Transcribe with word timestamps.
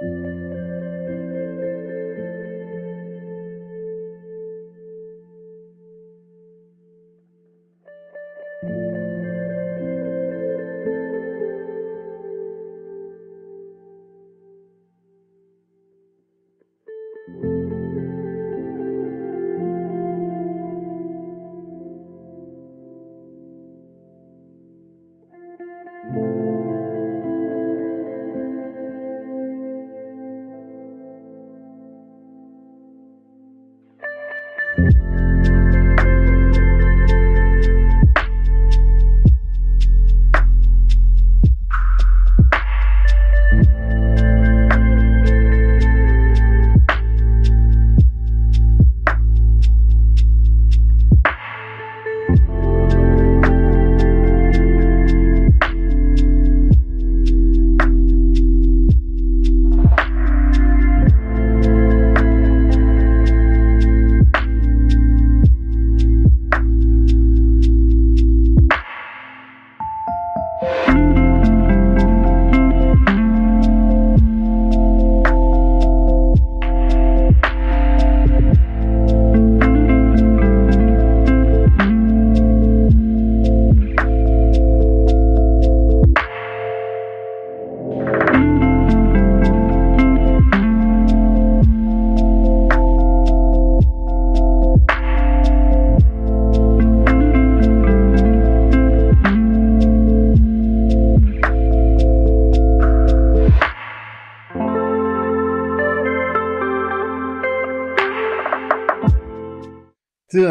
Música 0.00 0.45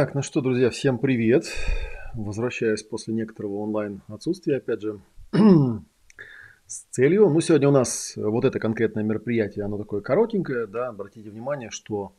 Так, 0.06 0.14
ну 0.14 0.22
что, 0.22 0.40
друзья, 0.40 0.70
всем 0.70 1.00
привет. 1.00 1.46
Возвращаюсь 2.14 2.84
после 2.84 3.16
некоторого 3.16 3.56
онлайн 3.56 4.02
отсутствия, 4.08 4.58
опять 4.58 4.80
же, 4.80 5.00
с 6.68 6.82
целью. 6.92 7.28
Ну, 7.28 7.42
сегодня 7.42 7.70
у 7.70 7.72
нас 7.72 8.14
вот 8.16 8.46
это 8.46 8.60
конкретное 8.60 9.02
мероприятие, 9.02 9.66
оно 9.66 9.80
такое 9.80 10.02
коротенькое, 10.02 10.68
да, 10.68 10.90
обратите 10.90 11.32
внимание, 11.32 11.72
что 11.72 12.14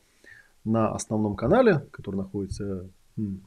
на 0.65 0.93
основном 0.93 1.37
канале, 1.37 1.79
который 1.91 2.17
находится 2.17 2.89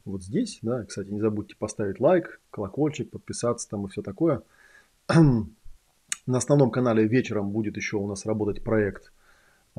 вот 0.07 0.23
здесь, 0.23 0.61
да, 0.63 0.85
кстати, 0.85 1.11
не 1.11 1.21
забудьте 1.21 1.55
поставить 1.59 2.01
лайк, 2.01 2.41
колокольчик, 2.51 3.11
подписаться 3.11 3.69
там 3.69 3.85
и 3.85 3.91
все 3.91 4.01
такое. 4.01 4.41
на 5.09 6.39
основном 6.39 6.71
канале 6.71 7.07
вечером 7.07 7.51
будет 7.51 7.77
еще 7.77 7.99
у 7.99 8.07
нас 8.07 8.25
работать 8.25 8.65
проект– 8.65 9.13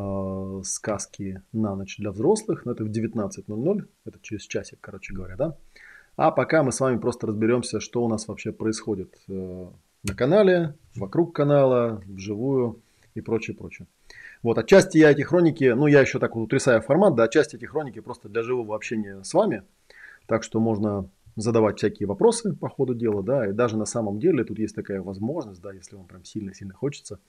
э, 0.02 0.64
сказки 0.64 1.42
на 1.52 1.76
ночь 1.76 1.98
для 1.98 2.12
взрослых. 2.12 2.66
Но 2.66 2.72
это 2.72 2.84
в 2.84 2.90
19.00, 2.90 3.88
это 4.06 4.20
через 4.22 4.44
часик, 4.44 4.80
короче 4.82 5.14
говоря, 5.14 5.36
да. 5.36 5.58
А 6.18 6.32
пока 6.32 6.64
мы 6.64 6.72
с 6.72 6.80
вами 6.80 6.98
просто 6.98 7.28
разберемся, 7.28 7.80
что 7.80 8.04
у 8.04 8.08
нас 8.08 8.28
вообще 8.28 8.52
происходит 8.52 9.16
э, 9.30 9.68
на 10.04 10.16
канале, 10.16 10.76
вокруг 10.96 11.34
канала, 11.36 12.02
вживую 12.08 12.82
и 13.16 13.22
прочее, 13.22 13.56
прочее. 13.56 13.88
Вот, 14.44 14.58
отчасти 14.58 14.98
я 14.98 15.12
эти 15.12 15.22
хроники, 15.22 15.66
ну 15.66 15.88
я 15.88 16.02
еще 16.02 16.20
так 16.20 16.36
вот 16.36 16.44
утрясаю 16.44 16.82
формат, 16.82 17.16
да, 17.16 17.24
отчасти 17.24 17.56
эти 17.56 17.66
хроники 17.66 18.00
просто 18.00 18.28
для 18.28 18.42
живого 18.42 18.76
общения 18.76 19.24
с 19.24 19.34
вами. 19.34 19.64
Так 20.26 20.44
что 20.44 20.60
можно 20.60 21.10
задавать 21.36 21.78
всякие 21.78 22.08
вопросы 22.08 22.54
по 22.54 22.70
ходу 22.70 22.94
дела, 22.94 23.24
да, 23.24 23.48
и 23.48 23.54
даже 23.54 23.78
на 23.78 23.86
самом 23.86 24.20
деле 24.20 24.44
тут 24.44 24.60
есть 24.60 24.76
такая 24.76 25.02
возможность, 25.02 25.62
да, 25.62 25.72
если 25.72 25.96
вам 25.96 26.08
прям 26.08 26.26
сильно-сильно 26.26 26.74
хочется, 26.74 27.20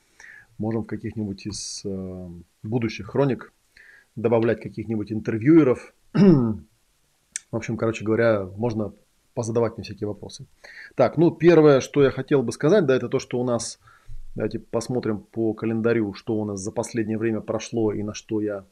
Можем 0.58 0.84
в 0.84 0.86
каких-нибудь 0.86 1.46
из 1.46 1.82
э, 1.84 2.28
будущих 2.62 3.08
хроник 3.08 3.52
добавлять 4.16 4.60
каких-нибудь 4.60 5.12
интервьюеров. 5.12 5.94
в 6.12 7.56
общем, 7.56 7.76
короче 7.76 8.04
говоря, 8.04 8.44
можно 8.56 8.92
позадавать 9.34 9.76
мне 9.76 9.84
всякие 9.84 10.08
вопросы. 10.08 10.46
Так, 10.94 11.16
ну 11.16 11.30
первое, 11.30 11.80
что 11.80 12.02
я 12.02 12.10
хотел 12.10 12.42
бы 12.42 12.52
сказать, 12.52 12.86
да, 12.86 12.94
это 12.94 13.08
то, 13.08 13.18
что 13.18 13.40
у 13.40 13.44
нас, 13.44 13.78
давайте 14.34 14.58
посмотрим 14.58 15.20
по 15.20 15.54
календарю, 15.54 16.12
что 16.14 16.34
у 16.36 16.44
нас 16.44 16.60
за 16.60 16.70
последнее 16.70 17.18
время 17.18 17.40
прошло 17.40 17.92
и 17.92 18.02
на 18.02 18.14
что 18.14 18.40
я, 18.40 18.64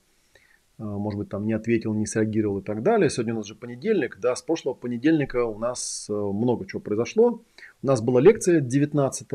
э, 0.79 0.83
может 0.83 1.19
быть, 1.19 1.29
там 1.29 1.47
не 1.47 1.55
ответил, 1.55 1.95
не 1.95 2.07
среагировал 2.07 2.59
и 2.59 2.63
так 2.63 2.83
далее. 2.83 3.09
Сегодня 3.11 3.35
у 3.35 3.39
нас 3.39 3.47
же 3.47 3.55
понедельник, 3.55 4.19
да, 4.21 4.37
с 4.37 4.43
прошлого 4.43 4.75
понедельника 4.75 5.45
у 5.45 5.59
нас 5.59 6.07
э, 6.09 6.13
много 6.13 6.67
чего 6.67 6.81
произошло. 6.81 7.43
У 7.83 7.87
нас 7.87 8.03
была 8.03 8.21
лекция 8.21 8.61
19 8.61 9.29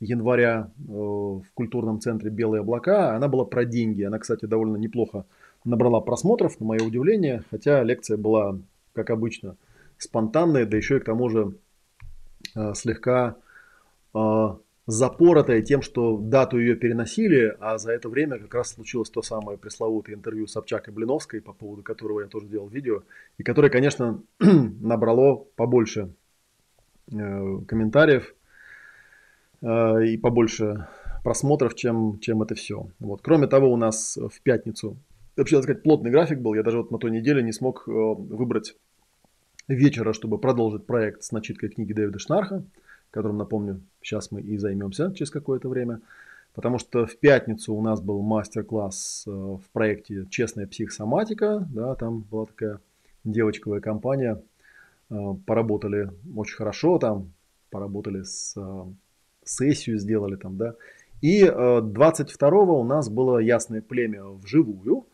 января 0.00 0.70
э, 0.78 0.82
в 0.92 1.46
культурном 1.54 2.00
центре 2.00 2.30
«Белые 2.30 2.62
облака». 2.62 3.14
Она 3.14 3.28
была 3.28 3.44
про 3.44 3.64
деньги. 3.64 4.02
Она, 4.02 4.18
кстати, 4.18 4.46
довольно 4.46 4.76
неплохо 4.76 5.26
набрала 5.64 6.00
просмотров, 6.00 6.58
на 6.58 6.66
мое 6.66 6.80
удивление. 6.82 7.44
Хотя 7.50 7.82
лекция 7.82 8.16
была, 8.16 8.58
как 8.94 9.10
обычно, 9.10 9.56
спонтанная, 9.98 10.64
да 10.64 10.76
еще 10.76 10.96
и 10.96 11.00
к 11.00 11.04
тому 11.04 11.28
же 11.28 11.54
э, 12.56 12.72
слегка 12.74 13.36
э, 14.14 14.48
запоротая 14.86 15.60
тем, 15.60 15.82
что 15.82 16.16
дату 16.16 16.58
ее 16.58 16.76
переносили, 16.76 17.54
а 17.60 17.76
за 17.76 17.92
это 17.92 18.08
время 18.08 18.38
как 18.38 18.54
раз 18.54 18.70
случилось 18.70 19.10
то 19.10 19.20
самое 19.20 19.58
пресловутое 19.58 20.16
интервью 20.16 20.46
Собчак 20.46 20.88
и 20.88 20.90
Блиновской, 20.90 21.42
по 21.42 21.52
поводу 21.52 21.82
которого 21.82 22.22
я 22.22 22.26
тоже 22.26 22.46
делал 22.46 22.68
видео, 22.68 23.02
и 23.36 23.42
которое, 23.42 23.68
конечно, 23.68 24.22
набрало 24.38 25.44
побольше 25.56 26.14
комментариев, 27.10 28.34
Э, 29.62 30.04
и 30.04 30.16
побольше 30.16 30.86
просмотров, 31.22 31.74
чем, 31.74 32.18
чем 32.20 32.42
это 32.42 32.54
все. 32.54 32.88
Вот. 32.98 33.20
Кроме 33.22 33.46
того, 33.46 33.70
у 33.72 33.76
нас 33.76 34.16
в 34.16 34.40
пятницу, 34.42 34.96
вообще, 35.36 35.56
так 35.56 35.64
сказать, 35.64 35.82
плотный 35.82 36.10
график 36.10 36.40
был. 36.40 36.54
Я 36.54 36.62
даже 36.62 36.78
вот 36.78 36.90
на 36.90 36.98
той 36.98 37.10
неделе 37.10 37.42
не 37.42 37.52
смог 37.52 37.84
э, 37.86 37.90
выбрать 37.90 38.76
вечера, 39.68 40.12
чтобы 40.12 40.38
продолжить 40.38 40.86
проект 40.86 41.22
с 41.22 41.32
начиткой 41.32 41.68
книги 41.68 41.92
Дэвида 41.92 42.18
Шнарха, 42.18 42.64
которым, 43.10 43.36
напомню, 43.36 43.82
сейчас 44.00 44.30
мы 44.30 44.40
и 44.40 44.56
займемся 44.56 45.12
через 45.14 45.30
какое-то 45.30 45.68
время. 45.68 46.00
Потому 46.54 46.78
что 46.78 47.06
в 47.06 47.16
пятницу 47.16 47.74
у 47.74 47.82
нас 47.82 48.00
был 48.00 48.22
мастер-класс 48.22 49.24
э, 49.26 49.30
в 49.30 49.62
проекте 49.72 50.26
«Честная 50.30 50.66
психосоматика». 50.66 51.68
Да, 51.70 51.94
там 51.96 52.20
была 52.22 52.46
такая 52.46 52.80
девочковая 53.24 53.80
компания. 53.80 54.42
Поработали 55.44 56.12
очень 56.36 56.54
хорошо 56.54 56.98
там, 56.98 57.32
поработали 57.68 58.22
с 58.22 58.56
сессию 59.50 59.98
сделали 59.98 60.36
там, 60.36 60.56
да. 60.56 60.74
И 61.20 61.44
22 61.44 62.48
э, 62.48 62.52
у 62.54 62.84
нас 62.84 63.08
было 63.10 63.38
ясное 63.38 63.82
племя 63.82 64.24
вживую. 64.24 65.06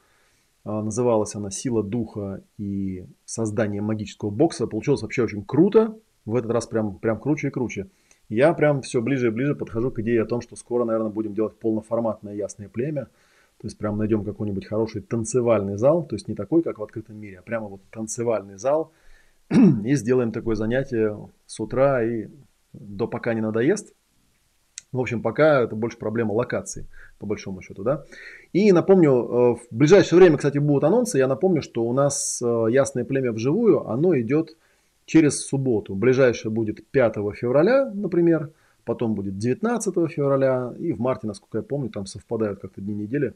Э, 0.65 0.81
называлась 0.81 1.35
она 1.35 1.50
«Сила 1.50 1.83
духа 1.83 2.43
и 2.59 3.06
создание 3.25 3.83
магического 3.83 4.31
бокса». 4.31 4.67
Получилось 4.67 5.03
вообще 5.03 5.25
очень 5.25 5.44
круто. 5.44 5.99
В 6.25 6.37
этот 6.37 6.50
раз 6.50 6.67
прям, 6.67 6.99
прям 6.99 7.19
круче 7.19 7.49
и 7.49 7.50
круче. 7.50 7.88
Я 8.29 8.53
прям 8.55 8.83
все 8.83 9.00
ближе 9.00 9.29
и 9.29 9.31
ближе 9.31 9.55
подхожу 9.55 9.91
к 9.91 10.00
идее 10.00 10.23
о 10.23 10.27
том, 10.27 10.41
что 10.41 10.56
скоро, 10.56 10.85
наверное, 10.85 11.11
будем 11.11 11.35
делать 11.35 11.59
полноформатное 11.59 12.35
ясное 12.35 12.69
племя. 12.69 13.06
То 13.59 13.67
есть 13.69 13.79
прям 13.79 13.97
найдем 13.97 14.25
какой-нибудь 14.25 14.67
хороший 14.67 15.00
танцевальный 15.00 15.77
зал. 15.77 16.05
То 16.05 16.15
есть 16.15 16.29
не 16.29 16.35
такой, 16.35 16.62
как 16.62 16.79
в 16.79 16.83
открытом 16.83 17.17
мире, 17.17 17.38
а 17.38 17.43
прямо 17.43 17.69
вот 17.69 17.81
танцевальный 17.91 18.59
зал. 18.59 18.93
И 19.50 19.94
сделаем 19.94 20.33
такое 20.33 20.56
занятие 20.56 21.17
с 21.47 21.61
утра 21.61 22.03
и 22.03 22.27
до 22.73 23.06
пока 23.06 23.33
не 23.33 23.41
надоест. 23.41 23.94
В 24.97 25.01
общем, 25.01 25.21
пока 25.21 25.61
это 25.61 25.77
больше 25.77 25.99
проблема 25.99 26.33
локации, 26.33 26.87
по 27.19 27.27
большому 27.27 27.61
счету, 27.61 27.83
да. 27.83 28.05
И 28.55 28.73
напомню, 28.73 29.11
э, 29.11 29.55
в 29.57 29.67
ближайшее 29.71 30.19
время, 30.19 30.39
кстати, 30.39 30.57
будут 30.57 30.85
анонсы. 30.85 31.19
Я 31.19 31.29
напомню, 31.29 31.61
что 31.61 31.85
у 31.85 31.93
нас 31.93 32.41
э, 32.43 32.67
Ясное 32.71 33.05
племя 33.05 33.33
вживую, 33.33 33.87
оно 33.87 34.19
идет 34.19 34.57
через 35.05 35.45
субботу. 35.45 35.95
Ближайшее 35.95 36.51
будет 36.51 36.87
5 36.87 37.15
февраля, 37.35 37.91
например. 37.93 38.51
потом 38.87 39.15
будет 39.15 39.37
19 39.37 40.11
февраля, 40.11 40.73
и 40.79 40.93
в 40.93 41.01
марте, 41.01 41.27
насколько 41.27 41.59
я 41.59 41.63
помню, 41.63 41.91
там 41.91 42.07
совпадают 42.07 42.61
как-то 42.61 42.81
дни 42.81 42.95
недели, 42.95 43.35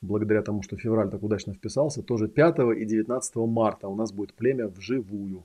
благодаря 0.00 0.42
тому, 0.42 0.62
что 0.62 0.76
февраль 0.76 1.10
так 1.10 1.22
удачно 1.22 1.52
вписался, 1.52 2.02
тоже 2.02 2.28
5 2.28 2.58
и 2.78 2.84
19 2.86 3.36
марта 3.36 3.88
у 3.88 3.96
нас 3.96 4.12
будет 4.12 4.32
племя 4.32 4.68
вживую. 4.68 5.44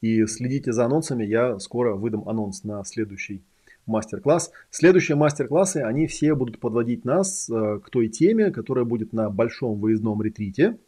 И 0.00 0.26
следите 0.26 0.72
за 0.72 0.84
анонсами, 0.84 1.24
я 1.24 1.58
скоро 1.58 1.94
выдам 1.94 2.28
анонс 2.28 2.64
на 2.64 2.84
следующий 2.84 3.42
мастер-класс. 3.86 4.52
Следующие 4.70 5.16
мастер-классы, 5.16 5.78
они 5.78 6.06
все 6.06 6.34
будут 6.34 6.60
подводить 6.60 7.04
нас 7.04 7.48
э, 7.50 7.80
к 7.84 7.90
той 7.90 8.08
теме, 8.08 8.50
которая 8.50 8.84
будет 8.84 9.12
на 9.12 9.30
большом 9.30 9.78
выездном 9.78 10.22
ретрите, 10.22 10.78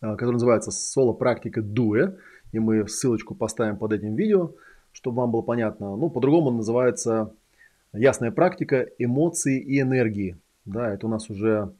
э, 0.00 0.16
который 0.16 0.32
называется 0.32 0.70
«Соло-практика 0.70 1.62
Дуэ». 1.62 2.16
И 2.52 2.58
мы 2.58 2.88
ссылочку 2.88 3.34
поставим 3.34 3.76
под 3.76 3.92
этим 3.92 4.14
видео, 4.14 4.52
чтобы 4.92 5.18
вам 5.18 5.32
было 5.32 5.42
понятно. 5.42 5.96
Ну, 5.96 6.08
по-другому 6.08 6.48
он 6.48 6.56
называется 6.56 7.34
«Ясная 7.92 8.30
практика 8.30 8.86
эмоции 8.98 9.60
и 9.60 9.80
энергии». 9.80 10.36
Да, 10.64 10.92
это 10.92 11.06
у 11.06 11.10
нас 11.10 11.28
уже 11.30 11.72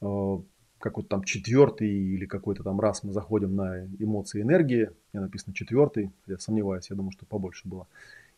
э, 0.00 0.38
как 0.78 0.98
вот 0.98 1.08
там 1.08 1.24
четвертый 1.24 1.88
или 1.88 2.26
какой-то 2.26 2.62
там 2.62 2.78
раз 2.78 3.02
мы 3.04 3.12
заходим 3.12 3.56
на 3.56 3.86
эмоции 3.98 4.40
и 4.40 4.42
энергии. 4.42 4.90
Я 5.14 5.22
написано 5.22 5.54
четвертый, 5.54 6.10
я 6.26 6.38
сомневаюсь, 6.38 6.90
я 6.90 6.96
думаю, 6.96 7.12
что 7.12 7.24
побольше 7.24 7.66
было. 7.66 7.86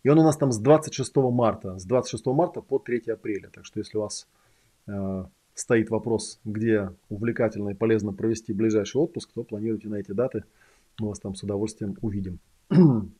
И 0.07 0.09
он 0.09 0.21
у 0.21 0.23
нас 0.23 0.37
там 0.37 0.53
с 0.53 0.59
26 0.59 1.17
марта, 1.17 1.81
с 1.81 1.85
26 1.85 2.27
марта 2.27 2.61
по 2.61 2.79
3 2.79 3.11
апреля. 3.11 3.51
Так 3.53 3.65
что 3.65 3.81
если 3.81 3.99
у 3.99 4.03
вас 4.03 4.29
э, 4.87 5.25
стоит 5.53 5.91
вопрос, 5.91 6.39
где 6.45 6.93
увлекательно 7.09 7.71
и 7.71 7.75
полезно 7.75 8.13
провести 8.13 8.53
ближайший 8.53 8.99
отпуск, 8.99 9.33
то 9.35 9.43
планируйте 9.43 9.89
на 9.89 9.97
эти 9.97 10.13
даты. 10.13 10.45
Мы 11.01 11.09
вас 11.09 11.19
там 11.19 11.35
с 11.35 11.43
удовольствием 11.43 11.97
увидим. 12.03 12.39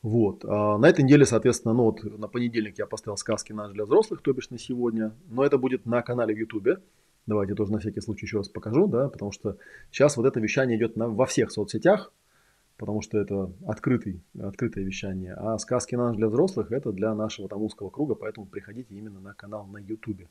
Вот. 0.00 0.44
А 0.44 0.78
на 0.78 0.86
этой 0.88 1.04
неделе, 1.04 1.26
соответственно, 1.26 1.74
ну 1.74 1.84
вот 1.84 2.02
на 2.04 2.28
понедельник 2.28 2.78
я 2.78 2.86
поставил 2.86 3.16
сказки 3.16 3.52
наш 3.52 3.72
для 3.72 3.84
взрослых, 3.84 4.22
то 4.22 4.32
бишь 4.32 4.50
на 4.50 4.58
сегодня. 4.58 5.12
Но 5.28 5.44
это 5.44 5.58
будет 5.58 5.86
на 5.86 6.02
канале 6.02 6.34
в 6.34 6.38
YouTube. 6.38 6.80
Давайте 7.26 7.54
тоже 7.54 7.72
на 7.72 7.78
всякий 7.78 8.00
случай 8.00 8.26
еще 8.26 8.38
раз 8.38 8.48
покажу, 8.48 8.86
да, 8.86 9.08
потому 9.08 9.32
что 9.32 9.58
сейчас 9.92 10.16
вот 10.16 10.26
это 10.26 10.40
вещание 10.40 10.76
идет 10.76 10.96
на, 10.96 11.08
во 11.08 11.26
всех 11.26 11.50
соцсетях, 11.50 12.12
потому 12.78 13.02
что 13.02 13.18
это 13.18 13.52
открытый, 13.66 14.22
открытое 14.40 14.84
вещание. 14.84 15.34
А 15.34 15.58
сказки 15.58 15.96
наш 15.96 16.16
для 16.16 16.28
взрослых 16.28 16.72
это 16.72 16.92
для 16.92 17.14
нашего 17.14 17.48
там 17.48 17.60
узкого 17.62 17.90
круга, 17.90 18.14
поэтому 18.14 18.46
приходите 18.46 18.94
именно 18.94 19.20
на 19.20 19.34
канал 19.34 19.66
на 19.66 19.78
YouTube. 19.78 20.22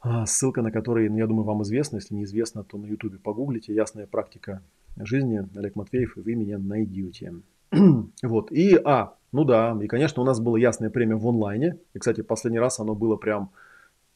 А, 0.00 0.24
ссылка 0.26 0.62
на 0.62 0.70
который, 0.70 1.08
ну, 1.08 1.18
я 1.18 1.26
думаю, 1.26 1.44
вам 1.44 1.62
известна. 1.64 1.96
Если 1.96 2.14
неизвестно, 2.14 2.62
то 2.62 2.78
на 2.78 2.86
YouTube 2.86 3.20
погуглите. 3.20 3.74
Ясная 3.74 4.06
практика 4.06 4.62
жизни. 4.96 5.46
Олег 5.56 5.74
Матвеев, 5.74 6.16
и 6.16 6.20
вы 6.20 6.34
меня 6.36 6.58
найдете. 6.58 7.34
вот. 8.22 8.52
И, 8.52 8.80
а, 8.84 9.14
ну 9.32 9.44
да, 9.44 9.76
и, 9.82 9.88
конечно, 9.88 10.22
у 10.22 10.24
нас 10.24 10.38
было 10.38 10.56
ясная 10.56 10.90
премия 10.90 11.16
в 11.16 11.26
онлайне. 11.26 11.78
И, 11.94 11.98
кстати, 11.98 12.20
последний 12.20 12.60
раз 12.60 12.78
оно 12.78 12.94
было 12.94 13.16
прям 13.16 13.50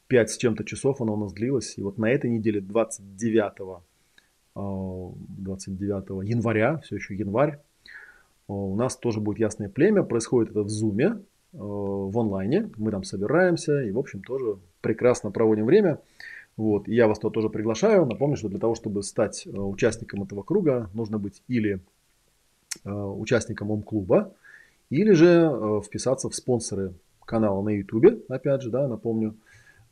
5 0.07 0.31
с 0.31 0.37
чем-то 0.37 0.63
часов 0.63 1.01
оно 1.01 1.15
у 1.15 1.17
нас 1.17 1.33
длилось. 1.33 1.77
И 1.77 1.83
вот 1.83 1.97
на 1.97 2.09
этой 2.09 2.29
неделе 2.29 2.61
29, 2.61 3.83
29 4.55 6.09
а, 6.09 6.23
января, 6.23 6.77
все 6.79 6.95
еще 6.95 7.15
январь, 7.15 7.59
а, 8.47 8.53
у 8.53 8.75
нас 8.75 8.95
тоже 8.95 9.19
будет 9.19 9.39
ясное 9.39 9.69
племя. 9.69 10.03
Происходит 10.03 10.51
это 10.51 10.63
в 10.63 10.69
Зуме, 10.69 11.19
а, 11.53 11.57
в 11.57 12.17
онлайне. 12.17 12.69
Мы 12.77 12.91
там 12.91 13.03
собираемся 13.03 13.81
и, 13.81 13.91
в 13.91 13.99
общем, 13.99 14.21
тоже 14.21 14.57
прекрасно 14.81 15.31
проводим 15.31 15.65
время. 15.65 15.99
Вот, 16.55 16.87
и 16.87 16.93
я 16.93 17.07
вас 17.07 17.17
туда 17.17 17.33
тоже 17.33 17.49
приглашаю. 17.49 18.05
Напомню, 18.05 18.37
что 18.37 18.47
для 18.47 18.59
того, 18.59 18.75
чтобы 18.75 19.01
стать 19.01 19.47
участником 19.47 20.21
этого 20.21 20.43
круга, 20.43 20.89
нужно 20.93 21.17
быть 21.17 21.41
или 21.47 21.79
участником 22.83 23.71
ОМ-клуба, 23.71 24.33
или 24.91 25.13
же 25.13 25.81
вписаться 25.83 26.29
в 26.29 26.35
спонсоры 26.35 26.93
канала 27.25 27.59
на 27.63 27.69
YouTube, 27.69 28.23
опять 28.29 28.61
же, 28.61 28.69
да, 28.69 28.87
напомню. 28.87 29.35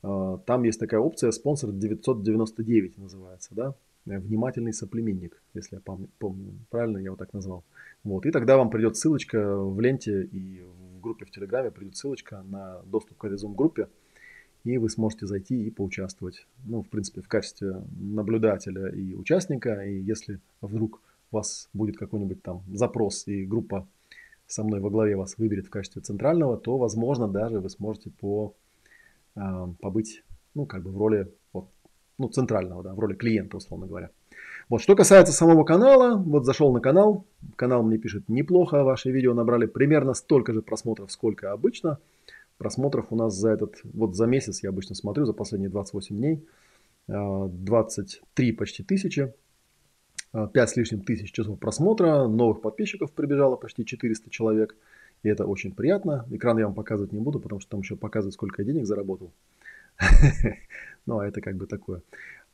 Там 0.01 0.63
есть 0.63 0.79
такая 0.79 0.99
опция 0.99 1.31
спонсор 1.31 1.71
999 1.71 2.97
называется, 2.99 3.55
да, 3.55 3.73
внимательный 4.05 4.73
соплеменник, 4.73 5.41
если 5.53 5.75
я 5.75 5.81
помню, 5.81 6.09
помню 6.19 6.53
правильно 6.69 6.97
я 6.97 7.05
его 7.05 7.15
так 7.15 7.33
назвал. 7.33 7.63
Вот, 8.03 8.25
и 8.25 8.31
тогда 8.31 8.57
вам 8.57 8.69
придет 8.69 8.97
ссылочка 8.97 9.57
в 9.57 9.79
ленте 9.79 10.23
и 10.23 10.61
в 10.61 11.01
группе 11.01 11.25
в 11.25 11.31
Телеграме 11.31 11.71
придет 11.71 11.95
ссылочка 11.95 12.43
на 12.43 12.81
доступ 12.85 13.17
к 13.17 13.25
этой 13.25 13.37
Zoom-группе, 13.37 13.87
и 14.63 14.77
вы 14.77 14.89
сможете 14.89 15.27
зайти 15.27 15.65
и 15.65 15.71
поучаствовать, 15.71 16.45
ну, 16.65 16.83
в 16.83 16.89
принципе, 16.89 17.21
в 17.21 17.27
качестве 17.27 17.83
наблюдателя 17.99 18.89
и 18.89 19.15
участника, 19.15 19.83
и 19.83 19.99
если 19.99 20.39
вдруг 20.61 21.01
у 21.31 21.37
вас 21.37 21.69
будет 21.73 21.97
какой-нибудь 21.97 22.43
там 22.43 22.63
запрос, 22.73 23.27
и 23.27 23.45
группа 23.45 23.87
со 24.47 24.63
мной 24.63 24.79
во 24.81 24.89
главе 24.89 25.15
вас 25.15 25.37
выберет 25.37 25.67
в 25.67 25.69
качестве 25.69 26.01
центрального, 26.01 26.57
то, 26.57 26.77
возможно, 26.77 27.27
даже 27.27 27.59
вы 27.59 27.69
сможете 27.69 28.09
по 28.09 28.53
а, 29.35 29.73
побыть, 29.79 30.23
ну, 30.53 30.65
как 30.65 30.83
бы 30.83 30.91
в 30.91 30.97
роли 30.97 31.33
вот, 31.53 31.69
ну, 32.21 32.29
центрального, 32.29 32.83
да, 32.83 32.93
в 32.93 32.99
роли 32.99 33.13
клиента, 33.13 33.57
условно 33.57 33.87
говоря. 33.87 34.09
Вот, 34.69 34.81
что 34.81 34.95
касается 34.95 35.33
самого 35.33 35.63
канала, 35.63 36.15
вот 36.15 36.45
зашел 36.45 36.71
на 36.71 36.79
канал, 36.79 37.25
канал 37.55 37.83
мне 37.83 37.97
пишет, 37.97 38.29
неплохо, 38.29 38.83
ваши 38.83 39.11
видео 39.11 39.33
набрали 39.33 39.65
примерно 39.65 40.13
столько 40.13 40.53
же 40.53 40.61
просмотров, 40.61 41.11
сколько 41.11 41.51
обычно. 41.51 41.99
Просмотров 42.57 43.07
у 43.09 43.15
нас 43.15 43.33
за 43.35 43.49
этот, 43.49 43.75
вот 43.83 44.15
за 44.15 44.27
месяц 44.27 44.63
я 44.63 44.69
обычно 44.69 44.95
смотрю, 44.95 45.25
за 45.25 45.33
последние 45.33 45.69
28 45.69 46.15
дней, 46.15 46.45
23 47.07 48.51
а, 48.51 48.57
почти 48.57 48.83
тысячи, 48.83 49.33
5 50.31 50.55
а, 50.55 50.67
с 50.67 50.75
лишним 50.77 51.01
тысяч 51.01 51.31
часов 51.31 51.59
просмотра, 51.59 52.27
новых 52.27 52.61
подписчиков 52.61 53.11
прибежало 53.11 53.55
почти 53.55 53.85
400 53.85 54.29
человек– 54.29 54.75
и 55.23 55.29
это 55.29 55.45
очень 55.45 55.73
приятно. 55.73 56.25
Экран 56.31 56.57
я 56.57 56.65
вам 56.65 56.73
показывать 56.73 57.11
не 57.11 57.19
буду, 57.19 57.39
потому 57.39 57.61
что 57.61 57.71
там 57.71 57.81
еще 57.81 57.95
показывает, 57.95 58.33
сколько 58.33 58.61
я 58.61 58.65
денег 58.65 58.85
заработал. 58.85 59.31
Ну, 61.05 61.19
а 61.19 61.27
это 61.27 61.41
как 61.41 61.55
бы 61.55 61.67
такое. 61.67 62.01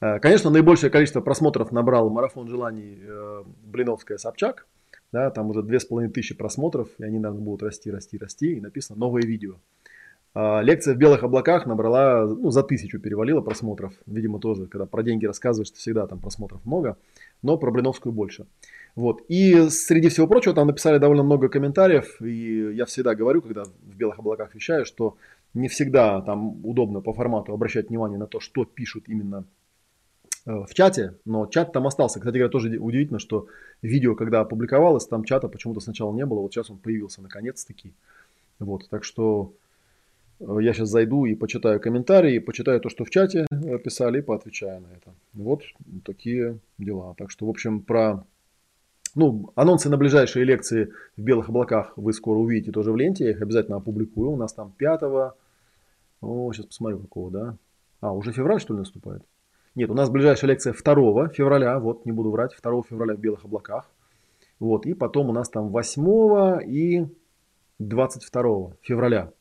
Э, 0.01 0.19
конечно, 0.19 0.49
наибольшее 0.49 0.89
количество 0.89 1.21
просмотров 1.21 1.71
набрал 1.71 2.09
марафон 2.09 2.47
желаний 2.47 2.99
э, 3.01 3.43
Блиновская 3.65 4.17
Собчак. 4.17 4.65
Да, 5.11 5.31
там 5.31 5.49
уже 5.49 5.63
две 5.63 5.79
с 5.79 5.85
половиной 5.85 6.11
тысячи 6.11 6.35
просмотров, 6.35 6.89
и 6.97 7.03
они, 7.03 7.17
наверное, 7.17 7.43
будут 7.43 7.63
расти, 7.63 7.89
расти, 7.89 8.17
расти. 8.17 8.53
И 8.53 8.61
написано 8.61 8.99
новое 8.99 9.21
видео. 9.21 9.55
А 10.39 10.61
лекция 10.61 10.93
в 10.93 10.97
белых 10.97 11.23
облаках 11.23 11.65
набрала, 11.65 12.27
ну, 12.27 12.51
за 12.51 12.61
тысячу 12.61 12.99
перевалила 12.99 13.41
просмотров. 13.41 13.93
Видимо, 14.05 14.39
тоже, 14.39 14.67
когда 14.67 14.85
про 14.85 15.01
деньги 15.01 15.25
рассказываешь, 15.25 15.71
всегда 15.71 16.05
там 16.05 16.19
просмотров 16.19 16.63
много, 16.63 16.97
но 17.41 17.57
про 17.57 17.71
Блиновскую 17.71 18.13
больше. 18.13 18.45
Вот. 18.95 19.21
И 19.29 19.69
среди 19.69 20.09
всего 20.09 20.27
прочего 20.27 20.53
там 20.53 20.67
написали 20.67 20.99
довольно 20.99 21.23
много 21.23 21.49
комментариев, 21.49 22.21
и 22.21 22.71
я 22.73 22.85
всегда 22.85 23.15
говорю, 23.15 23.41
когда 23.41 23.63
в 23.63 23.95
белых 23.95 24.19
облаках 24.19 24.53
вещаю, 24.53 24.85
что 24.85 25.17
не 25.53 25.67
всегда 25.67 26.21
там 26.21 26.65
удобно 26.65 27.01
по 27.01 27.13
формату 27.13 27.53
обращать 27.53 27.89
внимание 27.89 28.17
на 28.17 28.27
то, 28.27 28.39
что 28.39 28.65
пишут 28.65 29.05
именно 29.07 29.45
э, 30.45 30.51
в 30.51 30.73
чате, 30.73 31.15
но 31.25 31.45
чат 31.47 31.73
там 31.73 31.87
остался. 31.87 32.19
Кстати 32.19 32.35
говоря, 32.35 32.49
тоже 32.49 32.77
удивительно, 32.77 33.19
что 33.19 33.47
видео, 33.81 34.15
когда 34.15 34.41
опубликовалось, 34.41 35.07
там 35.07 35.23
чата 35.23 35.47
почему-то 35.47 35.79
сначала 35.79 36.13
не 36.13 36.25
было, 36.25 36.41
вот 36.41 36.53
сейчас 36.53 36.69
он 36.69 36.77
появился 36.77 37.21
наконец-таки. 37.21 37.93
Вот, 38.59 38.87
так 38.89 39.03
что 39.03 39.53
э, 40.39 40.57
я 40.61 40.73
сейчас 40.73 40.89
зайду 40.89 41.25
и 41.25 41.35
почитаю 41.35 41.79
комментарии, 41.79 42.39
почитаю 42.39 42.79
то, 42.79 42.89
что 42.89 43.05
в 43.05 43.09
чате 43.09 43.45
писали, 43.83 44.19
и 44.19 44.21
поотвечаю 44.23 44.81
на 44.81 44.87
это. 44.87 45.13
Вот 45.33 45.63
такие 46.05 46.59
дела. 46.77 47.15
Так 47.17 47.31
что, 47.31 47.45
в 47.45 47.49
общем, 47.49 47.81
про 47.81 48.25
ну, 49.17 49.51
анонсы 49.55 49.89
на 49.89 49.97
ближайшие 49.97 50.45
лекции 50.45 50.93
в 51.17 51.21
белых 51.21 51.49
облаках 51.49 51.93
вы 51.97 52.13
скоро 52.13 52.37
увидите 52.37 52.71
тоже 52.71 52.91
в 52.91 52.95
ленте. 52.95 53.25
Я 53.25 53.31
их 53.31 53.41
обязательно 53.41 53.77
опубликую. 53.77 54.31
У 54.31 54.37
нас 54.37 54.53
там 54.53 54.71
5 54.77 55.33
о, 56.21 56.53
сейчас 56.53 56.67
посмотрю 56.67 56.99
какого, 56.99 57.31
да. 57.31 57.57
А, 58.01 58.11
уже 58.13 58.31
февраль 58.31 58.59
что 58.59 58.73
ли 58.73 58.79
наступает? 58.79 59.23
Нет, 59.75 59.89
у 59.89 59.93
нас 59.93 60.09
ближайшая 60.09 60.51
лекция 60.51 60.73
2 60.73 61.29
февраля, 61.29 61.79
вот 61.79 62.05
не 62.05 62.11
буду 62.11 62.31
врать, 62.31 62.55
2 62.61 62.81
февраля 62.89 63.15
в 63.15 63.19
белых 63.19 63.45
облаках. 63.45 63.89
Вот, 64.59 64.85
и 64.85 64.93
потом 64.93 65.29
у 65.29 65.33
нас 65.33 65.49
там 65.49 65.69
8 65.69 66.63
и 66.65 67.05
22 67.79 68.71
февраля. 68.81 69.31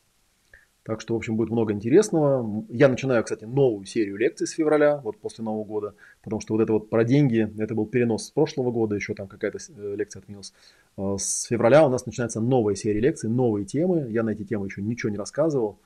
Так 0.87 1.01
что, 1.01 1.15
в 1.15 1.17
общем, 1.17 1.35
будет 1.35 1.49
много 1.49 1.73
интересного. 1.73 2.65
Я 2.69 2.87
начинаю, 2.87 3.21
кстати, 3.21 3.43
новую 3.43 3.85
серию 3.85 4.15
лекций 4.15 4.47
с 4.47 4.51
февраля, 4.51 5.01
вот 5.03 5.17
после 5.17 5.43
Нового 5.43 5.65
года, 5.65 5.95
потому 6.23 6.39
что 6.39 6.53
вот 6.53 6.63
это 6.63 6.71
вот 6.71 6.89
про 6.89 7.03
деньги, 7.03 7.53
это 7.61 7.75
был 7.75 7.85
перенос 7.87 8.27
с 8.27 8.31
прошлого 8.31 8.71
года, 8.71 8.95
еще 8.95 9.13
там 9.13 9.27
какая-то 9.27 9.57
э, 9.57 9.95
лекция 9.97 10.21
отменилась. 10.21 10.53
А 10.95 11.17
с 11.17 11.43
февраля 11.43 11.85
у 11.85 11.89
нас 11.89 12.05
начинается 12.05 12.39
новая 12.39 12.75
серия 12.75 13.01
лекций, 13.01 13.29
новые 13.29 13.65
темы. 13.65 14.07
Я 14.09 14.23
на 14.23 14.29
эти 14.29 14.45
темы 14.45 14.67
еще 14.67 14.81
ничего 14.81 15.09
не 15.09 15.17
рассказывал. 15.17 15.77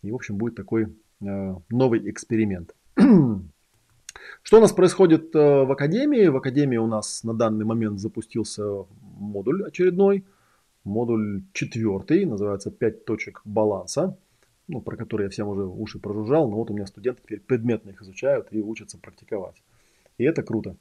И, 0.00 0.10
в 0.10 0.14
общем, 0.14 0.38
будет 0.38 0.54
такой 0.54 0.86
э, 1.20 1.54
новый 1.68 2.10
эксперимент. 2.10 2.74
Что 2.96 4.56
у 4.56 4.60
нас 4.62 4.72
происходит 4.72 5.36
э, 5.36 5.64
в 5.64 5.70
Академии? 5.70 6.28
В 6.28 6.36
Академии 6.36 6.78
у 6.78 6.86
нас 6.86 7.24
на 7.24 7.34
данный 7.34 7.66
момент 7.66 8.00
запустился 8.00 8.86
модуль 9.18 9.64
очередной. 9.64 10.24
Модуль 10.84 11.42
четвертый, 11.52 12.24
называется 12.24 12.70
«5 12.70 12.90
точек 13.04 13.42
баланса» 13.44 14.16
ну, 14.68 14.80
про 14.80 14.96
которые 14.96 15.26
я 15.26 15.30
всем 15.30 15.48
уже 15.48 15.64
уши 15.64 15.98
прожужжал, 15.98 16.48
но 16.48 16.56
вот 16.56 16.70
у 16.70 16.74
меня 16.74 16.86
студенты 16.86 17.22
теперь 17.22 17.40
предметно 17.40 17.90
их 17.90 18.02
изучают 18.02 18.48
и 18.50 18.60
учатся 18.60 18.98
практиковать. 18.98 19.62
И 20.18 20.24
это 20.24 20.42
круто. 20.42 20.76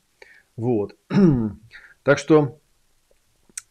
Вот. 0.56 0.96
так 2.04 2.18
что, 2.18 2.60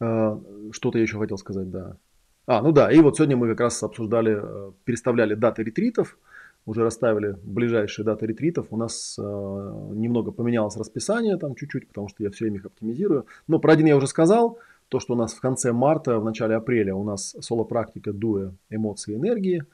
э, 0.00 0.38
что-то 0.72 0.98
я 0.98 1.02
еще 1.02 1.18
хотел 1.18 1.38
сказать, 1.38 1.70
да. 1.70 1.96
А, 2.46 2.60
ну 2.60 2.72
да, 2.72 2.92
и 2.92 3.00
вот 3.00 3.16
сегодня 3.16 3.36
мы 3.36 3.48
как 3.48 3.60
раз 3.60 3.82
обсуждали, 3.82 4.38
э, 4.40 4.72
переставляли 4.84 5.34
даты 5.34 5.62
ретритов, 5.62 6.18
уже 6.66 6.82
расставили 6.82 7.36
ближайшие 7.42 8.04
даты 8.04 8.26
ретритов. 8.26 8.66
У 8.70 8.76
нас 8.76 9.16
э, 9.18 9.22
немного 9.22 10.30
поменялось 10.30 10.76
расписание 10.76 11.36
там 11.36 11.54
чуть-чуть, 11.54 11.88
потому 11.88 12.08
что 12.08 12.22
я 12.22 12.30
все 12.30 12.44
время 12.44 12.58
их 12.58 12.66
оптимизирую. 12.66 13.26
Но 13.48 13.58
про 13.58 13.72
один 13.72 13.86
я 13.86 13.96
уже 13.96 14.06
сказал, 14.06 14.58
то, 14.88 15.00
что 15.00 15.14
у 15.14 15.16
нас 15.16 15.34
в 15.34 15.40
конце 15.40 15.72
марта, 15.72 16.18
в 16.18 16.24
начале 16.24 16.54
апреля 16.54 16.94
у 16.94 17.04
нас 17.04 17.34
соло-практика 17.40 18.12
дуэ 18.12 18.52
эмоции 18.70 19.12
и 19.12 19.16
энергии. 19.16 19.64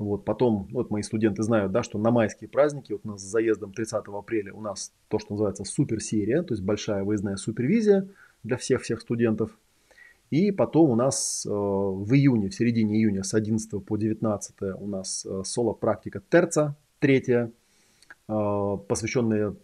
Вот, 0.00 0.24
потом, 0.24 0.66
вот 0.72 0.90
мои 0.90 1.02
студенты 1.02 1.42
знают, 1.42 1.72
да, 1.72 1.82
что 1.82 1.98
на 1.98 2.10
майские 2.10 2.48
праздники, 2.48 2.92
вот 2.92 3.02
у 3.04 3.08
нас 3.08 3.20
с 3.20 3.24
заездом 3.24 3.74
30 3.74 4.02
апреля 4.06 4.50
у 4.54 4.62
нас 4.62 4.94
то, 5.08 5.18
что 5.18 5.34
называется 5.34 5.64
суперсерия, 5.64 6.42
то 6.42 6.54
есть 6.54 6.64
большая 6.64 7.04
выездная 7.04 7.36
супервизия 7.36 8.08
для 8.42 8.56
всех-всех 8.56 9.02
студентов. 9.02 9.50
И 10.30 10.52
потом 10.52 10.88
у 10.88 10.94
нас 10.94 11.44
э, 11.44 11.50
в 11.50 12.14
июне, 12.14 12.48
в 12.48 12.54
середине 12.54 12.96
июня 12.96 13.22
с 13.22 13.34
11 13.34 13.84
по 13.84 13.98
19 13.98 14.56
у 14.78 14.86
нас 14.86 15.26
э, 15.26 15.42
соло-практика 15.44 16.22
терца, 16.30 16.76
третья, 16.98 17.52
э, 18.26 18.76
посвященная 18.88 19.54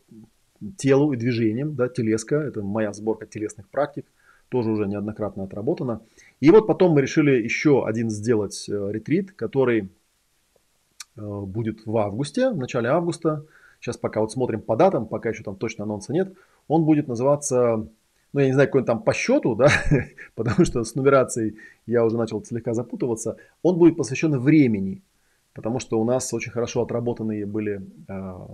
телу 0.76 1.14
и 1.14 1.16
движениям, 1.16 1.76
да, 1.76 1.88
телеска, 1.88 2.36
это 2.36 2.62
моя 2.62 2.92
сборка 2.92 3.24
телесных 3.24 3.70
практик, 3.70 4.04
тоже 4.50 4.70
уже 4.70 4.86
неоднократно 4.86 5.44
отработана. 5.44 6.02
И 6.40 6.50
вот 6.50 6.66
потом 6.66 6.92
мы 6.92 7.00
решили 7.00 7.42
еще 7.42 7.86
один 7.86 8.10
сделать 8.10 8.68
э, 8.68 8.90
ретрит, 8.92 9.32
который 9.32 9.88
будет 11.16 11.86
в 11.86 11.96
августе, 11.96 12.50
в 12.50 12.56
начале 12.56 12.88
августа. 12.88 13.44
Сейчас 13.80 13.96
пока 13.96 14.20
вот 14.20 14.32
смотрим 14.32 14.60
по 14.60 14.76
датам, 14.76 15.06
пока 15.06 15.30
еще 15.30 15.42
там 15.42 15.56
точно 15.56 15.84
анонса 15.84 16.12
нет. 16.12 16.34
Он 16.68 16.84
будет 16.84 17.08
называться, 17.08 17.86
ну 18.32 18.40
я 18.40 18.46
не 18.46 18.52
знаю, 18.52 18.68
какой 18.68 18.80
он 18.82 18.86
там 18.86 19.02
по 19.02 19.12
счету, 19.12 19.54
да, 19.54 19.68
потому 20.34 20.64
что 20.64 20.82
с 20.84 20.94
нумерацией 20.94 21.56
я 21.86 22.04
уже 22.04 22.16
начал 22.16 22.44
слегка 22.44 22.74
запутываться. 22.74 23.36
Он 23.62 23.78
будет 23.78 23.96
посвящен 23.96 24.38
времени, 24.38 25.02
потому 25.52 25.78
что 25.78 26.00
у 26.00 26.04
нас 26.04 26.32
очень 26.34 26.52
хорошо 26.52 26.82
отработанные 26.82 27.46
были 27.46 27.82
э, 28.08 28.46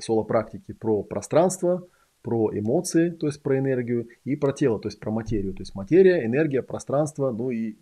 соло-практики 0.00 0.72
про 0.72 1.02
пространство, 1.02 1.86
про 2.22 2.50
эмоции, 2.52 3.10
то 3.10 3.26
есть 3.26 3.42
про 3.42 3.58
энергию, 3.58 4.08
и 4.24 4.36
про 4.36 4.52
тело, 4.52 4.78
то 4.78 4.88
есть 4.88 5.00
про 5.00 5.10
материю. 5.10 5.54
То 5.54 5.62
есть 5.62 5.74
материя, 5.74 6.24
энергия, 6.24 6.62
пространство, 6.62 7.30
ну 7.30 7.50
и 7.50 7.76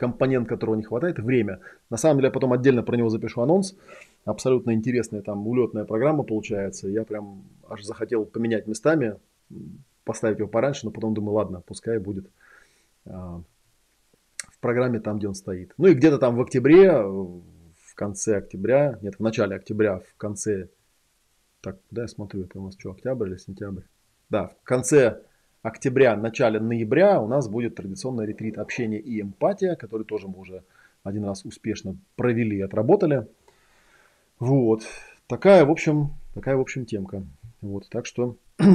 компонент, 0.00 0.48
которого 0.48 0.76
не 0.76 0.82
хватает, 0.82 1.18
время. 1.18 1.60
На 1.90 1.98
самом 1.98 2.16
деле 2.16 2.28
я 2.28 2.32
потом 2.32 2.54
отдельно 2.54 2.82
про 2.82 2.96
него 2.96 3.10
запишу 3.10 3.42
анонс. 3.42 3.76
Абсолютно 4.24 4.72
интересная 4.72 5.20
там 5.20 5.46
улетная 5.46 5.84
программа 5.84 6.22
получается. 6.22 6.88
Я 6.88 7.04
прям 7.04 7.42
аж 7.68 7.82
захотел 7.82 8.24
поменять 8.24 8.66
местами, 8.66 9.16
поставить 10.04 10.38
его 10.38 10.48
пораньше, 10.48 10.86
но 10.86 10.90
потом 10.90 11.12
думаю, 11.12 11.34
ладно, 11.34 11.60
пускай 11.66 11.98
будет 11.98 12.30
а, 13.04 13.42
в 14.38 14.58
программе 14.60 15.00
там, 15.00 15.18
где 15.18 15.28
он 15.28 15.34
стоит. 15.34 15.74
Ну 15.76 15.88
и 15.88 15.94
где-то 15.94 16.16
там 16.16 16.34
в 16.34 16.40
октябре, 16.40 17.02
в 17.02 17.94
конце 17.94 18.38
октября, 18.38 18.98
нет, 19.02 19.16
в 19.16 19.20
начале 19.20 19.54
октября, 19.54 19.98
в 19.98 20.16
конце, 20.16 20.68
так, 21.60 21.76
куда 21.90 22.02
я 22.02 22.08
смотрю, 22.08 22.44
это 22.44 22.58
у 22.58 22.64
нас 22.64 22.74
что, 22.78 22.92
октябрь 22.92 23.28
или 23.28 23.36
сентябрь? 23.36 23.82
Да, 24.30 24.46
в 24.62 24.64
конце 24.64 25.20
октября, 25.62 26.16
начале 26.16 26.60
ноября 26.60 27.20
у 27.20 27.26
нас 27.26 27.48
будет 27.48 27.74
традиционный 27.76 28.26
ретрит 28.26 28.58
общения 28.58 28.98
и 28.98 29.20
эмпатия, 29.20 29.74
который 29.74 30.04
тоже 30.04 30.28
мы 30.28 30.38
уже 30.38 30.62
один 31.02 31.24
раз 31.24 31.44
успешно 31.44 31.96
провели 32.16 32.58
и 32.58 32.62
отработали. 32.62 33.26
Вот. 34.38 34.82
Такая, 35.26 35.64
в 35.64 35.70
общем, 35.70 36.14
такая, 36.34 36.56
в 36.56 36.60
общем, 36.60 36.86
темка. 36.86 37.22
Вот. 37.60 37.88
Так 37.90 38.06
что 38.06 38.36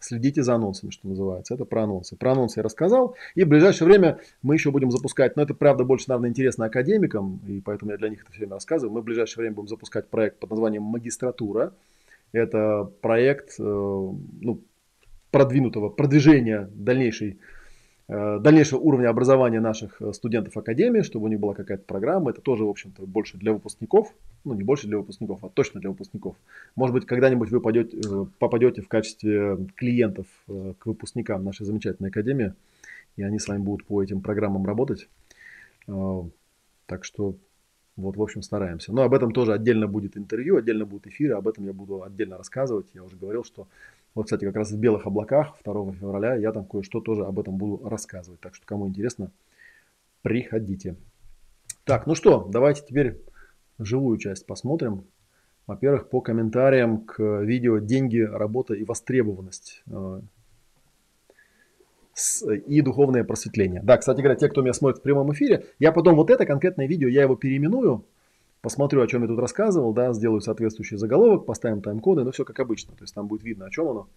следите 0.00 0.42
за 0.42 0.54
анонсами, 0.54 0.90
что 0.90 1.08
называется. 1.08 1.54
Это 1.54 1.64
про 1.64 1.84
анонсы. 1.84 2.16
Про 2.16 2.32
анонсы 2.32 2.58
я 2.58 2.62
рассказал. 2.62 3.16
И 3.34 3.44
в 3.44 3.48
ближайшее 3.48 3.88
время 3.88 4.20
мы 4.42 4.54
еще 4.54 4.70
будем 4.70 4.90
запускать, 4.90 5.36
но 5.36 5.42
это, 5.42 5.54
правда, 5.54 5.84
больше, 5.84 6.06
наверное, 6.08 6.30
интересно 6.30 6.66
академикам, 6.66 7.40
и 7.46 7.60
поэтому 7.60 7.92
я 7.92 7.96
для 7.96 8.08
них 8.08 8.22
это 8.22 8.30
все 8.32 8.40
время 8.40 8.54
рассказываю. 8.54 8.92
Мы 8.92 9.00
в 9.02 9.04
ближайшее 9.04 9.42
время 9.42 9.54
будем 9.54 9.68
запускать 9.68 10.08
проект 10.08 10.38
под 10.38 10.50
названием 10.50 10.82
«Магистратура». 10.82 11.72
Это 12.32 12.90
проект, 13.00 13.54
э, 13.60 13.62
ну, 13.62 14.60
продвинутого 15.34 15.88
продвижения 15.88 16.70
дальнейшей, 16.76 17.38
э, 18.06 18.38
дальнейшего 18.38 18.78
уровня 18.78 19.08
образования 19.08 19.58
наших 19.58 20.00
э, 20.00 20.12
студентов 20.12 20.56
Академии, 20.56 21.02
чтобы 21.02 21.24
у 21.24 21.28
них 21.28 21.40
была 21.40 21.54
какая-то 21.54 21.82
программа. 21.82 22.30
Это 22.30 22.40
тоже, 22.40 22.64
в 22.64 22.68
общем-то, 22.68 23.04
больше 23.04 23.36
для 23.36 23.52
выпускников. 23.52 24.14
Ну, 24.44 24.54
не 24.54 24.62
больше 24.62 24.86
для 24.86 24.96
выпускников, 24.96 25.42
а 25.42 25.48
точно 25.48 25.80
для 25.80 25.90
выпускников. 25.90 26.36
Может 26.76 26.94
быть, 26.94 27.06
когда-нибудь 27.06 27.50
вы 27.50 27.60
пойдете, 27.60 27.96
э, 27.96 28.26
попадете 28.38 28.80
в 28.80 28.86
качестве 28.86 29.58
клиентов 29.74 30.26
к 30.46 30.86
выпускникам 30.86 31.42
нашей 31.42 31.66
замечательной 31.66 32.10
Академии, 32.10 32.54
и 33.16 33.24
они 33.24 33.40
с 33.40 33.48
вами 33.48 33.60
будут 33.60 33.84
по 33.88 34.00
этим 34.00 34.20
программам 34.20 34.64
работать. 34.64 35.08
Так 36.86 37.04
что 37.04 37.34
вот, 37.96 38.16
в 38.16 38.22
общем, 38.22 38.42
стараемся. 38.42 38.92
Но 38.92 39.02
об 39.02 39.14
этом 39.14 39.32
тоже 39.32 39.52
отдельно 39.52 39.88
будет 39.88 40.16
интервью, 40.16 40.56
отдельно 40.56 40.84
будут 40.84 41.08
эфиры, 41.08 41.34
об 41.34 41.48
этом 41.48 41.64
я 41.64 41.72
буду 41.72 42.04
отдельно 42.04 42.38
рассказывать. 42.38 42.86
Я 42.94 43.02
уже 43.02 43.16
говорил, 43.16 43.44
что 43.44 43.66
вот, 44.14 44.26
кстати, 44.26 44.44
как 44.44 44.56
раз 44.56 44.70
в 44.70 44.78
белых 44.78 45.06
облаках 45.06 45.56
2 45.64 45.92
февраля 45.92 46.36
я 46.36 46.52
там 46.52 46.64
кое-что 46.64 47.00
тоже 47.00 47.24
об 47.24 47.38
этом 47.40 47.56
буду 47.56 47.88
рассказывать. 47.88 48.40
Так 48.40 48.54
что, 48.54 48.64
кому 48.66 48.88
интересно, 48.88 49.32
приходите. 50.22 50.96
Так, 51.84 52.06
ну 52.06 52.14
что, 52.14 52.48
давайте 52.50 52.82
теперь 52.86 53.20
живую 53.78 54.18
часть 54.18 54.46
посмотрим. 54.46 55.04
Во-первых, 55.66 56.08
по 56.10 56.20
комментариям 56.20 57.00
к 57.04 57.40
видео 57.42 57.78
«Деньги, 57.78 58.20
работа 58.20 58.74
и 58.74 58.84
востребованность» 58.84 59.82
э, 59.86 60.20
и 62.66 62.80
духовное 62.82 63.24
просветление. 63.24 63.80
Да, 63.82 63.96
кстати 63.96 64.18
говоря, 64.18 64.36
те, 64.36 64.48
кто 64.48 64.62
меня 64.62 64.74
смотрит 64.74 65.00
в 65.00 65.02
прямом 65.02 65.32
эфире, 65.32 65.66
я 65.78 65.90
потом 65.90 66.16
вот 66.16 66.30
это 66.30 66.46
конкретное 66.46 66.86
видео, 66.86 67.08
я 67.08 67.22
его 67.22 67.34
переименую, 67.34 68.04
посмотрю, 68.64 69.02
о 69.02 69.06
чем 69.06 69.20
я 69.20 69.28
тут 69.28 69.38
рассказывал, 69.38 69.92
да, 69.92 70.14
сделаю 70.14 70.40
соответствующий 70.40 70.96
заголовок, 70.96 71.44
поставим 71.44 71.82
тайм-коды, 71.82 72.24
ну 72.24 72.32
все 72.32 72.46
как 72.46 72.58
обычно, 72.60 72.94
то 72.96 73.02
есть 73.02 73.14
там 73.14 73.28
будет 73.28 73.44
видно, 73.44 73.66
о 73.66 73.70
чем 73.70 73.88
оно. 73.88 74.08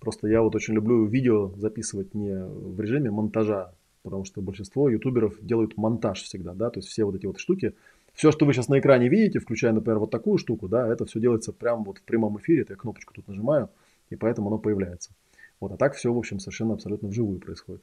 Просто 0.00 0.26
я 0.26 0.42
вот 0.42 0.56
очень 0.56 0.74
люблю 0.74 1.06
видео 1.06 1.52
записывать 1.56 2.12
не 2.12 2.34
в 2.34 2.80
режиме 2.80 3.12
монтажа, 3.12 3.72
потому 4.02 4.24
что 4.24 4.42
большинство 4.42 4.88
ютуберов 4.88 5.36
делают 5.40 5.76
монтаж 5.76 6.20
всегда, 6.20 6.52
да, 6.52 6.68
то 6.70 6.80
есть 6.80 6.88
все 6.88 7.04
вот 7.04 7.14
эти 7.14 7.26
вот 7.26 7.38
штуки, 7.38 7.74
все, 8.12 8.32
что 8.32 8.44
вы 8.44 8.54
сейчас 8.54 8.66
на 8.66 8.80
экране 8.80 9.08
видите, 9.08 9.38
включая, 9.38 9.72
например, 9.72 10.00
вот 10.00 10.10
такую 10.10 10.38
штуку, 10.38 10.66
да, 10.66 10.88
это 10.92 11.06
все 11.06 11.20
делается 11.20 11.52
прямо 11.52 11.84
вот 11.84 11.98
в 11.98 12.02
прямом 12.02 12.38
эфире, 12.38 12.62
это 12.62 12.72
я 12.72 12.76
кнопочку 12.76 13.14
тут 13.14 13.28
нажимаю, 13.28 13.68
и 14.10 14.16
поэтому 14.16 14.48
оно 14.48 14.58
появляется. 14.58 15.12
Вот, 15.60 15.70
а 15.70 15.76
так 15.76 15.94
все, 15.94 16.12
в 16.12 16.18
общем, 16.18 16.40
совершенно 16.40 16.74
абсолютно 16.74 17.08
вживую 17.08 17.38
происходит. 17.38 17.82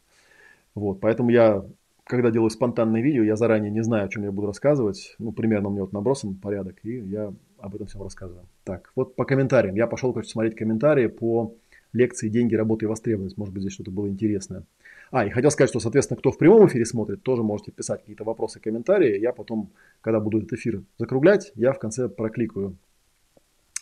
Вот, 0.75 1.00
поэтому 1.00 1.29
я 1.29 1.63
когда 2.03 2.31
делаю 2.31 2.50
спонтанное 2.50 3.01
видео, 3.01 3.24
я 3.24 3.36
заранее 3.36 3.72
не 3.72 3.83
знаю, 3.83 4.05
о 4.05 4.10
чем 4.10 4.24
я 4.24 4.31
буду 4.31 4.48
рассказывать. 4.48 5.15
Ну, 5.19 5.31
примерно 5.31 5.69
у 5.69 5.72
меня 5.72 5.81
вот 5.81 5.93
набросан 5.93 6.36
порядок, 6.36 6.77
и 6.83 6.98
я 7.00 7.33
об 7.60 7.75
этом 7.75 7.88
всем 7.88 8.03
рассказываю. 8.03 8.45
Так, 8.65 8.91
вот 8.95 9.15
по 9.15 9.24
комментариям. 9.25 9.75
Я 9.75 9.88
пошел, 9.88 10.12
короче, 10.12 10.29
смотреть 10.29 10.55
комментарии 10.55 11.07
по 11.07 11.55
лекции 11.93 12.27
«Деньги, 12.27 12.55
работа 12.55 12.86
и 12.86 12.88
востребованность». 12.88 13.38
Может 13.38 13.53
быть, 13.53 13.63
здесь 13.63 13.74
что-то 13.74 13.91
было 13.91 14.10
интересное. 14.10 14.65
А, 15.12 15.25
и 15.25 15.29
хотел 15.29 15.51
сказать, 15.51 15.69
что, 15.69 15.79
соответственно, 15.79 16.17
кто 16.17 16.31
в 16.31 16.38
прямом 16.38 16.67
эфире 16.67 16.86
смотрит, 16.86 17.24
тоже 17.24 17.43
можете 17.43 17.72
писать 17.72 18.01
какие-то 18.01 18.24
вопросы, 18.24 18.60
комментарии. 18.60 19.19
Я 19.19 19.31
потом, 19.31 19.69
когда 20.01 20.19
буду 20.19 20.39
этот 20.39 20.53
эфир 20.53 20.83
закруглять, 20.98 21.51
я 21.55 21.72
в 21.72 21.79
конце 21.79 22.10
прокликаю 22.10 22.75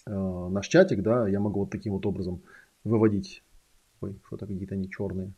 э, 0.06 0.12
наш 0.12 0.68
чатик, 0.68 1.02
да, 1.02 1.28
я 1.28 1.40
могу 1.40 1.62
вот 1.62 1.72
таким 1.72 1.94
вот 1.94 2.06
образом 2.06 2.42
выводить. 2.84 3.44
Ой, 4.02 4.16
что-то 4.28 4.46
какие-то 4.46 4.76
они 4.76 4.90
черные. 4.90 5.32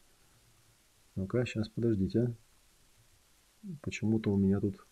Ну-ка, 1.16 1.46
сейчас, 1.46 1.70
подождите. 1.70 2.34
Почему-то 3.82 4.32
у 4.32 4.38
меня 4.38 4.60
тут... 4.60 4.86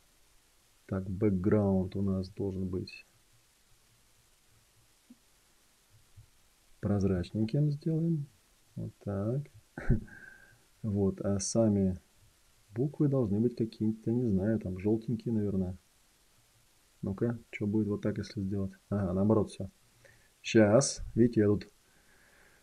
Так, 0.88 1.10
бэкграунд 1.10 1.96
у 1.96 2.02
нас 2.02 2.30
должен 2.30 2.68
быть 2.68 3.06
прозрачненьким 6.82 7.72
сделаем. 7.72 8.26
Вот 8.76 8.92
так. 9.04 9.42
Вот, 10.84 11.22
а 11.22 11.40
сами 11.40 12.00
буквы 12.74 13.08
должны 13.08 13.40
быть 13.40 13.56
какие-то, 13.56 14.12
не 14.12 14.28
знаю, 14.32 14.60
там 14.60 14.80
желтенькие, 14.80 15.32
наверное. 15.32 15.78
Ну-ка, 17.04 17.38
что 17.52 17.68
будет 17.68 17.86
вот 17.86 18.02
так, 18.02 18.18
если 18.18 18.42
сделать? 18.42 18.72
Ага, 18.90 19.14
наоборот 19.14 19.52
все. 19.52 19.70
Сейчас, 20.42 21.04
видите, 21.14 21.42
я 21.42 21.46
тут 21.46 21.70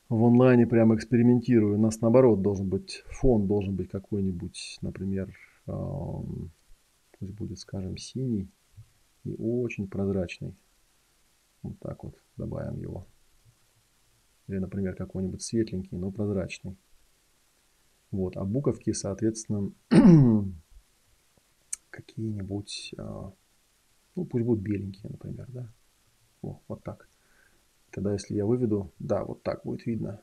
в 0.08 0.24
онлайне 0.24 0.66
прямо 0.66 0.96
экспериментирую. 0.96 1.78
У 1.78 1.80
нас 1.80 2.00
наоборот 2.00 2.42
должен 2.42 2.68
быть, 2.68 3.04
фон 3.06 3.46
должен 3.46 3.76
быть 3.76 3.88
какой-нибудь, 3.88 4.78
например, 4.82 5.32
пусть 7.18 7.32
будет, 7.32 7.58
скажем, 7.58 7.96
синий 7.96 8.48
и 9.24 9.34
очень 9.38 9.88
прозрачный. 9.88 10.54
Вот 11.62 11.78
так 11.80 12.04
вот 12.04 12.16
добавим 12.36 12.78
его. 12.80 13.06
Или, 14.46 14.58
например, 14.58 14.94
какой-нибудь 14.94 15.42
светленький, 15.42 15.96
но 15.96 16.10
прозрачный. 16.10 16.76
Вот, 18.10 18.36
а 18.36 18.44
буковки, 18.44 18.92
соответственно, 18.92 19.70
какие-нибудь, 21.90 22.94
а, 22.96 23.32
ну, 24.16 24.24
пусть 24.24 24.44
будут 24.46 24.62
беленькие, 24.62 25.10
например, 25.10 25.46
да. 25.48 25.70
О, 26.40 26.60
вот 26.68 26.82
так. 26.82 27.08
Тогда, 27.90 28.12
если 28.12 28.34
я 28.34 28.46
выведу, 28.46 28.92
да, 28.98 29.24
вот 29.24 29.42
так 29.42 29.64
будет 29.64 29.84
видно. 29.84 30.22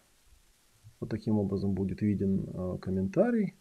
Вот 0.99 1.09
таким 1.09 1.37
образом 1.37 1.73
будет 1.73 2.01
виден 2.01 2.45
э, 2.47 2.77
комментарий. 2.79 3.55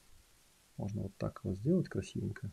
Можно 0.76 1.02
вот 1.02 1.12
так 1.16 1.40
вот 1.44 1.56
сделать 1.56 1.88
красивенько. 1.88 2.50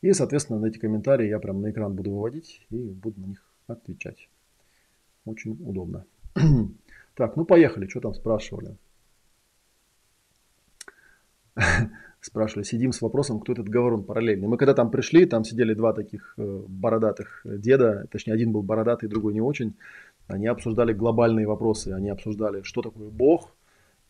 И, 0.00 0.12
соответственно, 0.12 0.60
на 0.60 0.66
эти 0.66 0.78
комментарии 0.78 1.28
я 1.28 1.38
прям 1.38 1.60
на 1.60 1.70
экран 1.70 1.94
буду 1.94 2.12
выводить 2.12 2.66
и 2.70 2.90
буду 2.90 3.20
на 3.20 3.26
них 3.26 3.42
отвечать. 3.66 4.28
Очень 5.24 5.52
удобно. 5.52 6.04
Так, 7.14 7.34
ну 7.34 7.44
поехали. 7.44 7.88
Что 7.88 8.00
там 8.00 8.14
спрашивали? 8.14 8.76
Спрашивали, 12.20 12.62
сидим 12.64 12.92
с 12.92 13.02
вопросом, 13.02 13.40
кто 13.40 13.52
этот 13.52 13.68
говорун 13.68 14.04
параллельный. 14.04 14.46
Мы 14.46 14.56
когда 14.56 14.72
там 14.72 14.88
пришли, 14.92 15.26
там 15.26 15.42
сидели 15.42 15.74
два 15.74 15.92
таких 15.92 16.34
э, 16.36 16.62
бородатых 16.68 17.40
деда, 17.44 18.06
точнее 18.12 18.34
один 18.34 18.52
был 18.52 18.62
бородатый, 18.62 19.08
другой 19.08 19.34
не 19.34 19.40
очень. 19.40 19.74
Они 20.28 20.46
обсуждали 20.46 20.92
глобальные 20.92 21.48
вопросы, 21.48 21.88
они 21.88 22.08
обсуждали, 22.08 22.62
что 22.62 22.82
такое 22.82 23.08
Бог, 23.10 23.52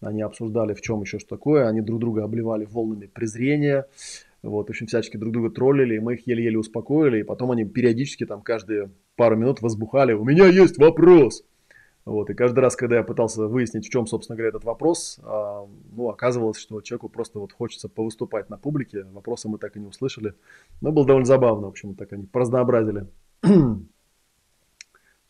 они 0.00 0.23
обсуждали, 0.23 0.75
в 0.75 0.81
чем 0.81 1.00
еще 1.02 1.19
что 1.19 1.28
такое, 1.28 1.69
они 1.69 1.81
друг 1.81 2.00
друга 2.00 2.25
обливали 2.25 2.64
волнами 2.64 3.07
презрения, 3.07 3.87
вот, 4.43 4.69
в 4.69 4.71
общем, 4.71 4.87
всячески 4.87 5.17
друг 5.17 5.33
друга 5.33 5.50
троллили, 5.50 5.97
и 5.97 6.00
мы 6.00 6.14
их 6.14 6.26
еле-еле 6.26 6.59
успокоили, 6.59 7.21
и 7.21 7.25
потом 7.25 7.50
они 7.50 7.64
периодически 7.64 8.25
там 8.25 8.43
каждые 8.43 8.90
пару 9.17 9.37
минут 9.37 9.61
возбухали, 9.61 10.12
у 10.12 10.25
меня 10.25 10.47
есть 10.47 10.78
вопрос. 10.78 11.45
Вот, 12.05 12.31
и 12.31 12.35
каждый 12.35 12.61
раз, 12.61 12.75
когда 12.75 12.97
я 12.97 13.02
пытался 13.02 13.47
выяснить, 13.49 13.87
в 13.87 13.90
чем, 13.90 14.07
собственно 14.07 14.35
говоря, 14.35 14.49
этот 14.49 14.64
вопрос, 14.64 15.21
а, 15.23 15.67
ну, 15.95 16.09
оказывалось, 16.09 16.57
что 16.57 16.81
человеку 16.81 17.11
просто 17.11 17.38
вот 17.38 17.52
хочется 17.52 17.90
повыступать 17.90 18.49
на 18.49 18.57
публике, 18.57 19.05
вопросы 19.12 19.47
мы 19.47 19.59
так 19.59 19.76
и 19.76 19.81
не 19.81 19.88
услышали. 19.88 20.33
Но 20.81 20.90
было 20.90 21.05
довольно 21.05 21.26
забавно, 21.26 21.67
в 21.67 21.71
общем, 21.71 21.95
так 21.95 22.11
они 22.14 22.25
поразнообразили, 22.25 23.09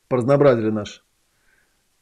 поразнообразили 0.08 0.70
наш 0.70 1.04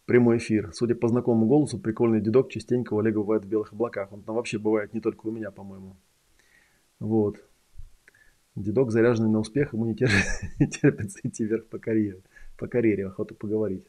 прямой 0.07 0.39
эфир. 0.39 0.71
Судя 0.73 0.95
по 0.95 1.09
знакомому 1.09 1.47
голосу, 1.47 1.79
прикольный 1.79 2.21
дедок 2.21 2.49
частенько 2.49 2.95
у 2.95 2.99
Олега 2.99 3.19
бывает 3.19 3.45
в 3.45 3.49
белых 3.49 3.73
облаках. 3.73 4.13
Он 4.13 4.23
там 4.23 4.37
вообще 4.37 4.59
бывает 4.59 4.95
не 4.95 5.01
только 5.01 5.27
у 5.27 5.31
меня, 5.31 5.51
по-моему. 5.51 5.97
Вот. 7.01 7.37
Дедок 8.55 8.91
заряженный 8.91 9.29
на 9.29 9.41
успех, 9.41 9.75
ему 9.75 9.85
не, 9.85 9.95
терпит, 9.95 10.25
не 10.59 10.67
терпится 10.67 11.21
идти 11.23 11.45
вверх 11.45 11.67
по 11.67 11.79
карьере. 11.79 12.23
По 12.57 12.69
карьере, 12.69 13.09
охота 13.09 13.35
поговорить. 13.35 13.85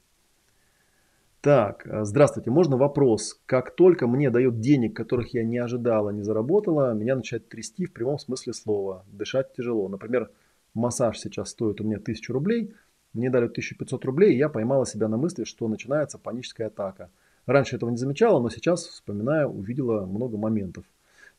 Так, 1.39 1.87
а, 1.87 2.03
здравствуйте. 2.03 2.49
Можно 2.49 2.75
вопрос? 2.75 3.39
Как 3.45 3.75
только 3.75 4.07
мне 4.07 4.29
дают 4.29 4.59
денег, 4.59 4.95
которых 4.95 5.33
я 5.33 5.43
не 5.43 5.59
ожидала, 5.59 6.09
не 6.09 6.23
заработала, 6.23 6.93
меня 6.93 7.15
начинает 7.15 7.47
трясти 7.47 7.85
в 7.85 7.93
прямом 7.93 8.19
смысле 8.19 8.53
слова. 8.53 9.05
Дышать 9.09 9.53
тяжело. 9.53 9.87
Например, 9.87 10.29
массаж 10.73 11.17
сейчас 11.19 11.51
стоит 11.51 11.79
у 11.79 11.85
меня 11.85 11.97
1000 11.97 12.33
рублей. 12.33 12.73
Мне 13.17 13.29
дали 13.29 13.45
1500 13.45 14.05
рублей, 14.05 14.33
и 14.33 14.37
я 14.37 14.47
поймала 14.47 14.85
себя 14.85 15.07
на 15.07 15.17
мысли, 15.17 15.43
что 15.43 15.67
начинается 15.67 16.17
паническая 16.19 16.67
атака. 16.67 17.09
Раньше 17.47 17.75
этого 17.75 17.89
не 17.89 17.97
замечала, 17.97 18.39
но 18.39 18.49
сейчас, 18.49 18.85
вспоминая, 18.85 19.47
увидела 19.47 20.05
много 20.05 20.37
моментов. 20.37 20.85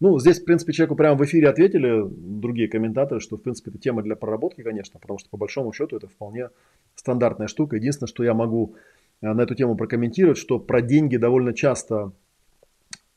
Ну, 0.01 0.19
здесь, 0.19 0.41
в 0.41 0.45
принципе, 0.45 0.73
человеку 0.73 0.97
прямо 0.97 1.17
в 1.17 1.25
эфире 1.25 1.49
ответили 1.49 2.05
другие 2.09 2.69
комментаторы, 2.69 3.21
что, 3.21 3.37
в 3.37 3.43
принципе, 3.43 3.71
это 3.71 3.79
тема 3.79 4.03
для 4.03 4.17
проработки, 4.17 4.63
конечно, 4.63 4.99
потому 5.01 5.19
что, 5.19 5.29
по 5.29 5.37
большому 5.37 5.73
счету, 5.73 5.97
это 5.97 6.07
вполне 6.07 6.51
стандартная 6.95 7.49
штука. 7.49 7.77
Единственное, 7.77 8.09
что 8.09 8.23
я 8.23 8.33
могу 8.33 8.75
э, 9.21 9.33
на 9.33 9.41
эту 9.41 9.55
тему 9.55 9.77
прокомментировать, 9.77 10.39
что 10.39 10.61
про 10.61 10.83
деньги 10.83 11.17
довольно 11.17 11.53
часто 11.53 12.13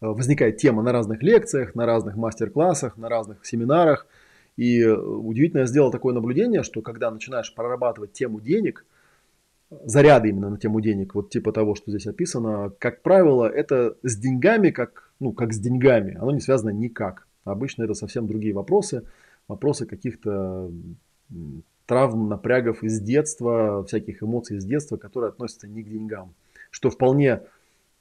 э, 0.02 0.08
возникает 0.08 0.58
тема 0.58 0.82
на 0.82 0.92
разных 0.92 1.22
лекциях, 1.22 1.76
на 1.76 1.86
разных 1.86 2.16
мастер-классах, 2.16 2.98
на 2.98 3.10
разных 3.10 3.46
семинарах. 3.46 4.08
И 4.58 4.82
э, 4.82 4.96
удивительно, 4.96 5.62
я 5.62 5.66
сделал 5.66 5.92
такое 5.92 6.14
наблюдение, 6.14 6.64
что 6.64 6.82
когда 6.82 7.12
начинаешь 7.12 7.54
прорабатывать 7.54 8.14
тему 8.14 8.42
денег, 8.42 8.86
заряды 9.84 10.30
именно 10.30 10.50
на 10.50 10.58
тему 10.58 10.82
денег, 10.82 11.16
вот 11.16 11.30
типа 11.30 11.52
того, 11.54 11.76
что 11.76 11.92
здесь 11.92 12.08
описано, 12.08 12.72
как 12.78 13.02
правило, 13.02 13.46
это 13.46 13.96
с 14.04 14.18
деньгами, 14.18 14.70
как 14.70 15.12
ну, 15.20 15.34
как 15.34 15.54
с 15.54 15.60
деньгами, 15.60 16.16
оно 16.16 16.32
не 16.32 16.40
связано 16.40 16.72
никак. 16.72 17.28
Обычно 17.46 17.84
это 17.84 17.94
совсем 17.94 18.28
другие 18.28 18.54
вопросы, 18.54 19.04
вопросы 19.48 19.86
каких-то 19.86 20.72
травм, 21.86 22.28
напрягов 22.28 22.84
из 22.84 23.00
детства, 23.00 23.84
всяких 23.86 24.24
эмоций 24.24 24.58
из 24.58 24.66
детства, 24.66 24.98
которые 24.98 25.30
относятся 25.30 25.68
не 25.68 25.84
к 25.84 25.90
деньгам. 25.90 26.34
Что 26.72 26.90
вполне 26.90 27.42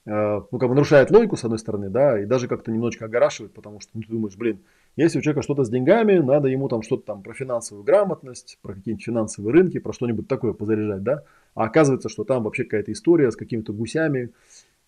э, 0.07 0.41
ну, 0.51 0.59
как 0.59 0.69
бы 0.69 0.75
нарушает 0.75 1.11
логику, 1.11 1.37
с 1.37 1.45
одной 1.45 1.59
стороны, 1.59 1.91
да, 1.91 2.21
и 2.21 2.25
даже 2.25 2.49
как-то 2.49 2.71
немножечко 2.71 3.05
огорашивает, 3.05 3.53
потому 3.53 3.81
что 3.81 3.91
ну, 3.95 4.03
ты 4.03 4.09
думаешь, 4.09 4.37
блин, 4.37 4.61
если 5.03 5.19
у 5.19 5.23
человека 5.23 5.43
что-то 5.43 5.65
с 5.65 5.71
деньгами, 5.71 6.19
надо 6.19 6.49
ему 6.49 6.69
там 6.69 6.83
что-то 6.83 7.05
там 7.05 7.23
про 7.23 7.33
финансовую 7.35 7.85
грамотность, 7.85 8.59
про 8.63 8.75
какие-нибудь 8.75 9.05
финансовые 9.05 9.53
рынки, 9.53 9.79
про 9.79 9.93
что-нибудь 9.93 10.29
такое 10.29 10.53
позаряжать, 10.53 11.03
да, 11.03 11.25
а 11.55 11.65
оказывается, 11.65 12.09
что 12.09 12.25
там 12.25 12.45
вообще 12.45 12.65
какая-то 12.65 12.93
история 12.93 13.31
с 13.31 13.37
какими-то 13.37 13.73
гусями, 13.73 14.31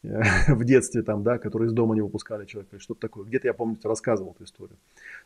в 0.49 0.65
детстве, 0.65 1.03
там, 1.03 1.23
да, 1.23 1.39
которые 1.39 1.69
из 1.69 1.73
дома 1.73 1.95
не 1.95 2.01
выпускали 2.01 2.45
человека, 2.45 2.79
что-то 2.81 3.01
такое. 3.01 3.25
Где-то 3.25 3.47
я, 3.47 3.55
помню, 3.55 3.79
рассказывал 3.85 4.33
эту 4.33 4.45
историю. 4.45 4.77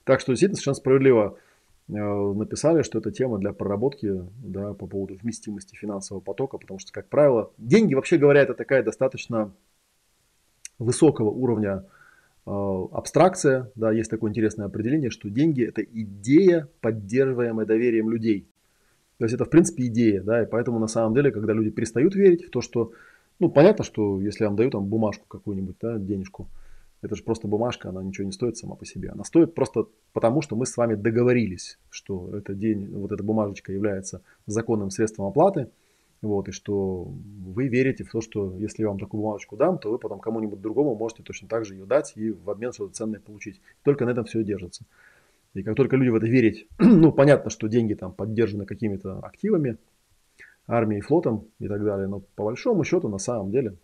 Так 0.05 0.21
что 0.21 0.33
действительно 0.33 0.57
совершенно 0.57 0.75
справедливо 0.75 1.39
э, 1.89 1.93
написали, 1.93 2.83
что 2.83 2.99
это 2.99 3.11
тема 3.11 3.39
для 3.39 3.53
проработки 3.53 4.23
да, 4.45 4.75
по 4.75 4.87
поводу 4.87 5.15
вместимости 5.15 5.75
финансового 5.75 6.23
потока, 6.23 6.59
потому 6.59 6.79
что, 6.79 6.93
как 6.93 7.09
правило, 7.09 7.51
деньги, 7.57 7.95
вообще 7.95 8.19
говоря, 8.19 8.43
это 8.43 8.53
такая 8.55 8.83
достаточно 8.83 9.51
высокого 10.79 11.31
уровня 11.31 11.85
э, 11.85 11.96
абстракция. 12.47 13.71
Да, 13.75 13.93
есть 13.93 14.11
такое 14.11 14.31
интересное 14.31 14.67
определение, 14.67 15.11
что 15.11 15.29
деньги– 15.29 15.63
это 15.67 15.83
идея, 15.83 16.69
поддерживаемая 16.81 17.67
доверием 17.67 18.11
людей. 18.11 18.49
То 19.19 19.25
есть 19.25 19.35
это, 19.35 19.45
в 19.45 19.51
принципе, 19.51 19.87
идея. 19.87 20.23
Да, 20.23 20.43
и 20.43 20.47
поэтому, 20.47 20.79
на 20.79 20.89
самом 20.89 21.15
деле, 21.15 21.31
когда 21.31 21.53
люди 21.53 21.71
перестают 21.71 22.15
верить 22.15 22.45
в 22.47 22.51
то, 22.51 22.61
что 22.61 22.93
ну, 23.39 23.51
понятно, 23.51 23.85
что 23.85 24.21
если 24.21 24.45
я 24.45 24.49
вам 24.49 24.57
даю 24.57 24.71
там 24.71 24.87
бумажку 24.87 25.27
какую-нибудь, 25.29 25.77
да, 25.81 25.99
денежку, 25.99 26.49
это 27.03 27.15
же 27.15 27.23
просто 27.23 27.47
бумажка, 27.47 27.91
она 27.91 28.03
ничего 28.03 28.25
не 28.25 28.33
стоит 28.33 28.57
сама 28.57 28.75
по 28.75 28.87
себе. 28.87 29.11
Она 29.11 29.25
стоит 29.25 29.55
просто 29.55 29.87
потому, 30.13 30.41
что 30.41 30.57
мы 30.57 30.65
с 30.65 30.77
вами 30.77 30.95
договорились, 30.95 31.79
что 31.91 32.35
это 32.35 32.55
день, 32.55 32.89
вот 32.89 33.13
эта 33.13 33.23
бумажечка 33.23 33.73
является 33.73 34.23
законным 34.47 34.91
средством 34.91 35.27
оплаты, 35.27 35.69
вот, 36.23 36.49
и 36.49 36.53
что 36.53 37.05
вы 37.05 37.69
верите 37.69 38.05
в 38.05 38.11
то, 38.11 38.21
что 38.21 38.57
если 38.59 38.83
я 38.83 38.89
вам 38.89 38.99
такую 38.99 39.23
бумажечку 39.23 39.57
дам, 39.57 39.79
то 39.79 39.91
вы 39.91 39.99
потом 39.99 40.19
кому-нибудь 40.19 40.61
другому 40.61 40.95
можете 40.95 41.23
точно 41.23 41.49
так 41.49 41.65
же 41.65 41.75
ее 41.75 41.85
дать 41.85 42.13
и 42.17 42.31
в 42.31 42.51
обмен 42.51 42.73
что-то 42.73 42.95
ценное 42.95 43.21
получить. 43.21 43.61
Только 43.83 44.05
на 44.05 44.11
этом 44.11 44.25
все 44.25 44.41
и 44.41 44.45
держится. 44.45 44.85
И 45.55 45.63
как 45.63 45.77
только 45.77 45.97
люди 45.97 46.09
в 46.09 46.15
это 46.15 46.27
верить, 46.27 46.67
ну, 46.79 47.13
понятно, 47.13 47.51
что 47.51 47.69
деньги 47.69 47.95
там 47.95 48.13
поддержаны 48.13 48.67
какими-то 48.67 49.19
активами, 49.21 49.79
армией, 50.67 51.01
флотом 51.01 51.47
и 51.59 51.69
так 51.69 51.85
далее. 51.85 52.09
Но 52.09 52.21
по 52.35 52.45
большому 52.45 52.85
счету, 52.85 53.09
на 53.09 53.19
самом 53.19 53.51
деле, 53.51 53.77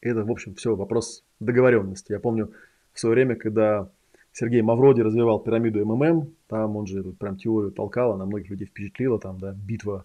это, 0.00 0.24
в 0.24 0.30
общем, 0.30 0.54
все 0.54 0.76
вопрос 0.76 1.24
договоренности. 1.40 2.12
Я 2.12 2.20
помню 2.20 2.52
в 2.92 3.00
свое 3.00 3.14
время, 3.14 3.36
когда 3.36 3.90
Сергей 4.32 4.62
Мавроди 4.62 5.00
развивал 5.00 5.40
пирамиду 5.40 5.84
МММ, 5.84 6.34
там 6.48 6.76
он 6.76 6.86
же 6.86 7.02
прям 7.02 7.36
теорию 7.36 7.72
толкал, 7.72 8.12
она 8.12 8.26
многих 8.26 8.50
людей 8.50 8.66
впечатлила, 8.66 9.18
там, 9.18 9.38
да, 9.38 9.52
битва 9.52 10.04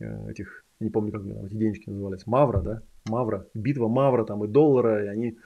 этих, 0.00 0.64
не 0.80 0.90
помню, 0.90 1.12
как 1.12 1.22
эти 1.24 1.54
денежки 1.54 1.88
назывались, 1.88 2.26
Мавра, 2.26 2.60
да, 2.60 2.82
Мавра, 3.08 3.46
битва 3.54 3.88
Мавра 3.88 4.24
там 4.24 4.44
и 4.44 4.48
доллара, 4.48 5.04
и 5.04 5.08
они, 5.08 5.38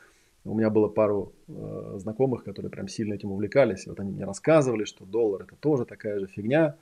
у 0.45 0.55
меня 0.55 0.71
было 0.71 0.89
пару 0.89 1.33
э, 1.49 1.95
знакомых, 1.99 2.45
которые 2.45 2.71
прям 2.71 2.89
сильно 2.89 3.15
этим 3.15 3.33
увлекались, 3.33 3.87
и 3.87 3.91
вот 3.91 4.01
они 4.01 4.13
мне 4.13 4.25
рассказывали, 4.25 4.85
что 4.85 5.05
доллар 5.05 5.43
это 5.43 5.57
тоже 5.57 5.85
такая 5.85 6.19
же 6.21 6.27
фигня, 6.27 6.77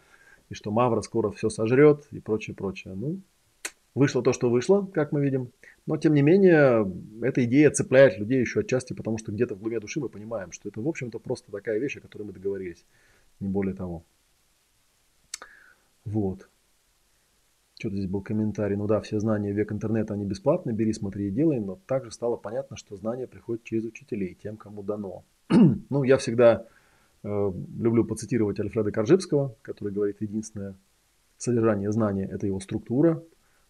и 0.51 0.55
что 0.55 0.71
Мавра 0.71 1.01
скоро 1.01 1.31
все 1.31 1.49
сожрет 1.49 2.07
и 2.11 2.21
прочее, 2.21 2.55
прочее. 2.55 2.95
Ну, 2.95 3.21
вышло 3.95 4.23
то, 4.23 4.33
что 4.33 4.51
вышло, 4.51 4.87
как 4.93 5.13
мы 5.13 5.23
видим. 5.23 5.51
Но, 5.87 5.97
тем 5.97 6.15
не 6.15 6.23
менее, 6.23 6.91
эта 7.23 7.45
идея 7.45 7.71
цепляет 7.71 8.19
людей 8.19 8.41
еще 8.41 8.61
отчасти, 8.61 8.93
потому 8.93 9.19
что 9.19 9.33
где-то 9.33 9.55
в 9.55 9.61
глубине 9.61 9.81
души 9.81 9.99
мы 9.99 10.09
понимаем, 10.09 10.53
что 10.53 10.69
это, 10.69 10.81
в 10.81 10.89
общем-то, 10.89 11.19
просто 11.19 11.51
такая 11.51 11.79
вещь, 11.79 11.97
о 11.97 12.01
которой 12.01 12.23
мы 12.25 12.33
договорились. 12.33 12.85
Не 13.41 13.49
более 13.49 13.75
того. 13.75 14.05
Вот. 16.05 16.49
Что-то 17.83 17.97
здесь 17.97 18.09
был 18.09 18.23
комментарий. 18.23 18.77
Ну 18.77 18.87
да, 18.87 19.01
все 19.01 19.19
знания 19.19 19.53
век 19.53 19.73
интернета, 19.73 20.15
они 20.15 20.25
бесплатны. 20.25 20.71
Бери, 20.71 20.93
смотри 20.93 21.29
и 21.29 21.31
делай. 21.31 21.61
Но 21.61 21.79
также 21.87 22.11
стало 22.11 22.37
понятно, 22.37 22.77
что 22.77 22.97
знания 22.97 23.27
приходят 23.27 23.65
через 23.65 23.85
учителей, 23.85 24.37
тем, 24.41 24.57
кому 24.57 24.83
дано. 24.83 25.25
ну, 25.91 26.05
я 26.05 26.17
всегда 26.17 26.67
Э, 27.25 27.53
люблю 27.79 28.05
поцитировать 28.05 28.59
Альфреда 28.59 28.91
Коржибского, 28.91 29.55
который 29.63 29.93
говорит, 29.93 30.17
единственное 30.21 30.75
содержание 31.39 31.93
знания– 31.93 32.29
это 32.33 32.47
его 32.47 32.59
структура. 32.59 33.23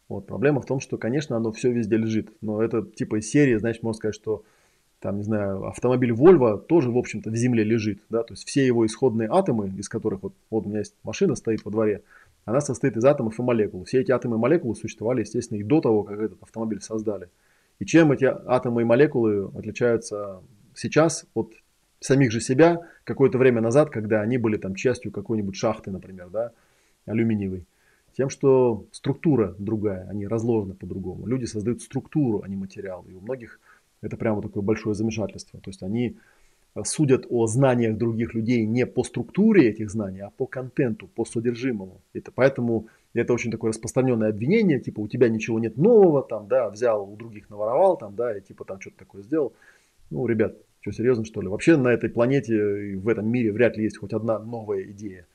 Вот. 0.08 0.26
Проблема 0.26 0.62
в 0.62 0.66
том, 0.66 0.80
что, 0.80 0.96
конечно, 0.96 1.36
оно 1.36 1.52
все 1.52 1.70
везде 1.70 1.96
лежит, 1.96 2.30
но 2.40 2.62
это 2.62 2.82
типа 2.82 3.18
из 3.18 3.30
серии, 3.30 3.56
значит, 3.56 3.82
можно 3.82 3.98
сказать, 3.98 4.14
что 4.14 4.42
там, 5.00 5.18
не 5.18 5.22
знаю, 5.22 5.66
автомобиль 5.66 6.12
Volvo 6.12 6.58
тоже, 6.58 6.90
в 6.90 6.96
общем-то, 6.96 7.30
в 7.30 7.36
земле 7.36 7.64
лежит, 7.64 8.00
да, 8.08 8.22
то 8.22 8.34
есть 8.34 8.46
все 8.46 8.64
его 8.64 8.86
исходные 8.86 9.28
атомы, 9.30 9.68
из 9.76 9.88
которых 9.88 10.22
вот, 10.22 10.32
вот 10.48 10.64
у 10.64 10.68
меня 10.68 10.78
есть 10.78 10.94
машина, 11.02 11.34
стоит 11.34 11.64
во 11.64 11.70
дворе, 11.70 12.02
она 12.44 12.60
состоит 12.60 12.96
из 12.96 13.04
атомов 13.04 13.38
и 13.38 13.42
молекул. 13.42 13.84
Все 13.84 14.00
эти 14.00 14.10
атомы 14.10 14.36
и 14.36 14.38
молекулы 14.38 14.74
существовали, 14.74 15.20
естественно, 15.20 15.58
и 15.58 15.62
до 15.62 15.80
того, 15.80 16.02
как 16.02 16.18
этот 16.18 16.42
автомобиль 16.42 16.80
создали. 16.80 17.28
И 17.78 17.86
чем 17.86 18.12
эти 18.12 18.24
атомы 18.24 18.82
и 18.82 18.84
молекулы 18.84 19.50
отличаются 19.56 20.40
сейчас 20.74 21.26
от 21.34 21.52
самих 22.00 22.32
же 22.32 22.40
себя 22.40 22.80
какое-то 23.04 23.38
время 23.38 23.60
назад, 23.60 23.90
когда 23.90 24.20
они 24.20 24.38
были 24.38 24.56
там 24.56 24.74
частью 24.74 25.12
какой-нибудь 25.12 25.56
шахты, 25.56 25.90
например, 25.90 26.30
да, 26.30 26.52
алюминиевой. 27.06 27.64
Тем, 28.16 28.28
что 28.28 28.86
структура 28.92 29.54
другая, 29.58 30.06
они 30.08 30.26
разложены 30.26 30.74
по-другому. 30.74 31.26
Люди 31.26 31.46
создают 31.46 31.80
структуру, 31.80 32.42
а 32.44 32.48
не 32.48 32.56
материал. 32.56 33.04
И 33.08 33.14
у 33.14 33.20
многих 33.20 33.58
это 34.02 34.16
прямо 34.16 34.42
такое 34.42 34.62
большое 34.62 34.94
замешательство. 34.94 35.60
То 35.60 35.70
есть 35.70 35.82
они 35.82 36.16
судят 36.84 37.26
о 37.28 37.46
знаниях 37.46 37.98
других 37.98 38.34
людей 38.34 38.64
не 38.64 38.86
по 38.86 39.04
структуре 39.04 39.68
этих 39.68 39.90
знаний, 39.90 40.20
а 40.20 40.30
по 40.30 40.46
контенту, 40.46 41.06
по 41.06 41.24
содержимому. 41.24 42.00
Это 42.12 42.32
поэтому 42.32 42.88
это 43.14 43.34
очень 43.34 43.50
такое 43.50 43.72
распространенное 43.72 44.30
обвинение, 44.30 44.80
типа 44.80 45.00
у 45.00 45.08
тебя 45.08 45.28
ничего 45.28 45.58
нет 45.58 45.76
нового, 45.76 46.22
там, 46.22 46.48
да, 46.48 46.70
взял 46.70 47.02
у 47.10 47.16
других 47.16 47.50
наворовал, 47.50 47.98
там, 47.98 48.14
да, 48.16 48.36
и 48.36 48.40
типа 48.40 48.64
там 48.64 48.80
что-то 48.80 48.98
такое 48.98 49.22
сделал. 49.22 49.52
Ну, 50.10 50.26
ребят, 50.26 50.56
что, 50.80 50.92
серьезно, 50.92 51.24
что 51.24 51.42
ли? 51.42 51.48
Вообще 51.48 51.76
на 51.76 51.88
этой 51.88 52.10
планете, 52.10 52.96
в 52.96 53.08
этом 53.08 53.28
мире 53.28 53.52
вряд 53.52 53.76
ли 53.76 53.84
есть 53.84 53.98
хоть 53.98 54.12
одна 54.12 54.38
новая 54.38 54.82
идея. 54.84 55.26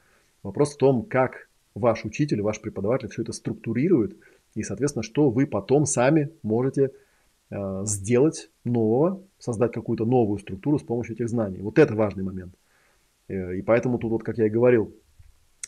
Вопрос 0.43 0.73
в 0.73 0.77
том, 0.77 1.03
как 1.03 1.49
ваш 1.75 2.03
учитель, 2.03 2.41
ваш 2.41 2.59
преподаватель 2.61 3.09
все 3.09 3.21
это 3.21 3.31
структурирует, 3.31 4.17
и, 4.55 4.63
соответственно, 4.63 5.03
что 5.03 5.29
вы 5.29 5.45
потом 5.45 5.85
сами 5.85 6.31
можете 6.41 6.91
сделать 7.49 8.49
нового, 8.65 9.21
создать 9.39 9.71
какую-то 9.71 10.05
новую 10.05 10.39
структуру 10.39 10.79
с 10.79 10.83
помощью 10.83 11.15
этих 11.15 11.29
знаний. 11.29 11.59
Вот 11.61 11.79
это 11.79 11.95
важный 11.95 12.23
момент. 12.23 12.53
Э, 13.27 13.55
и 13.55 13.61
поэтому 13.61 13.97
тут, 13.97 14.11
вот, 14.11 14.23
как 14.23 14.37
я 14.37 14.47
и 14.47 14.49
говорил, 14.49 14.93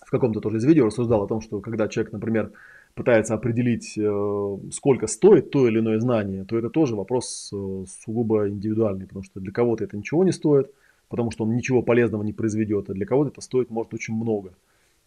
в 0.01 0.11
каком-то 0.11 0.39
тоже 0.39 0.57
из 0.57 0.65
видео 0.65 0.85
рассуждал 0.85 1.23
о 1.23 1.27
том, 1.27 1.41
что 1.41 1.59
когда 1.59 1.87
человек, 1.87 2.13
например, 2.13 2.51
пытается 2.95 3.33
определить, 3.33 3.97
э, 3.97 4.57
сколько 4.71 5.07
стоит 5.07 5.51
то 5.51 5.67
или 5.67 5.79
иное 5.79 5.99
знание, 5.99 6.45
то 6.45 6.57
это 6.57 6.69
тоже 6.69 6.95
вопрос 6.95 7.51
э, 7.53 7.83
сугубо 8.03 8.49
индивидуальный, 8.49 9.07
потому 9.07 9.23
что 9.23 9.39
для 9.39 9.51
кого-то 9.51 9.83
это 9.83 9.97
ничего 9.97 10.23
не 10.23 10.31
стоит, 10.31 10.71
потому 11.09 11.31
что 11.31 11.43
он 11.43 11.55
ничего 11.55 11.81
полезного 11.81 12.23
не 12.23 12.33
произведет, 12.33 12.89
а 12.89 12.93
для 12.93 13.05
кого-то 13.05 13.31
это 13.31 13.41
стоит 13.41 13.69
может 13.69 13.93
очень 13.93 14.15
много. 14.15 14.53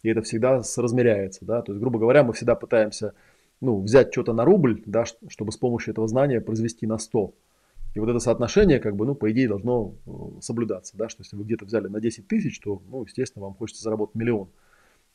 И 0.03 0.09
это 0.09 0.21
всегда 0.21 0.63
соразмеряется. 0.63 1.45
Да? 1.45 1.61
То 1.61 1.71
есть, 1.71 1.81
грубо 1.81 1.97
говоря, 1.97 2.23
мы 2.23 2.33
всегда 2.33 2.55
пытаемся 2.55 3.13
ну, 3.63 3.81
взять 3.81 4.11
что-то 4.11 4.33
на 4.33 4.43
рубль, 4.43 4.83
да, 4.85 5.05
чтобы 5.05 5.51
с 5.51 5.57
помощью 5.57 5.91
этого 5.91 6.07
знания 6.07 6.41
произвести 6.41 6.85
на 6.85 6.97
100. 6.97 7.33
И 7.95 7.99
вот 7.99 8.09
это 8.09 8.19
соотношение, 8.19 8.79
как 8.79 8.95
бы, 8.95 9.05
ну, 9.05 9.15
по 9.15 9.31
идее, 9.31 9.47
должно 9.47 9.95
э, 10.05 10.11
соблюдаться, 10.41 10.97
да, 10.97 11.07
что 11.07 11.21
если 11.21 11.37
вы 11.37 11.43
где-то 11.45 11.65
взяли 11.65 11.87
на 11.87 12.01
10 12.01 12.27
тысяч, 12.27 12.59
то, 12.59 12.81
ну, 12.89 13.03
естественно, 13.03 13.45
вам 13.45 13.53
хочется 13.53 13.83
заработать 13.83 14.15
миллион. 14.15 14.49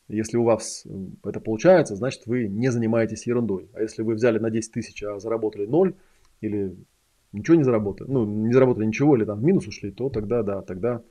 Если 0.08 0.38
у 0.38 0.44
вас 0.44 0.86
это 1.22 1.40
получается, 1.40 1.94
значит 1.94 2.22
вы 2.24 2.48
не 2.48 2.70
занимаетесь 2.70 3.26
ерундой. 3.26 3.68
А 3.74 3.82
если 3.82 4.00
вы 4.02 4.14
взяли 4.14 4.38
на 4.38 4.48
10 4.48 4.72
тысяч, 4.72 5.02
а 5.02 5.18
заработали 5.18 5.66
0 5.66 5.94
или 6.40 6.74
ничего 7.32 7.56
не 7.56 7.64
заработали, 7.64 8.08
ну 8.10 8.24
не 8.24 8.54
заработали 8.54 8.86
ничего 8.86 9.14
или 9.16 9.24
там 9.24 9.38
в 9.38 9.44
минус 9.44 9.66
ушли, 9.66 9.90
то 9.90 10.08
тогда 10.08 10.42
да, 10.42 10.62
тогда, 10.62 11.02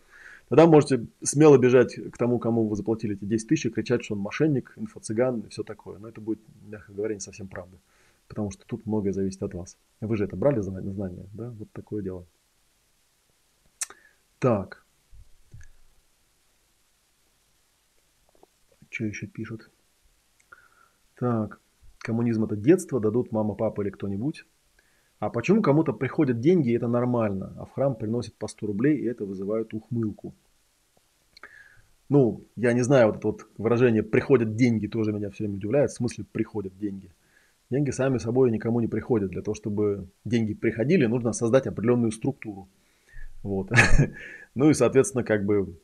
тогда 0.50 0.66
можете 0.66 1.08
смело 1.24 1.58
бежать 1.58 1.96
к 1.96 2.18
тому, 2.18 2.40
кому 2.40 2.68
вы 2.68 2.76
заплатили 2.76 3.16
эти 3.16 3.26
10 3.26 3.48
тысяч, 3.48 3.66
и 3.66 3.70
кричать, 3.70 4.04
что 4.04 4.16
он 4.16 4.22
мошенник, 4.22 4.74
инфо-цыган 4.76 5.42
и 5.42 5.50
все 5.50 5.64
такое. 5.64 6.00
Но 6.00 6.08
это 6.08 6.22
будет, 6.22 6.40
мягко 6.68 6.94
говоря, 6.94 7.16
не 7.16 7.22
совсем 7.22 7.48
правда. 7.48 7.78
Потому 8.28 8.52
что 8.52 8.66
тут 8.66 8.86
многое 8.86 9.14
зависит 9.14 9.42
от 9.44 9.54
вас. 9.54 9.78
Вы 10.02 10.18
же 10.18 10.26
это 10.26 10.36
брали 10.36 10.58
на 10.58 10.92
знания, 10.94 11.26
да? 11.34 11.50
Вот 11.52 11.72
такое 11.72 12.04
дело. 12.04 12.26
Так. 14.40 14.86
Что 18.90 19.06
еще 19.06 19.28
пишут? 19.28 19.70
Так, 21.16 21.60
коммунизм 22.00 22.44
это 22.46 22.56
детство, 22.56 23.00
дадут 23.00 23.32
мама, 23.32 23.56
папа 23.56 23.82
или 23.82 23.90
кто-нибудь. 23.90 24.46
А 25.20 25.30
почему 25.30 25.62
кому-то 25.62 25.94
приходят 25.94 26.40
деньги, 26.40 26.70
и 26.70 26.78
это 26.78 26.88
нормально, 26.88 27.54
а 27.58 27.66
в 27.66 27.72
храм 27.72 27.96
приносят 27.96 28.36
по 28.36 28.48
100 28.48 28.68
рублей, 28.68 28.98
и 28.98 29.06
это 29.06 29.26
вызывает 29.26 29.74
ухмылку? 29.74 30.34
Ну, 32.10 32.46
я 32.56 32.74
не 32.74 32.84
знаю, 32.84 33.08
вот 33.08 33.18
это 33.18 33.28
вот 33.28 33.48
выражение 33.58 34.04
«приходят 34.04 34.56
деньги» 34.56 34.88
тоже 34.88 35.12
меня 35.12 35.30
все 35.30 35.44
время 35.44 35.58
удивляет. 35.58 35.92
В 35.92 35.96
смысле 35.96 36.26
«приходят 36.32 36.78
деньги»? 36.78 37.12
Деньги 37.70 37.92
сами 37.92 38.18
собой 38.18 38.50
никому 38.52 38.80
не 38.80 38.88
приходят. 38.88 39.32
Для 39.32 39.42
того, 39.42 39.56
чтобы 39.56 40.08
деньги 40.24 40.54
приходили, 40.54 41.06
нужно 41.06 41.34
создать 41.34 41.68
определенную 41.68 42.12
структуру. 42.12 42.68
Вот. 43.44 43.72
Ну 44.56 44.72
и, 44.72 44.74
соответственно, 44.74 45.24
как 45.24 45.46
бы 45.46 45.78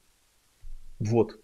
вот, 0.98 1.40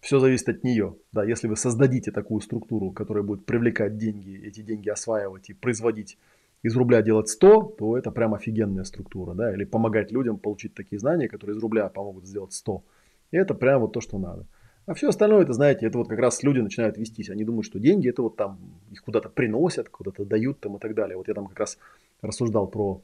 все 0.00 0.18
зависит 0.18 0.48
от 0.50 0.62
нее. 0.62 0.96
Да, 1.12 1.24
если 1.24 1.46
вы 1.46 1.56
создадите 1.56 2.10
такую 2.10 2.42
структуру, 2.42 2.90
которая 2.90 3.24
будет 3.24 3.46
привлекать 3.46 3.96
деньги, 3.96 4.38
эти 4.44 4.60
деньги 4.60 4.90
осваивать 4.90 5.48
и 5.48 5.54
производить 5.54 6.18
из 6.62 6.76
рубля 6.76 7.02
делать 7.02 7.28
100, 7.28 7.74
то 7.78 7.98
это 7.98 8.10
прям 8.10 8.34
офигенная 8.34 8.84
структура. 8.84 9.34
Да? 9.34 9.52
Или 9.52 9.64
помогать 9.64 10.12
людям 10.12 10.38
получить 10.38 10.74
такие 10.74 10.98
знания, 10.98 11.28
которые 11.28 11.56
из 11.56 11.62
рубля 11.62 11.88
помогут 11.88 12.26
сделать 12.26 12.52
100. 12.52 12.84
И 13.32 13.36
это 13.36 13.54
прям 13.54 13.80
вот 13.80 13.92
то, 13.92 14.00
что 14.00 14.18
надо. 14.18 14.46
А 14.86 14.94
все 14.94 15.08
остальное, 15.08 15.42
это, 15.42 15.52
знаете, 15.52 15.86
это 15.86 15.98
вот 15.98 16.08
как 16.08 16.18
раз 16.18 16.42
люди 16.42 16.58
начинают 16.58 16.96
вестись. 16.96 17.30
Они 17.30 17.44
думают, 17.44 17.66
что 17.66 17.78
деньги 17.78 18.08
это 18.08 18.22
вот 18.22 18.36
там 18.36 18.58
их 18.90 19.02
куда-то 19.02 19.28
приносят, 19.28 19.88
куда-то 19.88 20.24
дают 20.24 20.60
там 20.60 20.76
и 20.76 20.80
так 20.80 20.94
далее. 20.94 21.16
Вот 21.16 21.28
я 21.28 21.34
там 21.34 21.46
как 21.46 21.60
раз 21.60 21.78
рассуждал 22.20 22.66
про 22.66 23.00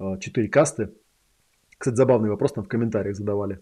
э, 0.00 0.18
4 0.20 0.48
касты. 0.48 0.90
Кстати, 1.78 1.96
забавный 1.96 2.30
вопрос 2.30 2.52
там 2.52 2.64
в 2.64 2.68
комментариях 2.68 3.16
задавали. 3.16 3.60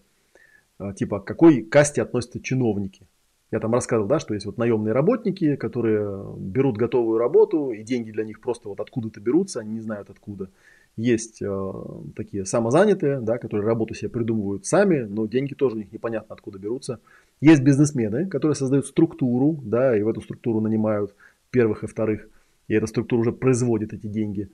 А, 0.77 0.93
типа, 0.93 1.19
к 1.19 1.25
какой 1.25 1.63
касте 1.63 2.01
относятся 2.01 2.41
чиновники. 2.41 3.07
Я 3.53 3.59
там 3.59 3.71
рассказывал, 3.71 4.07
да, 4.07 4.17
что 4.17 4.33
есть 4.33 4.47
вот 4.47 4.57
наемные 4.57 4.93
работники, 4.93 5.55
которые 5.57 6.25
берут 6.39 6.75
готовую 6.75 7.19
работу, 7.19 7.69
и 7.69 7.83
деньги 7.83 8.09
для 8.09 8.23
них 8.23 8.41
просто 8.41 8.67
вот 8.67 8.79
откуда-то 8.79 9.21
берутся, 9.21 9.59
они 9.59 9.73
не 9.73 9.79
знают 9.79 10.09
откуда. 10.09 10.49
Есть 10.97 11.39
э, 11.39 11.73
такие 12.15 12.45
самозанятые, 12.45 13.19
да, 13.19 13.37
которые 13.37 13.67
работу 13.67 13.93
себе 13.93 14.09
придумывают 14.09 14.65
сами, 14.65 15.01
но 15.01 15.27
деньги 15.27 15.53
тоже 15.53 15.75
у 15.75 15.77
них 15.77 15.91
непонятно 15.91 16.33
откуда 16.33 16.57
берутся. 16.57 16.99
Есть 17.41 17.61
бизнесмены, 17.61 18.25
которые 18.25 18.55
создают 18.55 18.87
структуру, 18.87 19.59
да, 19.63 19.95
и 19.95 20.01
в 20.01 20.07
эту 20.07 20.21
структуру 20.21 20.59
нанимают 20.59 21.13
первых 21.51 21.83
и 21.83 21.87
вторых, 21.87 22.27
и 22.67 22.73
эта 22.73 22.87
структура 22.87 23.19
уже 23.21 23.33
производит 23.33 23.93
эти 23.93 24.07
деньги. 24.07 24.49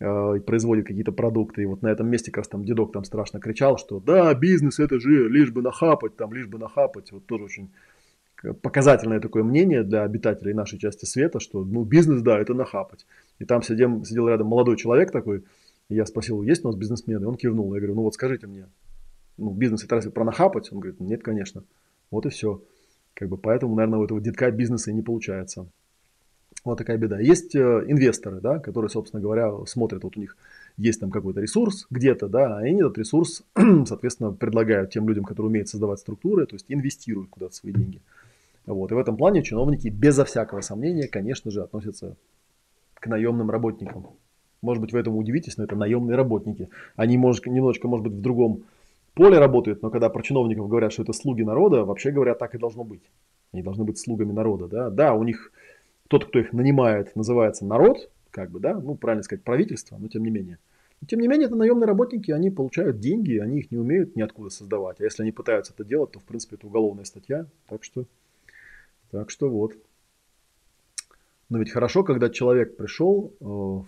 Э, 0.00 0.40
производит 0.44 0.86
какие-то 0.86 1.12
продукты. 1.12 1.62
И 1.62 1.66
вот 1.66 1.82
на 1.82 1.88
этом 1.88 2.08
месте 2.08 2.32
как 2.32 2.38
раз 2.38 2.48
там 2.48 2.64
дедок 2.64 2.90
там 2.90 3.04
страшно 3.04 3.38
кричал, 3.38 3.76
что 3.78 4.00
да, 4.00 4.34
бизнес 4.34 4.80
это 4.80 4.98
же 4.98 5.28
лишь 5.28 5.52
бы 5.52 5.62
нахапать, 5.62 6.16
там 6.16 6.32
лишь 6.32 6.46
бы 6.46 6.58
нахапать. 6.58 7.12
Вот 7.12 7.26
тоже 7.26 7.44
очень 7.44 7.70
показательное 8.62 9.20
такое 9.20 9.42
мнение 9.42 9.82
для 9.82 10.02
обитателей 10.02 10.54
нашей 10.54 10.78
части 10.78 11.04
света, 11.04 11.40
что 11.40 11.64
ну 11.64 11.84
бизнес, 11.84 12.22
да, 12.22 12.38
это 12.38 12.54
нахапать. 12.54 13.06
И 13.38 13.44
там 13.44 13.62
сидел, 13.62 14.04
сидел 14.04 14.28
рядом 14.28 14.46
молодой 14.46 14.76
человек 14.76 15.10
такой, 15.10 15.44
и 15.88 15.94
я 15.94 16.06
спросил, 16.06 16.42
есть 16.42 16.64
у 16.64 16.68
нас 16.68 16.76
бизнесмены? 16.76 17.24
И 17.24 17.26
он 17.26 17.36
кивнул. 17.36 17.74
Я 17.74 17.80
говорю, 17.80 17.96
ну 17.96 18.02
вот 18.02 18.14
скажите 18.14 18.46
мне, 18.46 18.66
ну 19.36 19.50
бизнес 19.50 19.84
это 19.84 19.96
разве 19.96 20.10
про 20.10 20.24
нахапать? 20.24 20.72
Он 20.72 20.80
говорит, 20.80 21.00
нет, 21.00 21.22
конечно. 21.22 21.64
Вот 22.10 22.26
и 22.26 22.30
все. 22.30 22.62
Как 23.14 23.28
бы 23.28 23.36
поэтому, 23.36 23.74
наверное, 23.74 23.98
у 23.98 24.04
этого 24.04 24.20
детка 24.20 24.50
бизнеса 24.50 24.90
и 24.90 24.94
не 24.94 25.02
получается. 25.02 25.66
Вот 26.64 26.78
такая 26.78 26.98
беда. 26.98 27.18
Есть 27.18 27.54
э, 27.54 27.84
инвесторы, 27.86 28.40
да, 28.40 28.58
которые, 28.58 28.90
собственно 28.90 29.22
говоря, 29.22 29.50
смотрят, 29.66 30.04
вот 30.04 30.16
у 30.16 30.20
них 30.20 30.36
есть 30.76 31.00
там 31.00 31.10
какой-то 31.10 31.40
ресурс 31.40 31.86
где-то, 31.90 32.28
да, 32.28 32.56
а 32.56 32.58
они 32.58 32.80
этот 32.80 32.98
ресурс, 32.98 33.42
соответственно, 33.86 34.32
предлагают 34.32 34.90
тем 34.90 35.08
людям, 35.08 35.24
которые 35.24 35.50
умеют 35.50 35.68
создавать 35.68 36.00
структуры, 36.00 36.46
то 36.46 36.54
есть 36.54 36.66
инвестируют 36.68 37.30
куда-то 37.30 37.54
свои 37.54 37.72
деньги. 37.72 38.00
Вот. 38.66 38.92
И 38.92 38.94
в 38.94 38.98
этом 38.98 39.16
плане 39.16 39.42
чиновники, 39.42 39.88
безо 39.88 40.24
всякого 40.24 40.60
сомнения, 40.60 41.08
конечно 41.08 41.50
же, 41.50 41.62
относятся 41.62 42.16
к 42.94 43.06
наемным 43.06 43.50
работникам. 43.50 44.06
Может 44.62 44.82
быть, 44.82 44.92
вы 44.92 45.00
этому 45.00 45.18
удивитесь, 45.18 45.56
но 45.56 45.64
это 45.64 45.74
наемные 45.74 46.16
работники. 46.16 46.68
Они 46.96 47.16
может, 47.16 47.46
немножечко, 47.46 47.88
может 47.88 48.04
быть, 48.06 48.14
в 48.14 48.20
другом 48.20 48.64
поле 49.14 49.38
работают, 49.38 49.82
но 49.82 49.90
когда 49.90 50.08
про 50.08 50.22
чиновников 50.22 50.68
говорят, 50.68 50.92
что 50.92 51.02
это 51.02 51.12
слуги 51.12 51.42
народа, 51.42 51.84
вообще 51.84 52.10
говоря, 52.10 52.34
так 52.34 52.54
и 52.54 52.58
должно 52.58 52.84
быть. 52.84 53.02
Они 53.52 53.62
должны 53.62 53.84
быть 53.84 53.98
слугами 53.98 54.32
народа. 54.32 54.68
Да, 54.68 54.90
да 54.90 55.14
у 55.14 55.22
них 55.24 55.52
тот, 56.08 56.26
кто 56.26 56.38
их 56.38 56.52
нанимает, 56.52 57.16
называется 57.16 57.64
народ, 57.64 58.10
как 58.30 58.50
бы, 58.50 58.60
да, 58.60 58.78
ну, 58.78 58.94
правильно 58.94 59.22
сказать, 59.22 59.44
правительство, 59.44 59.96
но 59.98 60.08
тем 60.08 60.24
не 60.24 60.30
менее. 60.30 60.58
Но, 61.00 61.06
тем 61.06 61.20
не 61.20 61.28
менее, 61.28 61.46
это 61.46 61.56
наемные 61.56 61.86
работники, 61.86 62.30
они 62.30 62.50
получают 62.50 63.00
деньги, 63.00 63.38
они 63.38 63.60
их 63.60 63.70
не 63.70 63.78
умеют 63.78 64.16
ниоткуда 64.16 64.50
создавать. 64.50 65.00
А 65.00 65.04
если 65.04 65.22
они 65.22 65.32
пытаются 65.32 65.72
это 65.72 65.84
делать, 65.84 66.12
то, 66.12 66.18
в 66.18 66.24
принципе, 66.24 66.56
это 66.56 66.66
уголовная 66.66 67.04
статья. 67.04 67.46
Так 67.68 67.82
что, 67.84 68.04
так 69.10 69.30
что 69.30 69.48
вот. 69.48 69.74
Но 71.48 71.58
ведь 71.58 71.70
хорошо, 71.70 72.04
когда 72.04 72.30
человек 72.30 72.76
пришел, 72.76 73.32
э, 73.40 73.82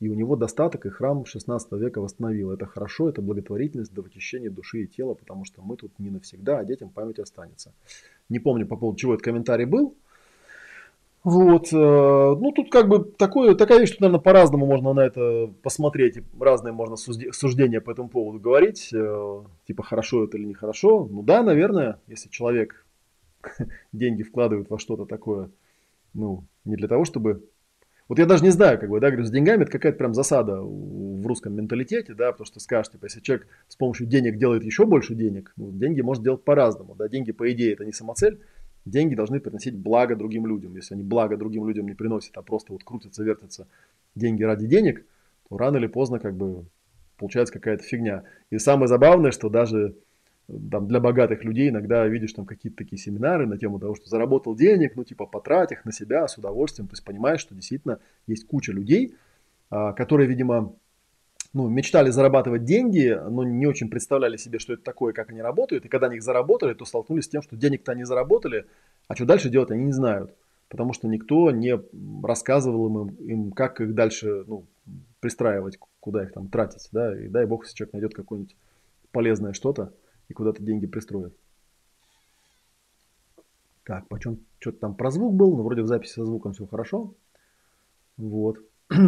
и 0.00 0.08
у 0.08 0.14
него 0.14 0.36
достаток, 0.36 0.84
и 0.84 0.90
храм 0.90 1.24
16 1.24 1.72
века 1.72 2.00
восстановил. 2.00 2.50
Это 2.50 2.66
хорошо, 2.66 3.08
это 3.08 3.22
благотворительность 3.22 3.94
до 3.94 4.02
вычищения 4.02 4.50
души 4.50 4.82
и 4.82 4.86
тела, 4.86 5.14
потому 5.14 5.44
что 5.44 5.62
мы 5.62 5.76
тут 5.76 5.98
не 5.98 6.10
навсегда, 6.10 6.58
а 6.58 6.64
детям 6.64 6.90
память 6.90 7.18
останется. 7.18 7.72
Не 8.28 8.38
помню, 8.38 8.66
по 8.66 8.76
поводу 8.76 8.98
чего 8.98 9.14
этот 9.14 9.24
комментарий 9.24 9.64
был, 9.64 9.96
вот, 11.24 11.72
э, 11.72 11.76
ну 11.76 12.50
тут 12.50 12.70
как 12.70 12.88
бы 12.88 13.04
такое, 13.04 13.54
такая 13.54 13.78
вещь, 13.78 13.92
что, 13.92 14.02
наверное, 14.02 14.20
по-разному 14.20 14.66
можно 14.66 14.92
на 14.92 15.00
это 15.06 15.52
посмотреть, 15.62 16.18
разные 16.38 16.72
можно 16.72 16.96
суждения 16.96 17.80
по 17.80 17.92
этому 17.92 18.08
поводу 18.08 18.40
говорить, 18.40 18.90
э, 18.92 19.42
типа 19.68 19.84
хорошо 19.84 20.24
это 20.24 20.36
или 20.36 20.46
нехорошо. 20.46 21.06
Ну 21.08 21.22
да, 21.22 21.44
наверное, 21.44 22.00
если 22.08 22.28
человек 22.28 22.84
деньги 23.92 24.22
вкладывает 24.22 24.70
во 24.70 24.78
что-то 24.78 25.06
такое, 25.06 25.50
ну, 26.14 26.44
не 26.64 26.76
для 26.76 26.88
того, 26.88 27.04
чтобы... 27.04 27.44
Вот 28.08 28.18
я 28.18 28.26
даже 28.26 28.42
не 28.42 28.50
знаю, 28.50 28.78
как 28.78 28.90
бы, 28.90 29.00
да, 29.00 29.10
говорю, 29.10 29.24
с 29.24 29.30
деньгами 29.30 29.62
это 29.62 29.72
какая-то 29.72 29.96
прям 29.96 30.12
засада 30.12 30.60
в 30.60 31.26
русском 31.26 31.54
менталитете, 31.54 32.14
да, 32.14 32.32
потому 32.32 32.46
что 32.46 32.60
скажешь, 32.60 32.92
типа, 32.92 33.06
если 33.06 33.20
человек 33.20 33.46
с 33.68 33.76
помощью 33.76 34.06
денег 34.06 34.36
делает 34.36 34.64
еще 34.64 34.84
больше 34.84 35.14
денег, 35.14 35.52
ну, 35.56 35.70
деньги 35.70 36.00
может 36.02 36.22
делать 36.22 36.42
по-разному, 36.42 36.94
да, 36.94 37.08
деньги, 37.08 37.32
по 37.32 37.50
идее, 37.50 37.72
это 37.72 37.84
не 37.84 37.92
самоцель, 37.92 38.38
Деньги 38.84 39.14
должны 39.14 39.38
приносить 39.40 39.76
благо 39.76 40.16
другим 40.16 40.46
людям. 40.46 40.74
Если 40.74 40.94
они 40.94 41.04
благо 41.04 41.36
другим 41.36 41.68
людям 41.68 41.86
не 41.86 41.94
приносят, 41.94 42.36
а 42.36 42.42
просто 42.42 42.72
вот 42.72 42.82
крутятся, 42.82 43.22
вертятся 43.22 43.68
деньги 44.14 44.42
ради 44.42 44.66
денег, 44.66 45.04
то 45.48 45.56
рано 45.56 45.76
или 45.76 45.86
поздно 45.86 46.18
как 46.18 46.34
бы 46.34 46.64
получается 47.16 47.54
какая-то 47.54 47.84
фигня. 47.84 48.24
И 48.50 48.58
самое 48.58 48.88
забавное, 48.88 49.30
что 49.30 49.48
даже 49.48 49.94
там, 50.48 50.88
для 50.88 51.00
богатых 51.00 51.44
людей 51.44 51.70
иногда 51.70 52.06
видишь 52.06 52.32
там 52.32 52.46
какие-то 52.46 52.78
такие 52.78 52.98
семинары 53.00 53.46
на 53.46 53.58
тему 53.58 53.78
того, 53.78 53.94
что 53.94 54.08
заработал 54.08 54.54
денег, 54.54 54.96
ну 54.96 55.04
типа 55.04 55.26
потрать 55.26 55.72
их 55.72 55.84
на 55.84 55.92
себя 55.92 56.26
с 56.26 56.36
удовольствием. 56.36 56.88
То 56.88 56.94
есть 56.94 57.04
понимаешь, 57.04 57.40
что 57.40 57.54
действительно 57.54 58.00
есть 58.26 58.46
куча 58.46 58.72
людей, 58.72 59.14
а, 59.70 59.92
которые, 59.92 60.28
видимо, 60.28 60.74
ну, 61.54 61.68
мечтали 61.68 62.10
зарабатывать 62.10 62.64
деньги, 62.64 63.16
но 63.28 63.44
не 63.44 63.66
очень 63.66 63.90
представляли 63.90 64.36
себе, 64.36 64.58
что 64.58 64.72
это 64.72 64.82
такое, 64.82 65.12
как 65.12 65.30
они 65.30 65.42
работают. 65.42 65.84
И 65.84 65.88
когда 65.88 66.06
они 66.06 66.16
их 66.16 66.22
заработали, 66.22 66.74
то 66.74 66.84
столкнулись 66.84 67.24
с 67.24 67.28
тем, 67.28 67.42
что 67.42 67.56
денег-то 67.56 67.92
они 67.92 68.04
заработали, 68.04 68.66
а 69.06 69.14
что 69.14 69.26
дальше 69.26 69.50
делать 69.50 69.70
они 69.70 69.84
не 69.84 69.92
знают. 69.92 70.34
Потому 70.68 70.94
что 70.94 71.06
никто 71.08 71.50
не 71.50 71.78
рассказывал 72.24 72.88
им, 72.88 73.08
им 73.16 73.52
как 73.52 73.80
их 73.82 73.94
дальше 73.94 74.44
ну, 74.46 74.66
пристраивать, 75.20 75.78
куда 76.00 76.24
их 76.24 76.32
там 76.32 76.48
тратить. 76.48 76.88
Да? 76.90 77.14
И 77.18 77.28
дай 77.28 77.44
бог, 77.44 77.64
если 77.64 77.76
человек 77.76 77.92
найдет 77.92 78.14
какое-нибудь 78.14 78.56
полезное 79.12 79.52
что-то 79.52 79.92
и 80.32 80.34
куда-то 80.34 80.62
деньги 80.62 80.86
пристроит. 80.86 81.36
Так, 83.84 84.08
почем 84.08 84.40
что-то 84.60 84.78
там 84.78 84.94
про 84.94 85.10
звук 85.10 85.34
был, 85.34 85.56
но 85.56 85.62
вроде 85.62 85.82
в 85.82 85.86
записи 85.86 86.14
со 86.14 86.24
звуком 86.24 86.54
все 86.54 86.66
хорошо. 86.66 87.14
Вот. 88.16 88.58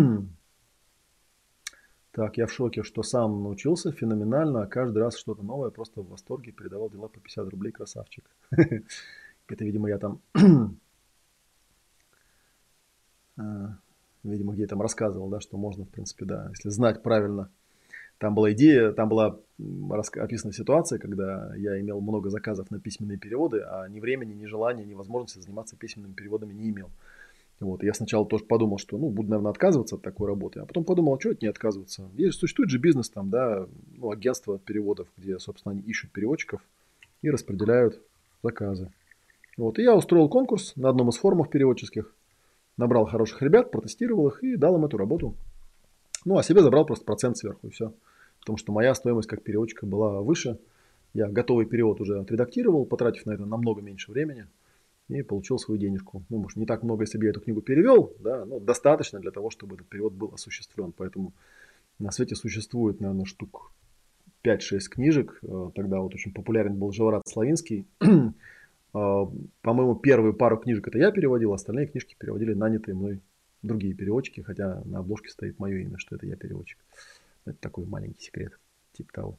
Так, 2.12 2.36
я 2.36 2.46
в 2.46 2.52
шоке, 2.52 2.84
что 2.84 3.02
сам 3.02 3.42
научился 3.42 3.90
феноменально, 3.90 4.62
а 4.62 4.66
каждый 4.68 4.98
раз 4.98 5.16
что-то 5.16 5.42
новое, 5.42 5.70
просто 5.70 6.00
в 6.00 6.08
восторге, 6.10 6.52
передавал 6.52 6.88
дела 6.88 7.08
по 7.08 7.18
50 7.18 7.48
рублей, 7.48 7.72
красавчик. 7.72 8.24
Это, 8.52 9.64
видимо, 9.64 9.88
я 9.88 9.98
там, 9.98 10.20
а, 13.36 13.76
видимо, 14.22 14.52
где 14.52 14.62
я 14.62 14.68
там 14.68 14.80
рассказывал, 14.80 15.28
да, 15.28 15.40
что 15.40 15.56
можно, 15.56 15.86
в 15.86 15.88
принципе, 15.88 16.24
да, 16.24 16.50
если 16.50 16.68
знать 16.68 17.02
правильно. 17.02 17.50
Там 18.18 18.34
была 18.34 18.52
идея, 18.52 18.92
там 18.92 19.08
была 19.08 19.38
описана 19.58 20.52
ситуация, 20.52 20.98
когда 20.98 21.54
я 21.56 21.80
имел 21.80 22.00
много 22.00 22.30
заказов 22.30 22.70
на 22.70 22.80
письменные 22.80 23.18
переводы, 23.18 23.60
а 23.60 23.88
ни 23.88 24.00
времени, 24.00 24.32
ни 24.32 24.46
желания, 24.46 24.84
ни 24.84 24.94
возможности 24.94 25.40
заниматься 25.40 25.76
письменными 25.76 26.14
переводами 26.14 26.52
не 26.52 26.70
имел. 26.70 26.90
Вот, 27.60 27.82
я 27.84 27.94
сначала 27.94 28.26
тоже 28.26 28.44
подумал, 28.44 28.78
что, 28.78 28.98
ну, 28.98 29.10
буду, 29.10 29.30
наверное, 29.30 29.52
отказываться 29.52 29.94
от 29.94 30.02
такой 30.02 30.26
работы, 30.26 30.60
а 30.60 30.66
потом 30.66 30.84
подумал, 30.84 31.14
а 31.14 31.20
что 31.20 31.30
это 31.30 31.38
не 31.42 31.48
отказываться? 31.48 32.10
Есть, 32.14 32.38
существует 32.38 32.70
же 32.70 32.78
бизнес 32.78 33.08
там, 33.08 33.30
да, 33.30 33.66
ну, 33.96 34.10
агентство 34.10 34.58
переводов, 34.58 35.06
где, 35.16 35.38
собственно, 35.38 35.72
они 35.72 35.82
ищут 35.82 36.10
переводчиков 36.10 36.60
и 37.22 37.30
распределяют 37.30 38.02
заказы. 38.42 38.90
Вот, 39.56 39.78
и 39.78 39.82
я 39.82 39.94
устроил 39.94 40.28
конкурс 40.28 40.74
на 40.74 40.88
одном 40.88 41.10
из 41.10 41.16
форумов 41.16 41.48
переводческих, 41.48 42.12
набрал 42.76 43.06
хороших 43.06 43.40
ребят, 43.40 43.70
протестировал 43.70 44.28
их 44.28 44.42
и 44.42 44.56
дал 44.56 44.76
им 44.76 44.84
эту 44.84 44.96
работу. 44.96 45.36
Ну, 46.24 46.38
а 46.38 46.42
себе 46.42 46.62
забрал 46.62 46.86
просто 46.86 47.04
процент 47.04 47.36
сверху 47.36 47.66
и 47.66 47.70
все. 47.70 47.92
Потому 48.40 48.58
что 48.58 48.72
моя 48.72 48.94
стоимость 48.94 49.28
как 49.28 49.42
переводчика 49.42 49.86
была 49.86 50.20
выше. 50.20 50.58
Я 51.12 51.28
готовый 51.28 51.66
перевод 51.66 52.00
уже 52.00 52.18
отредактировал, 52.20 52.84
потратив 52.86 53.26
на 53.26 53.32
это 53.32 53.46
намного 53.46 53.80
меньше 53.82 54.10
времени– 54.10 54.46
и 55.08 55.22
получил 55.22 55.58
свою 55.58 55.78
денежку. 55.78 56.24
Ну, 56.28 56.38
может, 56.38 56.56
не 56.56 56.66
так 56.66 56.82
много, 56.82 57.02
если 57.02 57.18
бы 57.18 57.24
я 57.24 57.30
эту 57.30 57.40
книгу 57.40 57.60
перевел, 57.60 58.12
да, 58.20 58.44
но 58.44 58.58
достаточно 58.58 59.20
для 59.20 59.30
того, 59.30 59.50
чтобы 59.50 59.76
этот 59.76 59.88
перевод 59.88 60.14
был 60.14 60.32
осуществлен. 60.32 60.92
Поэтому 60.92 61.32
на 61.98 62.10
свете 62.10 62.34
существует, 62.34 63.00
наверное, 63.00 63.26
штук 63.26 63.72
5-6 64.44 64.78
книжек. 64.90 65.38
Э, 65.42 65.70
тогда 65.74 66.00
вот 66.00 66.14
очень 66.14 66.32
популярен 66.32 66.78
был 66.78 66.92
Живорат 66.92 67.22
Славинский. 67.26 67.86
Э, 68.96 69.26
по-моему, 69.62 69.96
первую 69.96 70.34
пару 70.34 70.56
книжек 70.56 70.86
это 70.86 70.98
я 70.98 71.10
переводил, 71.10 71.52
остальные 71.52 71.88
книжки 71.88 72.14
переводили 72.16 72.54
нанятые 72.54 72.94
мной 72.94 73.20
другие 73.66 73.94
переводчики, 73.94 74.40
хотя 74.40 74.82
на 74.84 74.98
обложке 74.98 75.30
стоит 75.30 75.58
мое 75.58 75.78
имя, 75.78 75.98
что 75.98 76.16
это 76.16 76.26
я 76.26 76.36
переводчик. 76.36 76.78
Это 77.44 77.58
такой 77.58 77.86
маленький 77.86 78.24
секрет, 78.24 78.58
типа 78.92 79.12
того. 79.12 79.38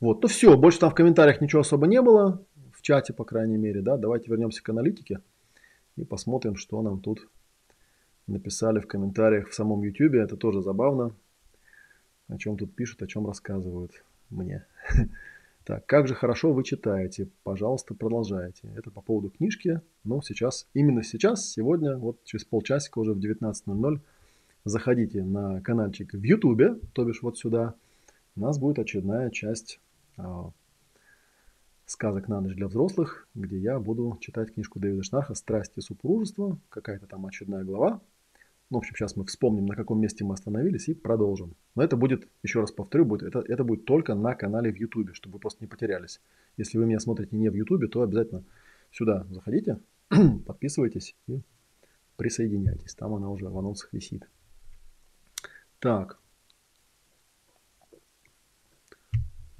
Вот, 0.00 0.22
ну 0.22 0.28
все, 0.28 0.56
больше 0.56 0.78
там 0.78 0.90
в 0.90 0.94
комментариях 0.94 1.40
ничего 1.40 1.60
особо 1.60 1.86
не 1.86 2.02
было 2.02 2.44
чате, 2.86 3.12
по 3.12 3.24
крайней 3.24 3.56
мере, 3.56 3.82
да. 3.82 3.96
Давайте 3.96 4.30
вернемся 4.30 4.62
к 4.62 4.68
аналитике 4.68 5.20
и 5.96 6.04
посмотрим, 6.04 6.54
что 6.54 6.80
нам 6.82 7.00
тут 7.00 7.28
написали 8.28 8.78
в 8.78 8.86
комментариях 8.86 9.48
в 9.48 9.54
самом 9.54 9.82
YouTube. 9.82 10.14
Это 10.14 10.36
тоже 10.36 10.62
забавно. 10.62 11.12
О 12.28 12.38
чем 12.38 12.56
тут 12.56 12.76
пишут, 12.76 13.02
о 13.02 13.08
чем 13.08 13.26
рассказывают 13.26 14.04
мне. 14.30 14.64
Так, 15.66 15.84
как 15.84 16.06
же 16.06 16.14
хорошо 16.14 16.52
вы 16.52 16.62
читаете. 16.62 17.28
Пожалуйста, 17.42 17.92
продолжайте. 17.92 18.72
Это 18.76 18.92
по 18.92 19.00
поводу 19.00 19.30
книжки. 19.30 19.80
Но 20.04 20.22
сейчас, 20.22 20.68
именно 20.74 21.02
сейчас, 21.02 21.50
сегодня, 21.50 21.96
вот 21.96 22.22
через 22.22 22.44
полчасика 22.44 23.00
уже 23.00 23.14
в 23.14 23.18
19.00, 23.18 23.98
заходите 24.64 25.24
на 25.24 25.60
каналчик 25.62 26.12
в 26.12 26.22
YouTube, 26.22 26.80
то 26.92 27.04
бишь 27.04 27.20
вот 27.20 27.36
сюда. 27.36 27.74
У 28.36 28.42
нас 28.42 28.60
будет 28.60 28.78
очередная 28.78 29.30
часть 29.30 29.80
а, 30.16 30.52
сказок 31.84 32.28
на 32.28 32.40
ночь 32.40 32.54
для 32.54 32.68
взрослых, 32.68 33.26
где 33.34 33.58
я 33.58 33.80
буду 33.80 34.18
читать 34.20 34.54
книжку 34.54 34.78
Дэвида 34.78 35.02
Шнаха 35.02 35.34
«Страсти 35.34 35.80
супружества», 35.80 36.60
какая-то 36.68 37.08
там 37.08 37.26
очередная 37.26 37.64
глава. 37.64 38.00
Ну, 38.68 38.78
в 38.78 38.80
общем, 38.80 38.96
сейчас 38.96 39.14
мы 39.14 39.24
вспомним, 39.24 39.66
на 39.66 39.76
каком 39.76 40.00
месте 40.00 40.24
мы 40.24 40.34
остановились 40.34 40.88
и 40.88 40.94
продолжим. 40.94 41.54
Но 41.76 41.84
это 41.84 41.96
будет, 41.96 42.28
еще 42.42 42.60
раз 42.60 42.72
повторю, 42.72 43.04
будет, 43.04 43.22
это, 43.22 43.44
это 43.46 43.62
будет 43.62 43.84
только 43.84 44.14
на 44.14 44.34
канале 44.34 44.72
в 44.72 44.76
YouTube, 44.76 45.14
чтобы 45.14 45.34
вы 45.34 45.38
просто 45.38 45.62
не 45.62 45.68
потерялись. 45.68 46.20
Если 46.56 46.76
вы 46.76 46.86
меня 46.86 46.98
смотрите 46.98 47.36
не 47.36 47.48
в 47.48 47.54
YouTube, 47.54 47.88
то 47.90 48.02
обязательно 48.02 48.42
сюда 48.90 49.24
заходите, 49.30 49.78
подписывайтесь 50.46 51.14
и 51.28 51.42
присоединяйтесь. 52.16 52.94
Там 52.96 53.14
она 53.14 53.30
уже 53.30 53.48
в 53.48 53.56
анонсах 53.56 53.92
висит. 53.92 54.28
Так, 55.78 56.18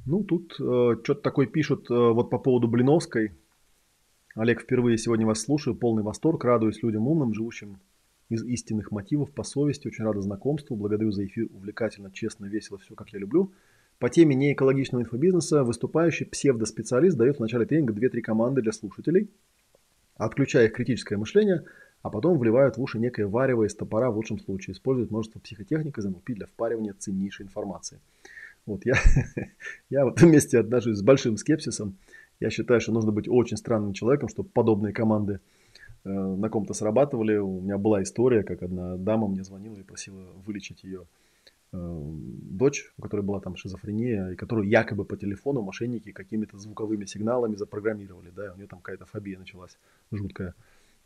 Ну, 0.07 0.23
тут 0.23 0.55
э, 0.61 0.97
что-то 1.03 1.21
такое 1.21 1.47
пишут 1.47 1.91
э, 1.91 1.95
вот 1.95 2.31
по 2.31 2.39
поводу 2.39 2.69
Блиновской. 2.69 3.33
Олег, 4.37 4.63
впервые 4.63 4.99
сегодня 4.99 5.27
вас 5.27 5.41
слушаю. 5.41 5.75
Полный 5.75 6.05
восторг. 6.05 6.45
Радуюсь 6.45 6.81
людям 6.83 7.09
умным, 7.09 7.35
живущим 7.35 7.81
из 8.29 8.45
истинных 8.45 8.91
мотивов, 8.91 9.31
по 9.33 9.45
совести. 9.45 9.89
Очень 9.89 10.05
рада 10.05 10.21
знакомству. 10.21 10.77
Благодарю 10.77 11.13
за 11.13 11.27
эфир. 11.27 11.49
Увлекательно, 11.53 12.11
честно, 12.11 12.47
весело. 12.47 12.79
Все, 12.79 12.95
как 12.95 13.11
я 13.11 13.19
люблю. 13.19 13.53
По 13.99 14.11
теме 14.11 14.35
неэкологичного 14.35 15.03
инфобизнеса 15.03 15.65
выступающий 15.65 16.27
псевдоспециалист 16.27 17.17
дает 17.17 17.37
в 17.37 17.41
начале 17.41 17.65
тренинга 17.65 17.95
2-3 17.95 18.21
команды 18.21 18.61
для 18.61 18.73
слушателей, 18.73 19.31
отключая 20.17 20.67
их 20.67 20.75
критическое 20.75 21.17
мышление, 21.17 21.65
а 22.03 22.11
потом 22.11 22.39
вливают 22.39 22.77
в 22.77 22.83
уши 22.83 22.99
некое 22.99 23.27
варево 23.27 23.65
из 23.65 23.75
топора 23.75 24.11
в 24.11 24.17
лучшем 24.17 24.39
случае. 24.39 24.75
Используют 24.75 25.11
множество 25.11 25.41
психотехник 25.41 25.97
из 25.97 26.05
НЛП 26.05 26.27
для 26.27 26.47
впаривания 26.47 26.93
ценнейшей 26.93 27.47
информации. 27.47 28.01
Вот 28.67 28.85
я, 28.85 28.97
я 29.91 30.05
в 30.05 30.09
этом 30.09 30.31
месте 30.31 30.59
отношусь 30.59 30.99
с 30.99 31.03
большим 31.03 31.39
скепсисом. 31.39 31.97
Я 32.39 32.51
считаю, 32.51 32.83
что 32.83 32.93
нужно 32.93 33.13
быть 33.13 33.29
очень 33.29 33.57
странным 33.57 33.95
человеком, 33.95 34.29
чтобы 34.29 34.51
подобные 34.51 34.93
команды 34.93 35.41
на 36.09 36.49
ком-то 36.49 36.75
срабатывали. 36.75 37.37
У 37.37 37.61
меня 37.61 37.79
была 37.79 38.03
история, 38.03 38.43
как 38.43 38.63
одна 38.63 38.97
дама 38.97 39.29
мне 39.29 39.43
звонила 39.45 39.77
и 39.77 39.83
просила 39.83 40.25
вылечить 40.47 40.85
ее 40.85 41.07
э, 41.73 41.77
дочь, 41.79 42.93
у 42.99 43.03
которой 43.03 43.23
была 43.23 43.41
там 43.41 43.57
шизофрения, 43.57 44.31
и 44.31 44.37
которую 44.37 44.69
якобы 44.69 45.05
по 45.05 45.17
телефону 45.17 45.63
мошенники 45.63 46.13
какими-то 46.13 46.59
звуковыми 46.59 47.05
сигналами 47.07 47.57
запрограммировали. 47.57 48.31
Да, 48.31 48.53
у 48.53 48.57
нее 48.57 48.67
там 48.67 48.81
какая-то 48.81 49.07
фобия 49.07 49.39
началась 49.39 49.79
жуткая. 50.11 50.55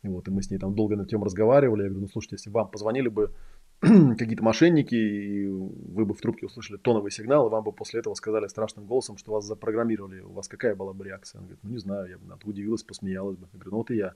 И 0.03 0.09
вот, 0.09 0.29
и 0.29 0.31
мы 0.31 0.43
с 0.43 0.51
ней 0.51 0.59
там 0.59 0.75
долго 0.75 0.97
на 0.97 1.07
тем 1.07 1.23
разговаривали. 1.23 1.83
Я 1.83 1.89
говорю, 1.89 2.03
ну 2.03 2.09
слушайте, 2.09 2.37
если 2.37 2.51
вам 2.51 2.71
позвонили 2.71 3.09
бы 3.09 3.33
какие-то 3.81 4.43
мошенники, 4.43 4.95
и 4.95 5.47
вы 5.47 6.05
бы 6.05 6.15
в 6.15 6.21
трубке 6.21 6.47
услышали 6.47 6.79
тоновый 6.79 7.11
сигнал, 7.11 7.47
и 7.47 7.51
вам 7.51 7.65
бы 7.65 7.73
после 7.73 8.01
этого 8.01 8.15
сказали 8.15 8.47
страшным 8.47 8.87
голосом, 8.87 9.17
что 9.19 9.33
вас 9.33 9.45
запрограммировали, 9.45 10.21
у 10.21 10.33
вас 10.33 10.49
какая 10.49 10.75
была 10.75 10.93
бы 10.93 11.05
реакция? 11.05 11.39
Он 11.41 11.47
говорит, 11.47 11.63
ну 11.63 11.71
не 11.71 11.79
знаю, 11.79 12.09
я 12.09 12.19
бы 12.19 12.37
удивилась, 12.45 12.83
посмеялась 12.83 13.37
бы. 13.37 13.49
Я 13.53 13.59
говорю, 13.59 13.71
ну 13.71 13.77
вот 13.79 13.91
и 13.91 13.97
я. 13.97 14.15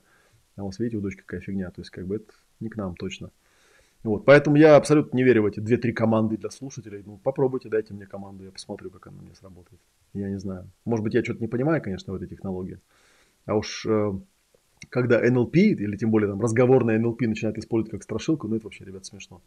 А 0.55 0.63
у 0.63 0.67
вас, 0.67 0.79
видите, 0.79 0.97
у 0.97 1.01
дочки 1.01 1.21
какая 1.21 1.41
фигня, 1.41 1.69
то 1.71 1.81
есть 1.81 1.91
как 1.91 2.05
бы 2.05 2.17
это 2.17 2.33
не 2.59 2.69
к 2.69 2.77
нам 2.77 2.95
точно. 2.95 3.31
Вот, 4.03 4.23
поэтому 4.23 4.55
я 4.55 4.75
абсолютно 4.75 5.17
не 5.17 5.23
верю 5.23 5.43
в 5.43 5.45
эти 5.47 5.59
две-три 5.59 5.91
команды 5.91 6.37
для 6.37 6.51
слушателей. 6.51 7.01
Ну, 7.05 7.17
попробуйте, 7.17 7.69
дайте 7.69 7.93
мне 7.93 8.05
команду, 8.05 8.43
я 8.43 8.51
посмотрю, 8.51 8.91
как 8.91 9.07
она 9.07 9.21
мне 9.21 9.33
сработает. 9.33 9.81
Я 10.13 10.29
не 10.29 10.37
знаю. 10.37 10.69
Может 10.85 11.03
быть, 11.03 11.15
я 11.15 11.23
что-то 11.23 11.41
не 11.41 11.47
понимаю, 11.47 11.81
конечно, 11.81 12.13
в 12.13 12.15
этой 12.15 12.27
технологии. 12.27 12.79
А 13.47 13.55
уж 13.55 13.83
э, 13.87 14.11
когда 14.89 15.25
NLP, 15.25 15.55
или 15.55 15.97
тем 15.97 16.11
более 16.11 16.29
там 16.29 16.39
разговорная 16.39 16.99
NLP 16.99 17.27
начинает 17.27 17.57
использовать 17.57 17.91
как 17.91 18.03
страшилку, 18.03 18.47
ну 18.47 18.55
это 18.55 18.65
вообще, 18.65 18.85
ребят, 18.85 19.05
смешно. 19.05 19.41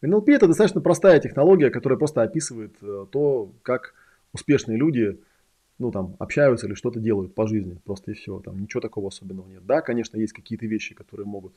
NLP 0.00 0.32
это 0.32 0.46
достаточно 0.46 0.80
простая 0.80 1.18
технология, 1.20 1.70
которая 1.70 1.98
просто 1.98 2.22
описывает 2.22 2.74
э, 2.82 3.06
то, 3.10 3.52
как 3.62 3.94
успешные 4.32 4.78
люди 4.78 5.18
ну, 5.78 5.90
там, 5.90 6.16
общаются 6.18 6.66
или 6.66 6.74
что-то 6.74 7.00
делают 7.00 7.34
по 7.34 7.46
жизни, 7.46 7.78
просто 7.84 8.12
и 8.12 8.14
все, 8.14 8.38
там 8.40 8.60
ничего 8.60 8.80
такого 8.80 9.08
особенного 9.08 9.48
нет. 9.48 9.66
Да, 9.66 9.80
конечно, 9.80 10.16
есть 10.16 10.32
какие-то 10.32 10.66
вещи, 10.66 10.94
которые 10.94 11.26
могут, 11.26 11.52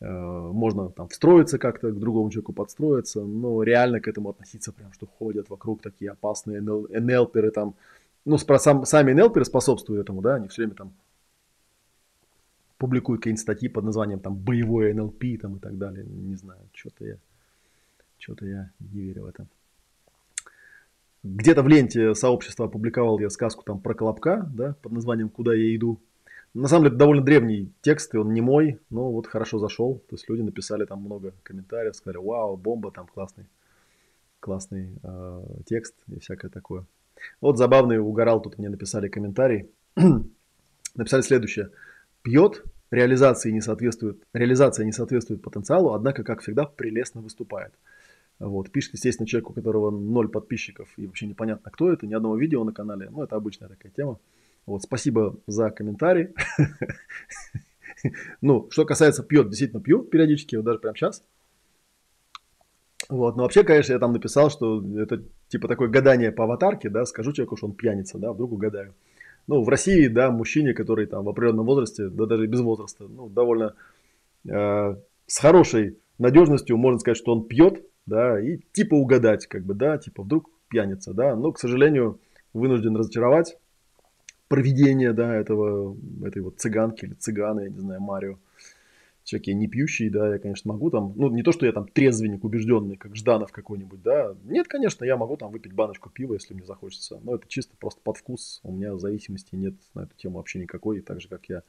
э, 0.00 0.08
можно 0.08 0.90
там 0.90 1.08
встроиться 1.08 1.58
как-то, 1.58 1.90
к 1.90 1.98
другому 1.98 2.30
человеку 2.30 2.52
подстроиться, 2.52 3.22
но 3.22 3.62
реально 3.62 4.00
к 4.00 4.08
этому 4.08 4.30
относиться 4.30 4.72
прям, 4.72 4.92
что 4.92 5.06
ходят 5.06 5.50
вокруг 5.50 5.82
такие 5.82 6.12
опасные 6.12 6.60
NLперы 6.60 7.50
там, 7.50 7.74
ну, 8.24 8.38
сам, 8.38 8.84
сами 8.84 9.12
NLперы 9.12 9.44
способствуют 9.44 10.02
этому, 10.02 10.22
да, 10.22 10.36
они 10.36 10.48
все 10.48 10.62
время 10.62 10.74
там 10.74 10.92
публикуют 12.80 13.20
какие-нибудь 13.20 13.42
статьи 13.42 13.68
под 13.68 13.84
названием 13.84 14.20
там 14.20 14.34
боевой 14.34 14.94
НЛП 14.94 15.22
там 15.40 15.56
и 15.56 15.58
так 15.60 15.76
далее. 15.76 16.04
Не 16.06 16.34
знаю, 16.34 16.60
что-то 16.72 17.04
я, 17.04 17.16
что-то 18.18 18.46
я 18.46 18.70
не 18.80 19.02
верю 19.02 19.24
в 19.24 19.26
это. 19.26 19.46
Где-то 21.22 21.62
в 21.62 21.68
ленте 21.68 22.14
сообщества 22.14 22.66
опубликовал 22.66 23.18
я 23.18 23.30
сказку 23.30 23.62
там 23.62 23.80
про 23.80 23.94
Колобка, 23.94 24.48
да, 24.54 24.74
под 24.82 24.92
названием 24.92 25.28
«Куда 25.28 25.54
я 25.54 25.74
иду». 25.74 26.00
На 26.54 26.66
самом 26.66 26.86
деле, 26.86 26.96
довольно 26.96 27.22
древний 27.22 27.72
текст, 27.80 28.14
и 28.14 28.18
он 28.18 28.32
не 28.32 28.40
мой, 28.40 28.80
но 28.90 29.12
вот 29.12 29.26
хорошо 29.28 29.58
зашел. 29.58 30.02
То 30.08 30.16
есть 30.16 30.28
люди 30.28 30.42
написали 30.42 30.84
там 30.84 31.00
много 31.00 31.32
комментариев, 31.44 31.94
сказали, 31.94 32.18
вау, 32.18 32.56
бомба, 32.56 32.90
там 32.90 33.06
классный, 33.06 33.44
классный 34.40 34.98
э, 35.02 35.44
текст 35.66 35.94
и 36.08 36.18
всякое 36.18 36.48
такое. 36.48 36.86
Вот 37.40 37.56
забавный 37.56 37.98
угорал, 37.98 38.40
тут 38.42 38.58
мне 38.58 38.68
написали 38.68 39.08
комментарий. 39.08 39.70
написали 40.94 41.22
следующее. 41.22 41.70
Пьет, 42.22 42.64
реализации 42.90 43.50
не 43.50 43.60
соответствует, 43.60 44.20
реализация 44.32 44.84
не 44.84 44.92
соответствует 44.92 45.42
потенциалу, 45.42 45.92
однако, 45.92 46.24
как 46.24 46.40
всегда, 46.40 46.64
прелестно 46.64 47.20
выступает. 47.20 47.72
Вот. 48.40 48.70
Пишет, 48.70 48.94
естественно, 48.94 49.26
человек, 49.26 49.50
у 49.50 49.52
которого 49.52 49.90
ноль 49.90 50.28
подписчиков 50.28 50.88
и 50.96 51.06
вообще 51.06 51.26
непонятно, 51.26 51.70
кто 51.70 51.92
это, 51.92 52.06
ни 52.06 52.14
одного 52.14 52.36
видео 52.36 52.64
на 52.64 52.72
канале. 52.72 53.08
Ну, 53.10 53.22
это 53.22 53.36
обычная 53.36 53.68
такая 53.68 53.92
тема. 53.92 54.18
Вот, 54.66 54.82
спасибо 54.82 55.36
за 55.46 55.70
комментарий. 55.70 56.30
Ну, 58.40 58.66
что 58.70 58.86
касается 58.86 59.22
пьет, 59.22 59.50
действительно 59.50 59.82
пью 59.82 60.02
периодически, 60.02 60.56
вот 60.56 60.64
даже 60.64 60.78
прямо 60.78 60.96
сейчас. 60.96 61.22
Вот, 63.10 63.36
но 63.36 63.42
вообще, 63.42 63.62
конечно, 63.62 63.92
я 63.92 63.98
там 63.98 64.14
написал, 64.14 64.48
что 64.48 64.82
это 64.96 65.22
типа 65.48 65.68
такое 65.68 65.88
гадание 65.88 66.32
по 66.32 66.44
аватарке, 66.44 66.88
да, 66.88 67.04
скажу 67.04 67.32
человеку, 67.32 67.58
что 67.58 67.66
он 67.66 67.74
пьяница, 67.74 68.16
да, 68.16 68.32
вдруг 68.32 68.52
угадаю. 68.52 68.94
Ну, 69.48 69.62
в 69.62 69.68
России, 69.68 70.06
да, 70.06 70.30
мужчине, 70.30 70.72
который 70.72 71.04
там 71.06 71.24
в 71.24 71.28
определенном 71.28 71.66
возрасте, 71.66 72.08
да 72.08 72.24
даже 72.24 72.46
без 72.46 72.60
возраста, 72.60 73.04
ну, 73.06 73.28
довольно 73.28 73.74
э, 74.48 74.96
с 75.26 75.38
хорошей 75.38 75.98
надежностью 76.18 76.78
можно 76.78 77.00
сказать, 77.00 77.18
что 77.18 77.32
он 77.32 77.44
пьет, 77.46 77.84
да, 78.06 78.40
и 78.40 78.58
типа 78.72 78.94
угадать, 78.94 79.46
как 79.46 79.64
бы, 79.64 79.74
да, 79.74 79.98
типа 79.98 80.22
вдруг 80.22 80.50
пьяница, 80.68 81.12
да, 81.14 81.36
но, 81.36 81.52
к 81.52 81.58
сожалению, 81.58 82.20
вынужден 82.52 82.96
разочаровать 82.96 83.56
проведение, 84.48 85.12
да, 85.12 85.34
этого, 85.34 85.96
этой 86.24 86.42
вот 86.42 86.58
цыганки 86.58 87.04
или 87.04 87.14
цыгана, 87.14 87.60
я 87.60 87.68
не 87.68 87.78
знаю, 87.78 88.00
Марио. 88.00 88.38
Человек 89.22 89.46
я 89.48 89.54
не 89.54 89.68
пьющий, 89.68 90.08
да, 90.08 90.32
я, 90.32 90.38
конечно, 90.38 90.72
могу 90.72 90.90
там, 90.90 91.12
ну, 91.14 91.30
не 91.30 91.42
то, 91.42 91.52
что 91.52 91.66
я 91.66 91.72
там 91.72 91.86
трезвенник 91.86 92.42
убежденный, 92.42 92.96
как 92.96 93.14
Жданов 93.14 93.52
какой-нибудь, 93.52 94.02
да. 94.02 94.34
Нет, 94.44 94.66
конечно, 94.66 95.04
я 95.04 95.16
могу 95.16 95.36
там 95.36 95.52
выпить 95.52 95.72
баночку 95.72 96.10
пива, 96.10 96.34
если 96.34 96.54
мне 96.54 96.64
захочется. 96.64 97.20
Но 97.22 97.36
это 97.36 97.46
чисто 97.46 97.76
просто 97.78 98.00
под 98.02 98.16
вкус. 98.16 98.60
У 98.64 98.72
меня 98.72 98.96
зависимости 98.98 99.54
нет 99.54 99.74
на 99.94 100.00
эту 100.00 100.16
тему 100.16 100.38
вообще 100.38 100.58
никакой. 100.58 101.00
Так 101.00 101.20
же, 101.20 101.28
как 101.28 101.48
я 101.48 101.62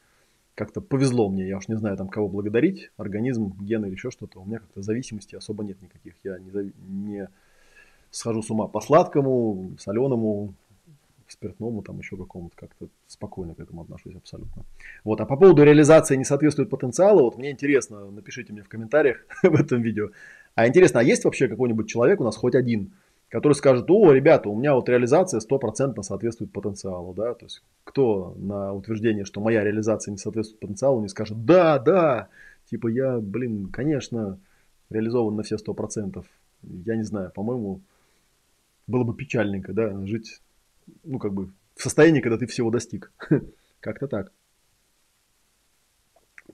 как-то 0.56 0.82
повезло 0.82 1.30
мне, 1.30 1.48
я 1.48 1.58
уж 1.58 1.68
не 1.68 1.76
знаю 1.76 1.98
там 1.98 2.10
кого 2.10 2.28
благодарить, 2.28 2.92
организм, 2.98 3.54
гены 3.60 3.88
или 3.88 3.94
еще 3.94 4.12
что-то. 4.12 4.40
У 4.40 4.46
меня 4.46 4.60
как-то 4.60 4.82
зависимости 4.82 5.36
особо 5.36 5.64
нет 5.64 5.82
никаких. 5.82 6.14
Я 6.24 6.38
не, 6.40 6.52
не 6.88 7.30
схожу 8.12 8.42
с 8.42 8.50
ума 8.52 8.68
по 8.68 8.82
сладкому, 8.82 9.72
соленому, 9.80 10.54
спиртному, 11.32 11.82
там 11.82 11.98
еще 11.98 12.18
какому-то 12.18 12.56
как-то 12.56 12.88
спокойно 13.08 13.56
к 13.56 13.60
этому 13.60 13.82
отношусь 13.82 14.16
абсолютно. 14.16 14.66
Вот, 15.04 15.22
а 15.22 15.26
по 15.26 15.38
поводу 15.38 15.64
реализации 15.64 16.16
не 16.16 16.26
соответствует 16.26 16.70
потенциалу, 16.70 17.24
вот 17.24 17.38
мне 17.38 17.52
интересно, 17.52 18.12
напишите 18.12 18.54
мне 18.54 18.64
в 18.64 18.70
комментариях 18.70 19.26
в 19.44 19.56
этом 19.56 19.82
видео. 19.82 20.10
А 20.56 20.68
интересно, 20.68 21.00
а 21.00 21.04
есть 21.04 21.24
вообще 21.24 21.48
какой-нибудь 21.48 21.90
человек 21.90 22.20
у 22.20 22.24
нас 22.24 22.36
хоть 22.36 22.56
один, 22.56 22.92
который 23.32 23.54
скажет, 23.54 23.90
о, 23.90 24.12
ребята, 24.12 24.50
у 24.50 24.58
меня 24.58 24.76
вот 24.76 24.90
реализация 24.90 25.40
стопроцентно 25.40 26.04
соответствует 26.04 26.52
потенциалу, 26.52 27.14
да, 27.14 27.34
то 27.34 27.46
есть 27.46 27.64
кто 27.86 28.36
на 28.38 28.74
утверждение, 28.74 29.24
что 29.24 29.40
моя 29.40 29.64
реализация 29.64 30.12
не 30.12 30.18
соответствует 30.18 30.60
потенциалу, 30.60 31.02
не 31.02 31.08
скажет, 31.08 31.46
да, 31.46 31.80
да, 31.80 32.28
типа 32.70 32.90
я, 32.90 33.20
блин, 33.20 33.70
конечно, 33.72 34.38
реализован 34.90 35.38
на 35.38 35.44
все 35.44 35.58
сто 35.58 35.74
процентов. 35.74 36.26
Я 36.62 36.98
не 36.98 37.04
знаю, 37.04 37.32
по-моему, 37.32 37.80
было 38.86 39.06
бы 39.06 39.16
печальненько, 39.16 39.72
да, 39.72 40.06
жить 40.06 40.42
ну, 41.06 41.18
как 41.18 41.34
бы, 41.34 41.52
в 41.76 41.82
состоянии, 41.82 42.20
когда 42.20 42.38
ты 42.38 42.48
всего 42.48 42.70
достиг. 42.70 43.14
Как-то 43.80 44.08
так. 44.08 44.34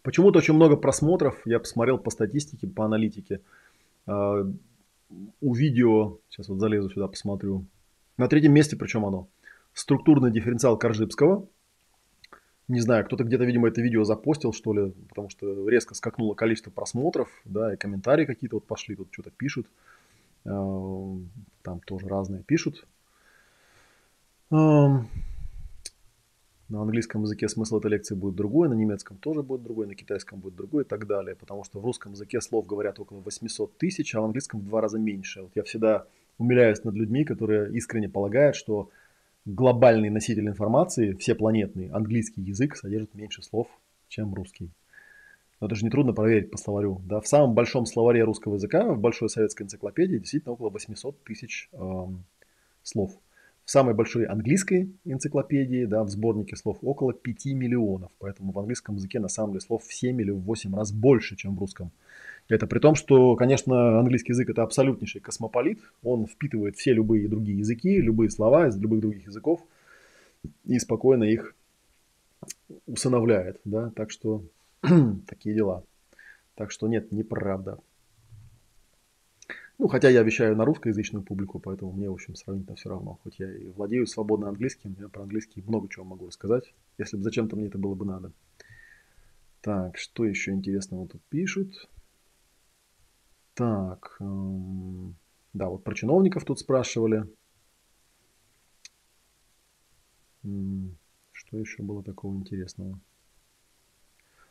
Почему-то 0.04 0.38
очень 0.38 0.54
много 0.54 0.78
просмотров, 0.78 1.42
я 1.46 1.60
посмотрел 1.60 1.98
по 1.98 2.12
статистике, 2.12 2.68
по 2.68 2.86
аналитике. 2.86 3.42
У 5.42 5.54
видео, 5.54 6.20
сейчас 6.30 6.50
вот 6.50 6.60
залезу 6.60 6.90
сюда, 6.90 7.08
посмотрю. 7.08 7.66
На 8.18 8.28
третьем 8.28 8.54
месте, 8.54 8.76
причем 8.76 9.06
оно. 9.06 9.28
Структурный 9.74 10.32
дифференциал 10.32 10.78
Коржибского. 10.78 11.48
Не 12.68 12.82
знаю, 12.82 13.06
кто-то 13.06 13.24
где-то, 13.24 13.46
видимо, 13.46 13.70
это 13.70 13.82
видео 13.82 14.04
запостил, 14.04 14.52
что 14.52 14.74
ли, 14.74 14.92
потому 15.08 15.30
что 15.30 15.70
резко 15.70 15.96
скакнуло 15.96 16.34
количество 16.34 16.70
просмотров, 16.70 17.30
да, 17.46 17.74
и 17.74 17.78
комментарии 17.78 18.26
какие-то 18.26 18.58
вот 18.58 18.66
пошли, 18.66 18.96
тут 18.96 19.08
что-то 19.12 19.32
пишут. 19.32 19.68
А, 20.46 21.18
там 21.62 21.80
тоже 21.80 22.08
разные 22.08 22.44
пишут. 22.44 22.86
На 26.70 26.82
английском 26.82 27.24
языке 27.24 27.48
смысл 27.48 27.78
этой 27.78 27.92
лекции 27.92 28.14
будет 28.14 28.36
другой, 28.36 28.68
на 28.68 28.74
немецком 28.74 29.18
тоже 29.18 29.42
будет 29.42 29.64
другой, 29.64 29.88
на 29.88 29.96
китайском 29.96 30.40
будет 30.40 30.56
другой 30.56 30.84
и 30.84 30.86
так 30.86 31.08
далее. 31.08 31.36
Потому 31.36 31.64
что 31.64 31.80
в 31.80 31.86
русском 31.86 32.12
языке 32.12 32.42
слов 32.42 32.68
говорят 32.68 33.00
около 33.00 33.22
800 33.22 33.78
тысяч, 33.78 34.14
а 34.16 34.22
в 34.22 34.26
английском 34.26 34.60
в 34.60 34.66
два 34.66 34.82
раза 34.82 35.00
меньше. 35.00 35.44
Вот 35.44 35.52
я 35.56 35.64
всегда 35.64 36.08
умиляюсь 36.38 36.84
над 36.84 36.96
людьми, 36.96 37.24
которые 37.24 37.72
искренне 37.74 38.10
полагают, 38.10 38.58
что 38.58 38.90
глобальный 39.46 40.10
носитель 40.10 40.48
информации, 40.48 41.14
все 41.14 41.36
планетный, 41.36 41.88
английский 41.88 42.42
язык 42.42 42.76
содержит 42.76 43.16
меньше 43.16 43.44
слов, 43.44 43.68
чем 44.10 44.34
русский. 44.34 44.70
Но 45.62 45.68
это 45.68 45.76
же 45.76 45.86
нетрудно 45.86 46.12
проверить 46.14 46.52
по 46.52 46.58
словарю. 46.58 47.02
Да? 47.06 47.22
В 47.22 47.28
самом 47.28 47.54
большом 47.54 47.86
словаре 47.86 48.24
русского 48.24 48.56
языка, 48.56 48.94
в 48.94 49.00
Большой 49.00 49.30
советской 49.30 49.64
энциклопедии, 49.64 50.18
действительно 50.18 50.54
около 50.54 50.70
800 50.70 51.24
тысяч 51.24 51.70
эм, 51.72 52.26
слов. 52.84 53.18
В 53.68 53.72
самой 53.72 53.94
большой 53.94 54.24
английской 54.24 54.94
энциклопедии, 55.04 55.84
да, 55.84 56.06
в 56.06 56.10
сборнике 56.10 56.56
слов 56.56 56.78
около 56.82 57.12
5 57.12 57.48
миллионов. 57.48 58.10
Поэтому 58.18 58.54
в 58.54 58.60
английском 58.60 58.96
языке 58.96 59.20
на 59.20 59.28
самом 59.28 59.50
деле 59.52 59.60
слов 59.60 59.84
в 59.84 59.94
7 59.94 60.22
или 60.22 60.32
в 60.32 60.40
8 60.40 60.74
раз 60.74 60.94
больше, 60.94 61.36
чем 61.36 61.54
в 61.54 61.60
русском. 61.60 61.92
Это 62.48 62.66
при 62.66 62.80
том, 62.80 62.96
что, 62.96 63.36
конечно, 63.36 64.00
английский 64.00 64.32
язык 64.32 64.50
это 64.50 64.64
абсолютнейший 64.64 65.20
космополит. 65.20 65.82
Он 66.02 66.28
впитывает 66.28 66.78
все 66.78 66.94
любые 66.94 67.28
другие 67.28 67.58
языки, 67.58 68.00
любые 68.00 68.30
слова 68.30 68.70
из 68.70 68.78
любых 68.78 69.02
других 69.02 69.26
языков 69.26 69.62
и 70.64 70.80
спокойно 70.80 71.26
их 71.26 71.54
усыновляет. 72.86 73.60
Да? 73.66 73.92
Так 73.98 74.12
что 74.12 74.46
такие 75.28 75.54
дела. 75.54 75.84
Так 76.56 76.72
что 76.72 76.88
нет, 76.88 77.12
неправда. 77.12 77.80
Ну, 79.80 79.88
хотя 79.88 80.10
я 80.10 80.24
вещаю 80.24 80.56
на 80.56 80.66
русскоязычную 80.66 81.24
публику, 81.24 81.60
поэтому 81.60 81.92
мне, 81.92 82.10
в 82.10 82.14
общем, 82.14 82.36
сравнительно 82.36 82.76
все 82.76 82.90
равно. 82.90 83.20
Хоть 83.24 83.40
я 83.40 83.52
и 83.52 83.70
владею 83.70 84.08
свободно 84.08 84.50
английским, 84.50 84.96
я 85.00 85.08
про 85.08 85.24
английский 85.24 85.64
много 85.66 85.88
чего 85.88 86.04
могу 86.04 86.28
рассказать, 86.28 86.74
если 86.98 87.18
бы 87.18 87.24
зачем-то 87.24 87.56
мне 87.56 87.68
это 87.68 87.78
было 87.78 87.94
бы 87.94 88.06
надо. 88.06 88.32
Так, 89.62 89.98
что 89.98 90.26
еще 90.26 90.52
интересного 90.52 91.08
тут 91.08 91.22
пишут? 91.30 91.88
Так, 93.54 94.18
эм, 94.20 95.16
да, 95.54 95.70
вот 95.70 95.84
про 95.84 95.94
чиновников 95.94 96.46
тут 96.46 96.60
спрашивали. 96.60 97.26
Что 101.32 101.58
еще 101.58 101.84
было 101.84 102.04
такого 102.04 102.34
интересного? 102.36 103.00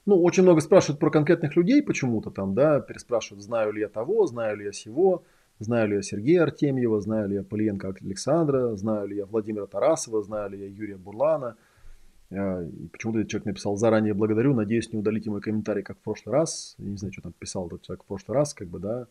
Ну, 0.07 0.23
очень 0.23 0.45
много 0.45 0.61
спрашивают 0.61 1.01
про 1.01 1.11
конкретных 1.11 1.57
людей 1.57 1.83
почему-то 1.83 2.31
там, 2.31 2.55
да, 2.55 2.81
переспрашивают, 2.81 3.43
знаю 3.43 3.73
ли 3.73 3.81
я 3.81 3.89
того, 3.89 4.27
знаю 4.27 4.57
ли 4.57 4.65
я 4.65 4.73
сего, 4.73 5.25
знаю 5.59 5.89
ли 5.89 5.97
я 5.97 6.03
Сергея 6.03 6.45
Артемьева, 6.45 7.01
знаю 7.01 7.29
ли 7.29 7.35
я 7.35 7.43
Полиенко 7.43 7.95
Александра, 8.01 8.77
знаю 8.77 9.09
ли 9.09 9.17
я 9.17 9.27
Владимира 9.27 9.67
Тарасова, 9.67 10.23
знаю 10.23 10.51
ли 10.51 10.61
я 10.61 10.67
Юрия 10.67 10.97
Бурлана. 10.97 11.57
А, 12.31 12.63
и 12.63 12.87
почему-то 12.87 13.19
этот 13.19 13.31
человек 13.31 13.47
написал 13.47 13.77
заранее 13.77 14.15
благодарю, 14.15 14.55
надеюсь, 14.55 14.93
не 14.93 14.99
удалите 14.99 15.31
мой 15.31 15.41
комментарий, 15.41 15.83
как 15.83 15.99
в 15.99 16.03
прошлый 16.03 16.33
раз. 16.35 16.77
Я 16.79 16.91
не 16.91 16.97
знаю, 16.97 17.13
что 17.13 17.23
там 17.23 17.33
писал 17.33 17.67
этот 17.67 17.83
человек 17.83 18.05
в 18.05 18.07
прошлый 18.07 18.37
раз, 18.37 18.55
как 18.55 18.69
бы, 18.69 18.79
да. 18.79 19.09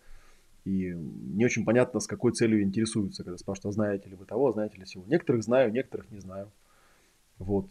И 0.64 0.94
не 0.94 1.46
очень 1.46 1.66
понятно, 1.66 2.00
с 2.00 2.08
какой 2.08 2.32
целью 2.32 2.64
интересуются, 2.64 3.24
когда 3.24 3.38
спрашивают, 3.38 3.74
а 3.74 3.76
знаете 3.76 4.10
ли 4.10 4.16
вы 4.16 4.26
того, 4.26 4.52
знаете 4.52 4.78
ли 4.78 4.86
всего. 4.86 5.04
Некоторых 5.08 5.44
знаю, 5.44 5.72
некоторых 5.72 6.10
не 6.10 6.20
знаю. 6.20 6.50
Вот 7.38 7.70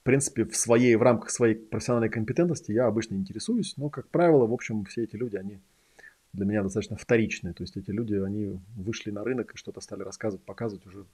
в 0.00 0.02
принципе, 0.02 0.46
в 0.46 0.56
своей, 0.56 0.96
в 0.96 1.02
рамках 1.02 1.30
своей 1.30 1.54
профессиональной 1.54 2.08
компетентности 2.08 2.72
я 2.72 2.86
обычно 2.86 3.16
интересуюсь, 3.16 3.76
но, 3.76 3.90
как 3.90 4.08
правило, 4.08 4.46
в 4.46 4.52
общем, 4.52 4.86
все 4.86 5.04
эти 5.04 5.14
люди, 5.14 5.36
они 5.36 5.60
для 6.32 6.46
меня 6.46 6.62
достаточно 6.62 6.96
вторичные. 6.96 7.52
То 7.52 7.64
есть 7.64 7.76
эти 7.76 7.90
люди, 7.90 8.14
они 8.14 8.58
вышли 8.76 9.10
на 9.10 9.24
рынок 9.24 9.52
и 9.52 9.58
что-то 9.58 9.82
стали 9.82 10.02
рассказывать, 10.02 10.42
показывать 10.44 10.86
уже 10.86 11.04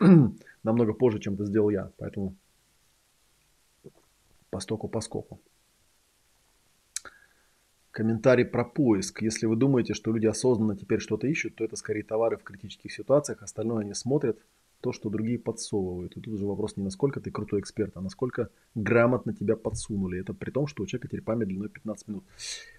намного 0.64 0.92
позже, 0.92 1.20
чем 1.20 1.34
это 1.34 1.44
сделал 1.44 1.70
я. 1.70 1.92
Поэтому 1.98 2.34
по 4.50 4.58
стоку 4.58 4.88
по 4.88 5.00
скоку. 5.00 5.40
Комментарий 7.92 8.44
про 8.44 8.64
поиск. 8.64 9.22
Если 9.22 9.46
вы 9.46 9.54
думаете, 9.54 9.94
что 9.94 10.12
люди 10.12 10.26
осознанно 10.26 10.76
теперь 10.76 10.98
что-то 10.98 11.28
ищут, 11.28 11.54
то 11.54 11.64
это 11.64 11.76
скорее 11.76 12.02
товары 12.02 12.38
в 12.38 12.42
критических 12.42 12.90
ситуациях. 12.90 13.42
Остальное 13.42 13.82
они 13.82 13.94
смотрят– 13.94 14.36
то, 14.82 14.92
что 14.92 15.08
другие 15.08 15.38
подсовывают. 15.38 16.16
И 16.16 16.20
тут 16.20 16.34
уже 16.34 16.44
вопрос 16.44 16.76
не 16.76 16.82
насколько 16.82 17.20
ты 17.20 17.30
крутой 17.30 17.60
эксперт, 17.60 17.96
а 17.96 18.00
насколько 18.00 18.50
грамотно 18.74 19.32
тебя 19.32 19.56
подсунули. 19.56 20.20
Это 20.20 20.34
при 20.34 20.50
том, 20.50 20.66
что 20.66 20.82
у 20.82 20.86
человека 20.86 21.08
теперь 21.08 21.22
память 21.22 21.48
длиной 21.48 21.68
15 21.68 22.08
минут. 22.08 22.24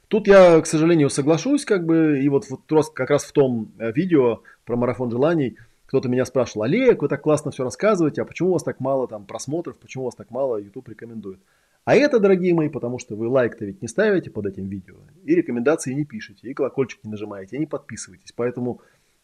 Тут 0.09 0.27
я, 0.27 0.61
к 0.61 0.67
сожалению, 0.67 1.09
соглашусь, 1.09 1.65
как 1.65 1.85
бы, 1.85 2.19
и 2.21 2.29
вот, 2.29 2.45
вот 2.49 2.89
как 2.93 3.09
раз 3.09 3.23
в 3.23 3.31
том 3.31 3.71
э, 3.79 3.91
видео 3.93 4.41
про 4.65 4.75
марафон 4.75 5.09
желаний 5.09 5.57
кто-то 5.85 6.09
меня 6.09 6.25
спрашивал, 6.25 6.63
Олег, 6.63 7.01
вы 7.01 7.07
так 7.07 7.21
классно 7.21 7.51
все 7.51 7.63
рассказываете, 7.63 8.23
а 8.23 8.25
почему 8.25 8.49
у 8.49 8.53
вас 8.53 8.63
так 8.63 8.79
мало 8.79 9.07
там 9.07 9.25
просмотров, 9.25 9.77
почему 9.77 10.03
у 10.03 10.07
вас 10.07 10.15
так 10.15 10.31
мало 10.31 10.57
YouTube 10.57 10.89
рекомендует? 10.89 11.39
А 11.85 11.95
это, 11.95 12.19
дорогие 12.19 12.53
мои, 12.53 12.69
потому 12.69 12.97
что 12.97 13.15
вы 13.15 13.27
лайк-то 13.27 13.65
ведь 13.65 13.81
не 13.81 13.87
ставите 13.89 14.31
под 14.31 14.45
этим 14.45 14.67
видео, 14.69 14.95
и 15.25 15.35
рекомендации 15.35 15.93
не 15.93 16.05
пишете, 16.05 16.47
и 16.47 16.53
колокольчик 16.53 17.03
не 17.03 17.11
нажимаете, 17.11 17.57
и 17.57 17.59
не 17.59 17.65
подписываетесь. 17.65 18.31
Поэтому 18.31 18.81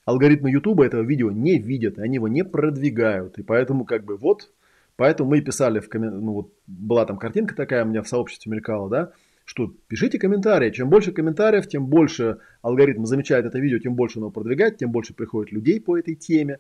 алгоритмы 0.10 0.50
YouTube 0.50 0.82
этого 0.82 1.04
видео 1.04 1.32
не 1.32 1.60
видят, 1.60 2.00
они 2.00 2.16
его 2.16 2.28
не 2.28 2.44
продвигают. 2.44 3.38
И 3.38 3.44
поэтому 3.44 3.86
как 3.86 4.06
бы 4.06 4.18
вот, 4.18 4.52
поэтому 4.96 5.30
мы 5.30 5.42
писали 5.42 5.80
в 5.80 5.88
комментариях, 5.88 6.24
ну 6.24 6.34
вот 6.34 6.54
была 6.66 7.06
там 7.06 7.18
картинка 7.18 7.56
такая 7.56 7.86
у 7.86 7.88
меня 7.88 8.02
в 8.02 8.08
сообществе 8.08 8.52
мелькала, 8.52 8.90
да, 8.90 9.12
что 9.46 9.72
пишите 9.88 10.18
комментарии. 10.18 10.72
Чем 10.72 10.90
больше 10.90 11.12
комментариев, 11.12 11.68
тем 11.68 11.86
больше 11.86 12.40
алгоритм 12.64 13.06
замечает 13.06 13.46
это 13.46 13.60
видео, 13.60 13.78
тем 13.78 13.94
больше 13.96 14.20
оно 14.20 14.32
продвигает, 14.32 14.78
тем 14.78 14.92
больше 14.92 15.14
приходит 15.14 15.52
людей 15.52 15.80
по 15.80 15.98
этой 15.98 16.16
теме. 16.16 16.58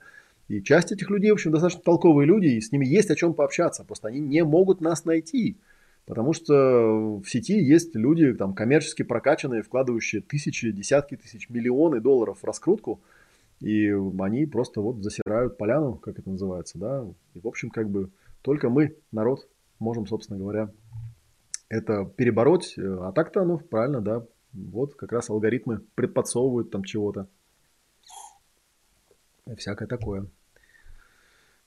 И 0.47 0.62
часть 0.62 0.91
этих 0.91 1.10
людей, 1.10 1.32
в 1.32 1.36
общем, 1.36 1.52
достаточно 1.52 1.82
толковые 1.84 2.28
люди, 2.28 2.47
и 2.47 2.62
с 2.62 2.72
ними 2.72 2.86
есть 2.86 3.12
о 3.12 3.16
чем 3.16 3.34
пообщаться. 3.34 3.84
Просто 3.84 4.08
они 4.08 4.20
не 4.20 4.43
могут 4.43 4.82
нас 4.82 5.06
найти. 5.06 5.58
Потому 6.06 6.34
что 6.34 7.18
в 7.18 7.26
сети 7.28 7.60
есть 7.60 7.95
люди 7.95 8.34
там, 8.34 8.54
коммерчески 8.56 9.04
прокачанные, 9.04 9.62
вкладывающие 9.62 10.22
тысячи, 10.22 10.72
десятки 10.72 11.16
тысяч, 11.16 11.50
миллионы 11.50 12.00
долларов 12.00 12.39
в 12.41 12.45
раскрутку. 12.45 13.00
И 13.60 13.89
они 13.89 14.45
просто 14.45 14.82
вот 14.82 15.03
засирают 15.03 15.57
поляну, 15.57 15.95
как 15.95 16.18
это 16.18 16.30
называется, 16.30 16.78
да. 16.78 17.05
И, 17.34 17.39
в 17.39 17.47
общем, 17.47 17.70
как 17.70 17.89
бы 17.89 18.10
только 18.41 18.70
мы, 18.70 18.95
народ, 19.12 19.47
можем, 19.80 20.07
собственно 20.07 20.39
говоря, 20.39 20.72
это 21.68 22.05
перебороть. 22.05 22.76
А 22.78 23.12
так-то 23.12 23.41
оно 23.41 23.57
правильно, 23.57 24.01
да. 24.01 24.26
Вот 24.53 24.95
как 24.95 25.12
раз 25.12 25.30
алгоритмы 25.30 25.82
предподсовывают 25.95 26.72
там 26.72 26.84
чего-то. 26.84 27.28
Всякое 29.57 29.88
такое. 29.88 30.26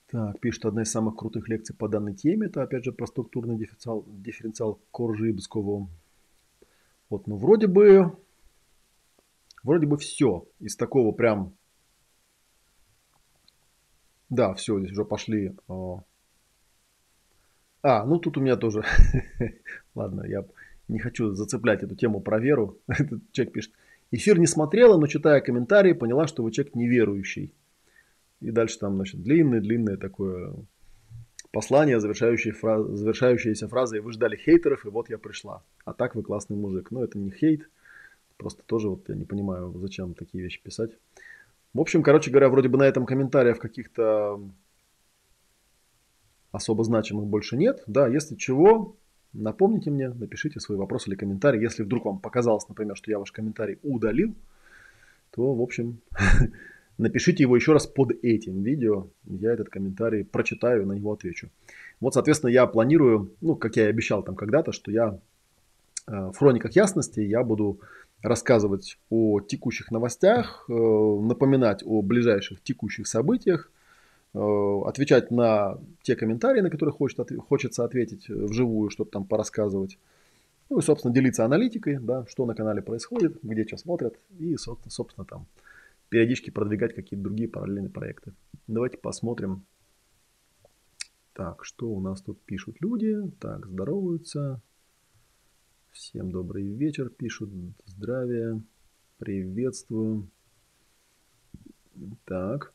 Так, 0.07 0.39
пишет, 0.39 0.65
одна 0.65 0.83
из 0.83 0.91
самых 0.91 1.15
крутых 1.15 1.47
лекций 1.49 1.75
по 1.75 1.87
данной 1.89 2.13
теме, 2.13 2.47
это 2.47 2.61
опять 2.61 2.83
же 2.83 2.91
про 2.91 3.07
структурный 3.07 3.57
дифференциал, 3.57 4.05
дифференциал 4.07 4.79
Коржибского. 4.91 5.87
Вот, 7.09 7.25
ну 7.27 7.35
вроде 7.35 7.67
бы, 7.67 8.15
вроде 9.63 9.87
бы 9.87 9.97
все 9.97 10.45
из 10.59 10.75
такого 10.75 11.13
прям, 11.13 11.53
да, 14.29 14.53
все, 14.53 14.79
здесь 14.79 14.91
уже 14.91 15.05
пошли. 15.05 15.55
А, 17.83 18.05
ну 18.05 18.17
тут 18.17 18.37
у 18.37 18.41
меня 18.41 18.55
тоже, 18.55 18.83
ладно, 19.95 20.23
я 20.25 20.45
не 20.87 20.99
хочу 20.99 21.33
зацеплять 21.33 21.83
эту 21.83 21.95
тему 21.95 22.21
про 22.21 22.39
веру. 22.39 22.77
Этот 22.87 23.19
человек 23.31 23.53
пишет, 23.53 23.73
эфир 24.11 24.39
не 24.39 24.47
смотрела, 24.47 24.97
но 24.97 25.07
читая 25.07 25.41
комментарии, 25.41 25.93
поняла, 25.93 26.27
что 26.27 26.43
вы 26.43 26.51
человек 26.51 26.75
неверующий. 26.75 27.53
И 28.39 28.51
дальше 28.51 28.79
там, 28.79 28.95
значит, 28.95 29.21
длинное-длинное 29.21 29.97
такое 29.97 30.53
послание, 31.51 31.99
завершающее 31.99 32.53
фраз, 32.53 32.85
завершающаяся 32.87 33.67
фразой 33.67 34.01
«Вы 34.01 34.11
ждали 34.11 34.35
хейтеров, 34.35 34.85
и 34.85 34.89
вот 34.89 35.09
я 35.09 35.17
пришла. 35.17 35.63
А 35.85 35.93
так 35.93 36.15
вы 36.15 36.23
классный 36.23 36.57
мужик». 36.57 36.91
Но 36.91 37.03
это 37.03 37.17
не 37.17 37.31
хейт, 37.31 37.69
просто 38.37 38.63
тоже 38.63 38.89
вот 38.89 39.07
я 39.07 39.15
не 39.15 39.25
понимаю, 39.25 39.73
зачем 39.77 40.13
такие 40.13 40.43
вещи 40.43 40.61
писать. 40.61 40.91
В 41.73 41.79
общем, 41.79 42.03
короче 42.03 42.29
говоря, 42.29 42.49
вроде 42.49 42.69
бы 42.69 42.77
на 42.77 42.83
этом 42.83 43.05
комментариев 43.05 43.59
каких-то 43.59 44.39
особо 46.51 46.83
значимых 46.83 47.25
больше 47.25 47.57
нет. 47.57 47.83
Да, 47.87 48.07
если 48.07 48.35
чего, 48.35 48.95
напомните 49.33 49.89
мне, 49.89 50.09
напишите 50.09 50.59
свой 50.59 50.77
вопрос 50.77 51.07
или 51.07 51.15
комментарий. 51.15 51.61
Если 51.61 51.83
вдруг 51.83 52.05
вам 52.05 52.19
показалось, 52.19 52.67
например, 52.69 52.95
что 52.95 53.09
я 53.09 53.17
ваш 53.17 53.31
комментарий 53.31 53.79
удалил, 53.81 54.35
то, 55.31 55.53
в 55.55 55.61
общем, 55.61 55.99
Напишите 56.97 57.43
его 57.43 57.55
еще 57.55 57.73
раз 57.73 57.87
под 57.87 58.11
этим 58.23 58.61
видео. 58.61 59.07
Я 59.25 59.53
этот 59.53 59.69
комментарий 59.69 60.23
прочитаю, 60.23 60.85
на 60.85 60.93
него 60.93 61.11
отвечу. 61.13 61.49
Вот, 61.99 62.13
соответственно, 62.13 62.51
я 62.51 62.67
планирую, 62.67 63.33
ну, 63.41 63.55
как 63.55 63.75
я 63.77 63.85
и 63.85 63.89
обещал 63.89 64.23
там 64.23 64.35
когда-то, 64.35 64.71
что 64.71 64.91
я 64.91 65.19
э, 66.07 66.11
в 66.11 66.37
хрониках 66.37 66.75
ясности 66.75 67.19
я 67.21 67.43
буду 67.43 67.79
рассказывать 68.23 68.97
о 69.09 69.41
текущих 69.41 69.91
новостях, 69.91 70.65
э, 70.67 70.73
напоминать 70.73 71.83
о 71.85 72.01
ближайших 72.01 72.63
текущих 72.63 73.05
событиях, 73.05 73.69
э, 74.33 74.81
отвечать 74.85 75.29
на 75.29 75.77
те 76.01 76.15
комментарии, 76.15 76.61
на 76.61 76.69
которые 76.69 76.93
хочет, 76.93 77.29
хочется 77.47 77.83
ответить 77.83 78.29
вживую, 78.29 78.89
что-то 78.89 79.11
там 79.11 79.25
порассказывать. 79.25 79.99
Ну 80.69 80.79
и, 80.79 80.81
собственно, 80.81 81.13
делиться 81.13 81.43
аналитикой, 81.45 81.99
да, 81.99 82.25
что 82.27 82.45
на 82.45 82.55
канале 82.55 82.81
происходит, 82.81 83.37
где 83.43 83.67
что 83.67 83.77
смотрят, 83.77 84.17
и, 84.39 84.55
собственно 84.57 85.25
там 85.25 85.45
периодически 86.09 86.51
продвигать 86.51 86.95
какие-то 86.95 87.23
другие 87.23 87.49
параллельные 87.49 87.89
проекты. 87.89 88.33
Давайте 88.67 88.97
посмотрим. 88.97 89.65
Так, 91.33 91.65
что 91.65 91.89
у 91.89 91.99
нас 91.99 92.21
тут 92.21 92.39
пишут 92.41 92.77
люди? 92.81 93.31
Так, 93.39 93.65
здороваются. 93.65 94.61
Всем 95.93 96.31
добрый 96.31 96.63
вечер, 96.63 97.09
пишут. 97.09 97.51
Здравия. 97.85 98.59
Приветствую. 99.19 100.27
Так. 102.25 102.73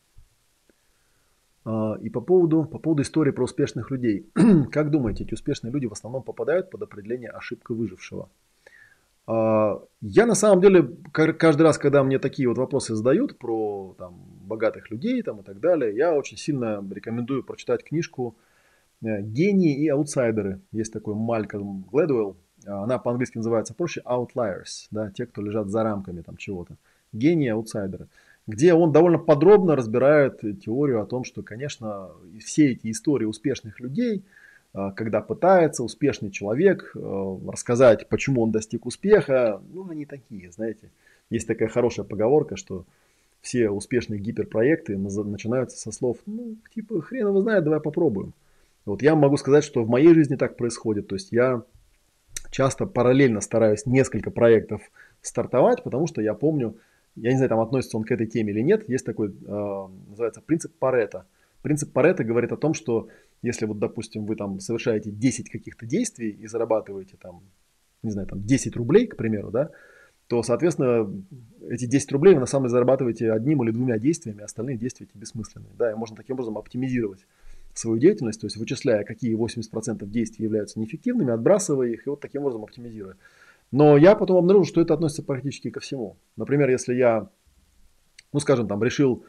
А, 1.64 1.96
и 2.00 2.10
по 2.10 2.20
поводу, 2.20 2.64
по 2.64 2.78
поводу 2.78 3.02
истории 3.02 3.32
про 3.32 3.42
успешных 3.42 3.90
людей. 3.90 4.30
как 4.70 4.92
думаете, 4.92 5.24
эти 5.24 5.34
успешные 5.34 5.72
люди 5.72 5.86
в 5.86 5.92
основном 5.92 6.22
попадают 6.22 6.70
под 6.70 6.82
определение 6.82 7.30
ошибка 7.30 7.74
выжившего? 7.74 8.30
А, 9.26 9.82
я 10.00 10.24
на 10.24 10.36
самом 10.36 10.60
деле 10.60 10.88
каждый 11.12 11.62
раз, 11.62 11.76
когда 11.76 12.04
мне 12.04 12.20
такие 12.20 12.48
вот 12.48 12.56
вопросы 12.56 12.94
задают 12.94 13.36
про 13.36 13.96
там, 13.98 14.14
богатых 14.42 14.92
людей 14.92 15.20
там, 15.22 15.40
и 15.40 15.42
так 15.42 15.58
далее, 15.58 15.92
я 15.92 16.14
очень 16.14 16.36
сильно 16.36 16.86
рекомендую 16.88 17.42
прочитать 17.42 17.82
книжку 17.82 18.36
э, 19.02 19.22
«Гении 19.22 19.76
и 19.76 19.88
аутсайдеры». 19.88 20.60
Есть 20.70 20.92
такой 20.92 21.16
Малькольм 21.16 21.82
Глэдуэлл. 21.82 22.36
Она 22.68 22.98
по-английски 22.98 23.38
называется 23.38 23.74
проще 23.74 24.02
«Outliers», 24.04 24.88
да, 24.90 25.10
те, 25.10 25.26
кто 25.26 25.42
лежат 25.42 25.68
за 25.68 25.82
рамками 25.82 26.22
там 26.22 26.36
чего-то. 26.36 26.76
«Гении 27.12 27.48
аутсайдеры», 27.48 28.08
где 28.46 28.74
он 28.74 28.92
довольно 28.92 29.18
подробно 29.18 29.76
разбирает 29.76 30.40
теорию 30.64 31.02
о 31.02 31.06
том, 31.06 31.24
что, 31.24 31.42
конечно, 31.42 32.10
все 32.40 32.72
эти 32.72 32.90
истории 32.90 33.24
успешных 33.24 33.80
людей– 33.80 34.24
а, 34.74 34.92
когда 34.92 35.20
пытается 35.20 35.82
успешный 35.82 36.30
человек 36.30 36.92
э, 36.94 37.38
рассказать, 37.48 38.08
почему 38.08 38.42
он 38.42 38.50
достиг 38.50 38.86
успеха, 38.86 39.62
ну, 39.72 39.88
они 39.88 40.04
такие, 40.04 40.50
знаете. 40.52 40.90
Есть 41.30 41.46
такая 41.46 41.68
хорошая 41.68 42.06
поговорка, 42.06 42.56
что 42.56 42.84
все 43.40 43.70
успешные 43.70 44.20
гиперпроекты 44.20 44.96
начинаются 44.96 45.76
со 45.78 45.92
слов, 45.92 46.18
ну, 46.26 46.56
типа, 46.74 47.00
хрен 47.00 47.28
его 47.28 47.40
знает, 47.40 47.64
давай 47.64 47.80
попробуем. 47.80 48.32
Вот 48.84 49.02
я 49.02 49.14
могу 49.14 49.36
сказать, 49.36 49.64
что 49.64 49.84
в 49.84 49.88
моей 49.88 50.14
жизни 50.14 50.36
так 50.36 50.56
происходит. 50.56 51.08
То 51.08 51.16
есть 51.16 51.32
я 51.32 51.62
часто 52.50 52.86
параллельно 52.86 53.40
стараюсь 53.40 53.86
несколько 53.86 54.30
проектов 54.30 54.82
стартовать, 55.22 55.82
потому 55.82 56.06
что 56.06 56.22
я 56.22 56.34
помню, 56.34 56.76
я 57.16 57.30
не 57.30 57.36
знаю, 57.36 57.50
там 57.50 57.60
относится 57.60 57.96
он 57.96 58.04
к 58.04 58.10
этой 58.10 58.26
теме 58.26 58.52
или 58.52 58.60
нет, 58.60 58.88
есть 58.88 59.04
такой, 59.04 59.28
э, 59.28 59.86
называется 60.08 60.40
принцип 60.40 60.72
Парета. 60.78 61.26
Принцип 61.62 61.92
Парета 61.92 62.24
говорит 62.24 62.52
о 62.52 62.56
том, 62.56 62.74
что 62.74 63.08
если 63.42 63.66
вот, 63.66 63.78
допустим, 63.78 64.26
вы 64.26 64.36
там 64.36 64.60
совершаете 64.60 65.10
10 65.10 65.50
каких-то 65.50 65.86
действий 65.86 66.30
и 66.30 66.46
зарабатываете 66.46 67.16
там, 67.20 67.42
не 68.02 68.10
знаю, 68.10 68.28
там 68.28 68.42
10 68.42 68.76
рублей, 68.76 69.06
к 69.06 69.16
примеру, 69.16 69.50
да, 69.50 69.70
то, 70.28 70.42
соответственно, 70.42 71.10
эти 71.68 71.86
10 71.86 72.12
рублей 72.12 72.34
вы 72.34 72.40
на 72.40 72.46
самом 72.46 72.64
деле 72.64 72.72
зарабатываете 72.72 73.32
одним 73.32 73.62
или 73.62 73.70
двумя 73.70 73.98
действиями, 73.98 74.42
а 74.42 74.44
остальные 74.44 74.76
действия 74.76 75.06
эти 75.10 75.18
бессмысленные. 75.18 75.72
Да, 75.76 75.90
и 75.90 75.94
можно 75.94 76.16
таким 76.16 76.34
образом 76.34 76.58
оптимизировать 76.58 77.26
свою 77.78 77.98
деятельность, 77.98 78.40
то 78.40 78.46
есть 78.46 78.56
вычисляя, 78.56 79.04
какие 79.04 79.36
80% 79.36 80.04
действий 80.06 80.44
являются 80.44 80.78
неэффективными, 80.78 81.32
отбрасывая 81.32 81.88
их 81.88 82.06
и 82.06 82.10
вот 82.10 82.20
таким 82.20 82.42
образом 82.42 82.64
оптимизируя. 82.64 83.16
Но 83.70 83.96
я 83.96 84.14
потом 84.14 84.38
обнаружил, 84.38 84.66
что 84.66 84.80
это 84.80 84.94
относится 84.94 85.22
практически 85.22 85.70
ко 85.70 85.80
всему. 85.80 86.16
Например, 86.36 86.70
если 86.70 86.94
я, 86.94 87.28
ну 88.32 88.40
скажем, 88.40 88.66
там 88.66 88.82
решил 88.82 89.24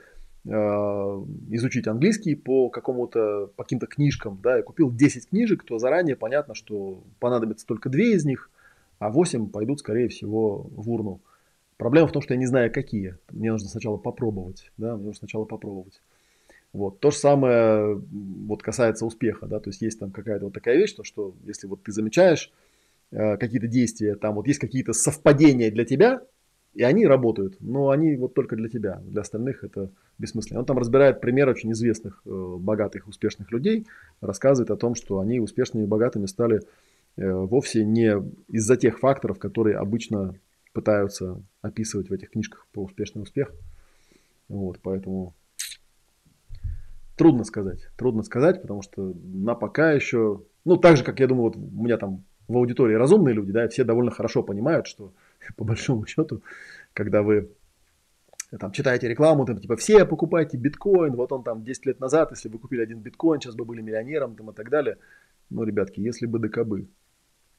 Э, 0.46 1.26
изучить 1.50 1.88
английский 1.88 2.34
по 2.34 2.70
какому-то, 2.70 3.52
по 3.58 3.64
каким-то 3.64 3.88
книжкам, 3.88 4.40
да, 4.42 4.58
я 4.58 4.64
купил 4.64 4.90
10 4.90 5.30
книжек, 5.30 5.64
то 5.64 5.78
заранее 5.80 6.16
понятно, 6.16 6.56
что 6.56 7.04
понадобится 7.20 7.68
только 7.68 7.90
2 7.90 8.02
из 8.02 8.26
них, 8.26 8.50
а 9.00 9.10
8 9.10 9.50
пойдут, 9.50 9.80
скорее 9.80 10.08
всего, 10.08 10.66
в 10.72 10.90
урну. 10.90 11.20
Проблема 11.76 12.08
в 12.08 12.14
том, 12.14 12.22
что 12.22 12.34
я 12.34 12.40
не 12.40 12.46
знаю, 12.46 12.72
какие. 12.72 13.18
Мне 13.32 13.52
нужно 13.52 13.68
сначала 13.68 13.98
попробовать, 13.98 14.72
да, 14.78 14.96
мне 14.96 15.08
нужно 15.08 15.20
сначала 15.20 15.44
попробовать. 15.44 16.02
Вот. 16.72 17.00
То 17.00 17.12
же 17.12 17.18
самое 17.18 17.96
вот 17.96 18.62
касается 18.62 19.06
успеха, 19.06 19.48
да, 19.48 19.60
то 19.60 19.70
есть 19.70 19.82
есть 19.82 20.00
там 20.00 20.12
какая-то 20.12 20.46
вот 20.46 20.54
такая 20.54 20.78
вещь, 20.78 20.94
то, 20.94 21.04
что 21.04 21.34
если 21.46 21.68
вот 21.68 21.84
ты 21.84 21.92
замечаешь 21.92 22.52
э, 23.12 23.38
какие-то 23.38 23.68
действия, 23.68 24.16
там 24.16 24.36
вот 24.36 24.48
есть 24.48 24.60
какие-то 24.60 24.94
совпадения 24.94 25.72
для 25.72 25.84
тебя, 25.84 26.22
и 26.76 26.84
они 26.84 27.08
работают, 27.08 27.58
но 27.60 27.90
они 27.90 28.16
вот 28.16 28.36
только 28.36 28.56
для 28.56 28.70
тебя. 28.70 29.02
Для 29.04 29.22
остальных 29.22 29.64
это 29.64 29.92
бессмысленно. 30.20 30.60
Он 30.60 30.66
там 30.66 30.78
разбирает 30.78 31.20
пример 31.20 31.50
очень 31.50 31.72
известных, 31.72 32.22
э, 32.26 32.56
богатых, 32.60 33.08
успешных 33.08 33.52
людей, 33.52 33.88
рассказывает 34.22 34.70
о 34.70 34.78
том, 34.78 34.94
что 34.94 35.20
они 35.20 35.40
успешными 35.40 35.86
и 35.86 35.88
богатыми 35.88 36.28
стали 36.28 36.62
э, 37.18 37.32
вовсе 37.32 37.84
не 37.84 38.14
из-за 38.48 38.78
тех 38.78 39.00
факторов, 39.00 39.40
которые 39.40 39.78
обычно 39.78 40.36
пытаются 40.72 41.42
описывать 41.62 42.10
в 42.10 42.14
этих 42.14 42.30
книжках 42.30 42.68
про 42.72 42.84
успешный 42.84 43.24
успех. 43.24 43.52
Вот, 44.48 44.80
поэтому 44.84 45.34
Трудно 47.20 47.44
сказать. 47.44 47.86
Трудно 47.98 48.24
сказать, 48.24 48.62
потому 48.62 48.82
что 48.82 49.14
на 49.26 49.54
пока 49.54 49.92
еще... 49.92 50.42
Ну, 50.64 50.78
так 50.78 50.96
же, 50.96 51.04
как 51.04 51.20
я 51.20 51.28
думаю, 51.28 51.52
вот 51.52 51.58
у 51.58 51.84
меня 51.84 51.98
там 51.98 52.24
в 52.48 52.56
аудитории 52.56 52.96
разумные 52.96 53.36
люди, 53.36 53.52
да, 53.52 53.68
все 53.68 53.84
довольно 53.84 54.10
хорошо 54.10 54.42
понимают, 54.42 54.88
что 54.88 55.12
по 55.58 55.66
большому 55.66 56.06
счету, 56.06 56.42
когда 56.94 57.22
вы 57.22 57.50
там 58.58 58.72
читаете 58.72 59.10
рекламу, 59.10 59.46
там 59.46 59.60
типа 59.60 59.76
все 59.76 60.06
покупайте 60.06 60.56
биткоин, 60.56 61.14
вот 61.18 61.34
он 61.34 61.44
там 61.44 61.66
10 61.66 61.88
лет 61.88 62.00
назад, 62.00 62.32
если 62.32 62.48
бы 62.48 62.58
купили 62.58 62.82
один 62.82 63.02
биткоин, 63.02 63.42
сейчас 63.42 63.56
бы 63.56 63.66
были 63.66 63.82
миллионером 63.82 64.38
там 64.38 64.52
и 64.52 64.54
так 64.54 64.70
далее. 64.70 64.98
Ну, 65.50 65.66
ребятки, 65.66 66.00
если 66.00 66.26
бы 66.26 66.40
да 66.40 66.48
кабы. 66.48 66.88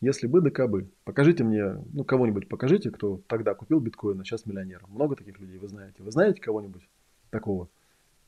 Если 0.01 0.27
бы 0.27 0.41
да 0.41 0.49
кабы. 0.49 0.89
Покажите 1.05 1.45
мне, 1.45 1.85
ну, 1.93 2.05
кого-нибудь 2.05 2.49
покажите, 2.49 2.91
кто 2.91 3.21
тогда 3.27 3.53
купил 3.53 3.79
биткоин, 3.79 4.23
а 4.23 4.25
сейчас 4.25 4.47
миллионер. 4.47 4.83
Много 4.89 5.17
таких 5.17 5.39
людей 5.39 5.59
вы 5.59 5.69
знаете. 5.69 6.03
Вы 6.03 6.11
знаете 6.11 6.41
кого-нибудь 6.41 6.89
такого? 7.29 7.69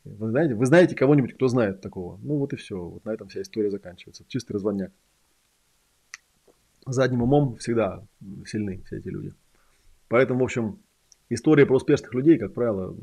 Вы 0.04 0.30
знаете, 0.30 0.54
вы 0.54 0.66
знаете 0.66 0.96
кого-нибудь, 0.96 1.34
кто 1.34 1.48
знает 1.48 1.80
такого? 1.80 2.18
Ну, 2.22 2.38
вот 2.38 2.52
и 2.52 2.56
все. 2.56 2.76
Вот 2.76 3.04
на 3.04 3.10
этом 3.10 3.28
вся 3.28 3.42
история 3.42 3.70
заканчивается. 3.70 4.24
Чистый 4.26 4.52
разводняк. 4.52 4.92
Задним 6.84 7.22
умом 7.22 7.56
всегда 7.56 8.04
сильны 8.44 8.82
все 8.86 8.98
эти 8.98 9.08
люди. 9.08 9.32
Поэтому, 10.08 10.40
в 10.40 10.44
общем, 10.44 10.80
история 11.30 11.66
про 11.66 11.76
успешных 11.76 12.12
людей, 12.14 12.36
как 12.38 12.52
правило, 12.52 12.96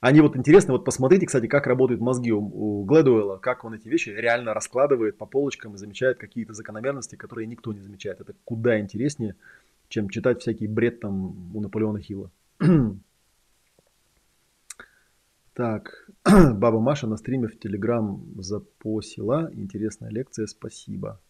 они 0.00 0.20
вот 0.20 0.36
интересны. 0.36 0.72
Вот 0.72 0.84
посмотрите, 0.84 1.26
кстати, 1.26 1.46
как 1.46 1.66
работают 1.66 2.00
мозги 2.00 2.32
у, 2.32 2.40
у 2.40 2.84
Глэдуэлла, 2.84 3.36
как 3.38 3.64
он 3.64 3.74
эти 3.74 3.88
вещи 3.88 4.10
реально 4.10 4.54
раскладывает 4.54 5.18
по 5.18 5.26
полочкам 5.26 5.74
и 5.74 5.78
замечает 5.78 6.18
какие-то 6.18 6.54
закономерности, 6.54 7.16
которые 7.16 7.46
никто 7.46 7.72
не 7.72 7.80
замечает. 7.80 8.20
Это 8.20 8.34
куда 8.44 8.80
интереснее, 8.80 9.34
чем 9.88 10.08
читать 10.08 10.40
всякий 10.40 10.66
бред 10.66 11.00
там 11.00 11.54
у 11.54 11.60
Наполеона 11.60 12.00
Хилла. 12.00 12.30
так, 15.58 16.08
Баба 16.24 16.78
Маша 16.78 17.08
на 17.08 17.16
стриме 17.16 17.48
в 17.48 17.58
Телеграм 17.58 18.22
запосила. 18.38 19.50
Интересная 19.52 20.08
лекция, 20.08 20.46
спасибо. 20.46 21.20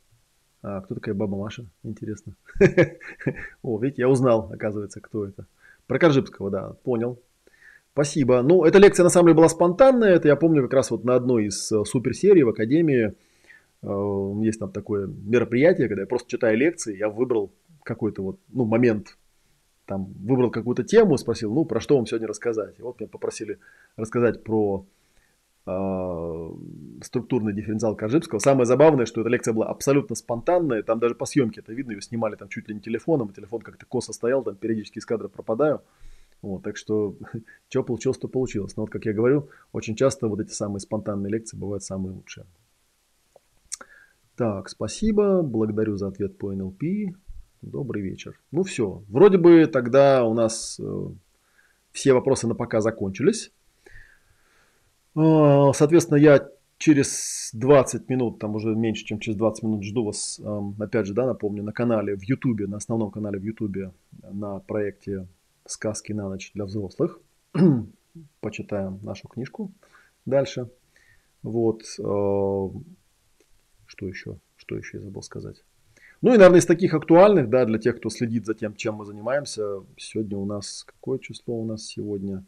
А 0.61 0.83
кто 0.83 0.95
такая 0.95 1.14
Баба 1.14 1.39
Маша? 1.39 1.64
Интересно. 1.83 2.35
О, 3.62 3.79
видите, 3.79 4.03
я 4.03 4.09
узнал, 4.11 4.51
оказывается, 4.53 5.01
кто 5.01 5.26
это. 5.26 5.47
Про 5.87 5.99
Коржибского, 5.99 6.51
да, 6.51 6.74
понял. 6.85 7.18
Спасибо. 7.95 8.43
Ну, 8.43 8.64
эта 8.64 8.76
лекция 8.76 9.05
на 9.05 9.09
самом 9.09 9.29
деле 9.29 9.37
была 9.37 9.49
спонтанная. 9.49 10.11
Это 10.11 10.29
я 10.29 10.37
помню 10.37 10.61
как 10.61 10.74
раз 10.74 10.91
вот 10.91 11.05
на 11.05 11.14
одной 11.14 11.47
из 11.47 11.72
э, 11.72 11.83
суперсерий 11.87 12.43
в 12.43 12.51
Академии. 12.51 13.14
Э, 13.83 14.33
есть 14.43 14.61
там 14.61 14.70
такое 14.72 15.07
мероприятие, 15.07 15.89
когда 15.89 16.03
я 16.03 16.07
просто 16.07 16.29
читаю 16.29 16.59
лекции, 16.59 16.99
я 16.99 17.09
выбрал 17.09 17.51
какой-то 17.83 18.22
вот, 18.22 18.41
ну, 18.49 18.66
момент, 18.66 19.16
там, 19.89 20.12
выбрал 20.22 20.51
какую-то 20.51 20.84
тему, 20.84 21.16
спросил, 21.16 21.53
ну, 21.53 21.64
про 21.64 21.80
что 21.80 21.97
вам 21.97 22.07
сегодня 22.07 22.28
рассказать. 22.28 22.78
И 22.78 22.82
вот 22.82 23.01
меня 23.01 23.09
попросили 23.09 23.59
рассказать 23.97 24.45
про 24.45 24.84
э, 25.66 26.51
структурный 27.03 27.55
дифференциал 27.55 27.97
Коржибского. 27.97 28.39
Самое 28.39 28.66
забавное, 28.66 29.07
что 29.07 29.22
эта 29.22 29.30
лекция 29.30 29.55
была 29.55 29.66
абсолютно 29.66 30.14
спонтанная, 30.14 30.82
там 30.82 30.99
даже 30.99 31.14
по 31.14 31.24
съемке 31.24 31.61
это 31.61 31.72
видно, 31.72 31.93
ее 31.93 32.03
снимали 32.03 32.36
там 32.36 32.51
чуть 32.51 32.68
ли 32.68 32.74
не 32.74 32.80
телефоном, 32.82 33.32
телефон 33.32 33.62
как-то 33.62 33.86
косо 33.86 34.12
стоял, 34.12 34.45
там 34.45 34.57
периодически 34.57 34.99
из 34.99 35.07
кадра 35.07 35.28
пропадаю. 35.28 35.80
Вот, 36.43 36.62
так 36.62 36.76
что, 36.76 37.16
что 37.70 37.82
получилось, 37.82 38.18
то 38.18 38.28
получилось. 38.28 38.76
Но 38.76 38.82
вот, 38.82 38.91
как 38.91 39.07
я 39.07 39.14
говорю, 39.14 39.49
очень 39.72 39.97
часто 39.97 40.28
вот 40.28 40.39
эти 40.39 40.53
самые 40.53 40.80
спонтанные 40.80 41.32
лекции 41.32 41.57
бывают 41.57 41.82
самые 41.82 42.12
лучшие. 42.12 42.45
Так, 44.36 44.68
спасибо, 44.68 45.41
благодарю 45.43 45.97
за 45.97 46.09
ответ 46.09 46.36
по 46.36 46.53
НЛП. 46.53 46.82
Добрый 47.63 48.03
вечер. 48.03 48.39
Ну 48.53 48.63
все, 48.63 49.03
вроде 49.09 49.39
бы 49.39 49.67
тогда 49.67 50.25
у 50.25 50.33
нас 50.33 50.79
э, 50.81 51.07
все 51.93 52.13
вопросы 52.13 52.47
на 52.47 52.55
пока 52.55 52.81
закончились. 52.81 53.51
Э, 55.17 55.73
соответственно, 55.75 56.19
я 56.19 56.49
через 56.79 57.51
20 57.55 58.09
минут, 58.09 58.39
там 58.39 58.55
уже 58.55 58.75
меньше, 58.77 59.05
чем 59.05 59.19
через 59.19 59.37
20 59.37 59.63
минут 59.65 59.83
жду 59.83 60.05
вас, 60.05 60.41
опять 60.79 61.07
же, 61.07 61.15
да, 61.15 61.27
напомню, 61.27 61.65
на 61.65 61.73
канале 61.73 62.17
в 62.17 62.23
Ютубе, 62.23 62.69
на 62.69 62.77
основном 62.77 63.11
канале 63.11 63.41
в 63.41 63.43
Ютубе, 63.43 63.91
на 64.23 64.61
проекте 64.61 65.27
сказки 65.67 66.13
на 66.13 66.29
ночь 66.29 66.53
для 66.55 66.65
взрослых. 66.65 67.19
Почитаем 68.41 69.01
нашу 69.03 69.27
книжку 69.29 69.73
дальше. 70.25 70.69
Вот. 71.43 71.83
Э, 71.99 72.69
что 73.87 74.07
еще? 74.07 74.39
Что 74.57 74.77
еще 74.77 74.99
я 74.99 75.03
забыл 75.03 75.23
сказать? 75.23 75.63
Ну 76.21 76.35
и, 76.35 76.37
наверное, 76.37 76.59
из 76.59 76.66
таких 76.66 76.95
актуальных, 76.95 77.49
да, 77.49 77.64
для 77.64 77.79
тех, 77.79 77.97
кто 77.99 78.11
следит 78.11 78.45
за 78.45 78.55
тем, 78.55 78.75
чем 78.75 78.97
мы 78.97 79.05
занимаемся. 79.05 79.85
Сегодня 79.97 80.37
у 80.37 80.45
нас, 80.45 80.85
какое 80.85 81.19
число 81.21 81.61
у 81.61 81.64
нас 81.64 81.85
сегодня? 81.85 82.45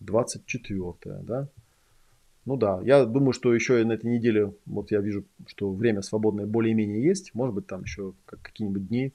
24, 0.00 0.94
да? 1.22 1.48
Ну 2.44 2.56
да, 2.58 2.82
я 2.84 3.06
думаю, 3.06 3.32
что 3.32 3.54
еще 3.54 3.82
на 3.84 3.92
этой 3.92 4.10
неделе, 4.10 4.52
вот 4.66 4.90
я 4.90 5.00
вижу, 5.00 5.24
что 5.46 5.72
время 5.72 6.02
свободное 6.02 6.44
более-менее 6.46 7.02
есть. 7.02 7.34
Может 7.34 7.54
быть, 7.54 7.66
там 7.66 7.82
еще 7.82 8.12
какие-нибудь 8.26 8.86
дни 8.88 9.14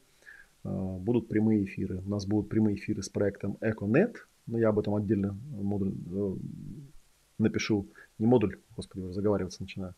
а, 0.63 0.97
будут 0.97 1.27
прямые 1.27 1.65
эфиры. 1.65 2.01
У 2.03 2.09
нас 2.09 2.25
будут 2.25 2.49
прямые 2.49 2.77
эфиры 2.77 3.03
с 3.03 3.09
проектом 3.09 3.57
EcoNet. 3.61 4.15
Но 4.47 4.57
я 4.57 4.69
об 4.69 4.79
этом 4.79 4.95
отдельно 4.95 5.37
модуль 5.51 5.93
э, 6.11 6.35
напишу. 7.37 7.87
Не 8.17 8.25
модуль, 8.25 8.57
господи, 8.75 9.11
заговариваться 9.11 9.61
начинаю. 9.61 9.93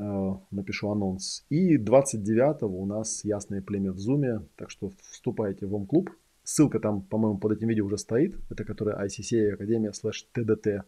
Э, 0.00 0.34
напишу 0.50 0.90
анонс. 0.90 1.44
И 1.50 1.76
29 1.76 2.62
у 2.62 2.86
нас 2.86 3.22
ясное 3.24 3.60
племя 3.60 3.92
в 3.92 3.98
зуме. 3.98 4.40
Так 4.56 4.70
что 4.70 4.92
вступайте 5.10 5.66
в 5.66 5.74
ОМ-клуб. 5.74 6.10
Ссылка 6.42 6.80
там, 6.80 7.02
по-моему, 7.02 7.38
под 7.38 7.52
этим 7.52 7.68
видео 7.68 7.84
уже 7.84 7.98
стоит. 7.98 8.34
Это 8.48 8.64
которая 8.64 8.96
ICCA 9.04 9.52
Академия 9.52 9.92
слэш 9.92 10.26
TDT. 10.34 10.82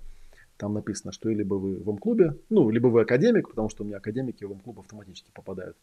Там 0.57 0.73
написано, 0.73 1.13
что 1.13 1.29
либо 1.29 1.55
вы 1.55 1.79
в 1.79 1.91
ОМ-клубе, 1.91 2.37
ну, 2.49 2.71
либо 2.71 2.87
вы 2.87 3.03
академик, 3.03 3.49
потому 3.49 3.69
что 3.69 3.83
у 3.83 3.87
меня 3.87 3.99
академики 3.99 4.45
в 4.45 4.53
ОМ-клуб 4.53 4.81
автоматически 4.81 5.31
попадают. 5.35 5.77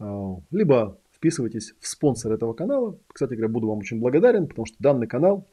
Э, 0.00 0.34
либо 0.50 0.98
вписывайтесь 1.12 1.72
в 1.78 1.86
спонсор 1.86 2.32
этого 2.32 2.52
канала. 2.52 2.98
Кстати 3.12 3.34
говоря, 3.34 3.48
буду 3.48 3.68
вам 3.68 3.78
очень 3.78 4.00
благодарен, 4.00 4.48
потому 4.48 4.66
что 4.66 4.76
данный 4.80 5.06
канал, 5.06 5.46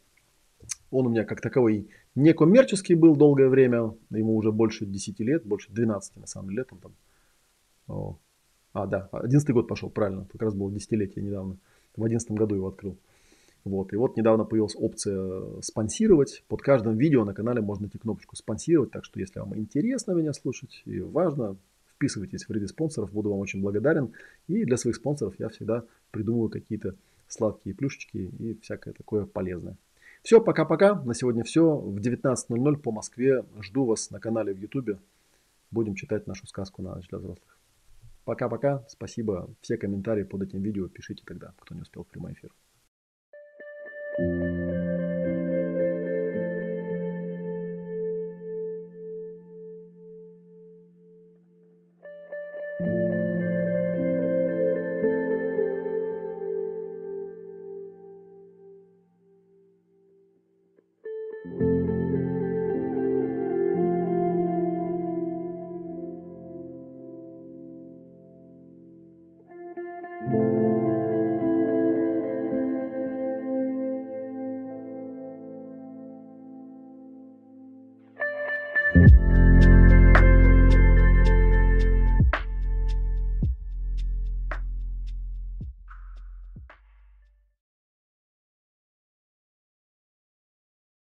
он 0.89 1.07
у 1.07 1.09
меня 1.09 1.25
как 1.25 1.41
таковой 1.41 1.89
не 2.15 2.33
коммерческий 2.33 2.95
был 2.95 3.15
долгое 3.15 3.49
время, 3.49 3.95
ему 4.09 4.35
уже 4.35 4.51
больше 4.51 4.85
10 4.85 5.19
лет, 5.19 5.45
больше 5.45 5.71
12 5.71 6.17
на 6.17 6.27
самом 6.27 6.49
деле 6.49 6.65
он 6.71 6.77
там. 6.79 6.95
О. 7.87 8.17
А, 8.73 8.87
да, 8.87 9.09
11 9.11 9.49
год 9.51 9.67
пошел, 9.67 9.89
правильно, 9.89 10.25
как 10.31 10.41
раз 10.41 10.53
было 10.53 10.71
десятилетие 10.71 11.23
недавно. 11.23 11.57
В 11.95 12.03
11 12.03 12.31
году 12.31 12.55
его 12.55 12.67
открыл. 12.67 12.97
Вот. 13.63 13.93
И 13.93 13.95
вот 13.95 14.17
недавно 14.17 14.45
появилась 14.45 14.75
опция 14.75 15.61
спонсировать. 15.61 16.43
Под 16.47 16.61
каждым 16.61 16.97
видео 16.97 17.23
на 17.23 17.33
канале 17.33 17.61
можно 17.61 17.83
найти 17.83 17.97
кнопочку 17.97 18.35
спонсировать. 18.35 18.91
Так 18.91 19.05
что 19.05 19.19
если 19.19 19.39
вам 19.39 19.57
интересно 19.57 20.11
меня 20.11 20.33
слушать 20.33 20.81
и 20.85 20.99
важно, 20.99 21.55
вписывайтесь 21.95 22.45
в 22.45 22.51
ряды 22.51 22.67
спонсоров, 22.67 23.11
буду 23.13 23.29
вам 23.29 23.39
очень 23.39 23.61
благодарен. 23.61 24.11
И 24.47 24.65
для 24.65 24.77
своих 24.77 24.97
спонсоров 24.97 25.35
я 25.39 25.49
всегда 25.49 25.85
придумываю 26.11 26.49
какие-то 26.49 26.95
сладкие 27.27 27.75
плюшечки 27.75 28.17
и 28.17 28.59
всякое 28.61 28.93
такое 28.93 29.25
полезное. 29.25 29.77
Все, 30.23 30.39
пока-пока. 30.39 30.95
На 30.95 31.13
сегодня 31.13 31.43
все. 31.43 31.75
В 31.75 31.97
19.00 31.99 32.77
по 32.77 32.91
Москве 32.91 33.45
жду 33.59 33.85
вас 33.85 34.09
на 34.09 34.19
канале 34.19 34.53
в 34.53 34.57
YouTube. 34.57 34.99
Будем 35.69 35.95
читать 35.95 36.27
нашу 36.27 36.47
сказку 36.47 36.81
на 36.81 36.95
ночь 36.95 37.07
для 37.09 37.19
взрослых. 37.19 37.57
Пока-пока. 38.23 38.85
Спасибо. 38.87 39.49
Все 39.59 39.77
комментарии 39.77 40.23
под 40.23 40.43
этим 40.43 40.61
видео 40.61 40.87
пишите 40.87 41.23
тогда, 41.25 41.53
кто 41.59 41.75
не 41.75 41.81
успел 41.81 42.03
в 42.03 42.07
прямой 42.07 42.33
эфир. 42.33 42.51
thank 44.15 44.67
you 44.67 44.72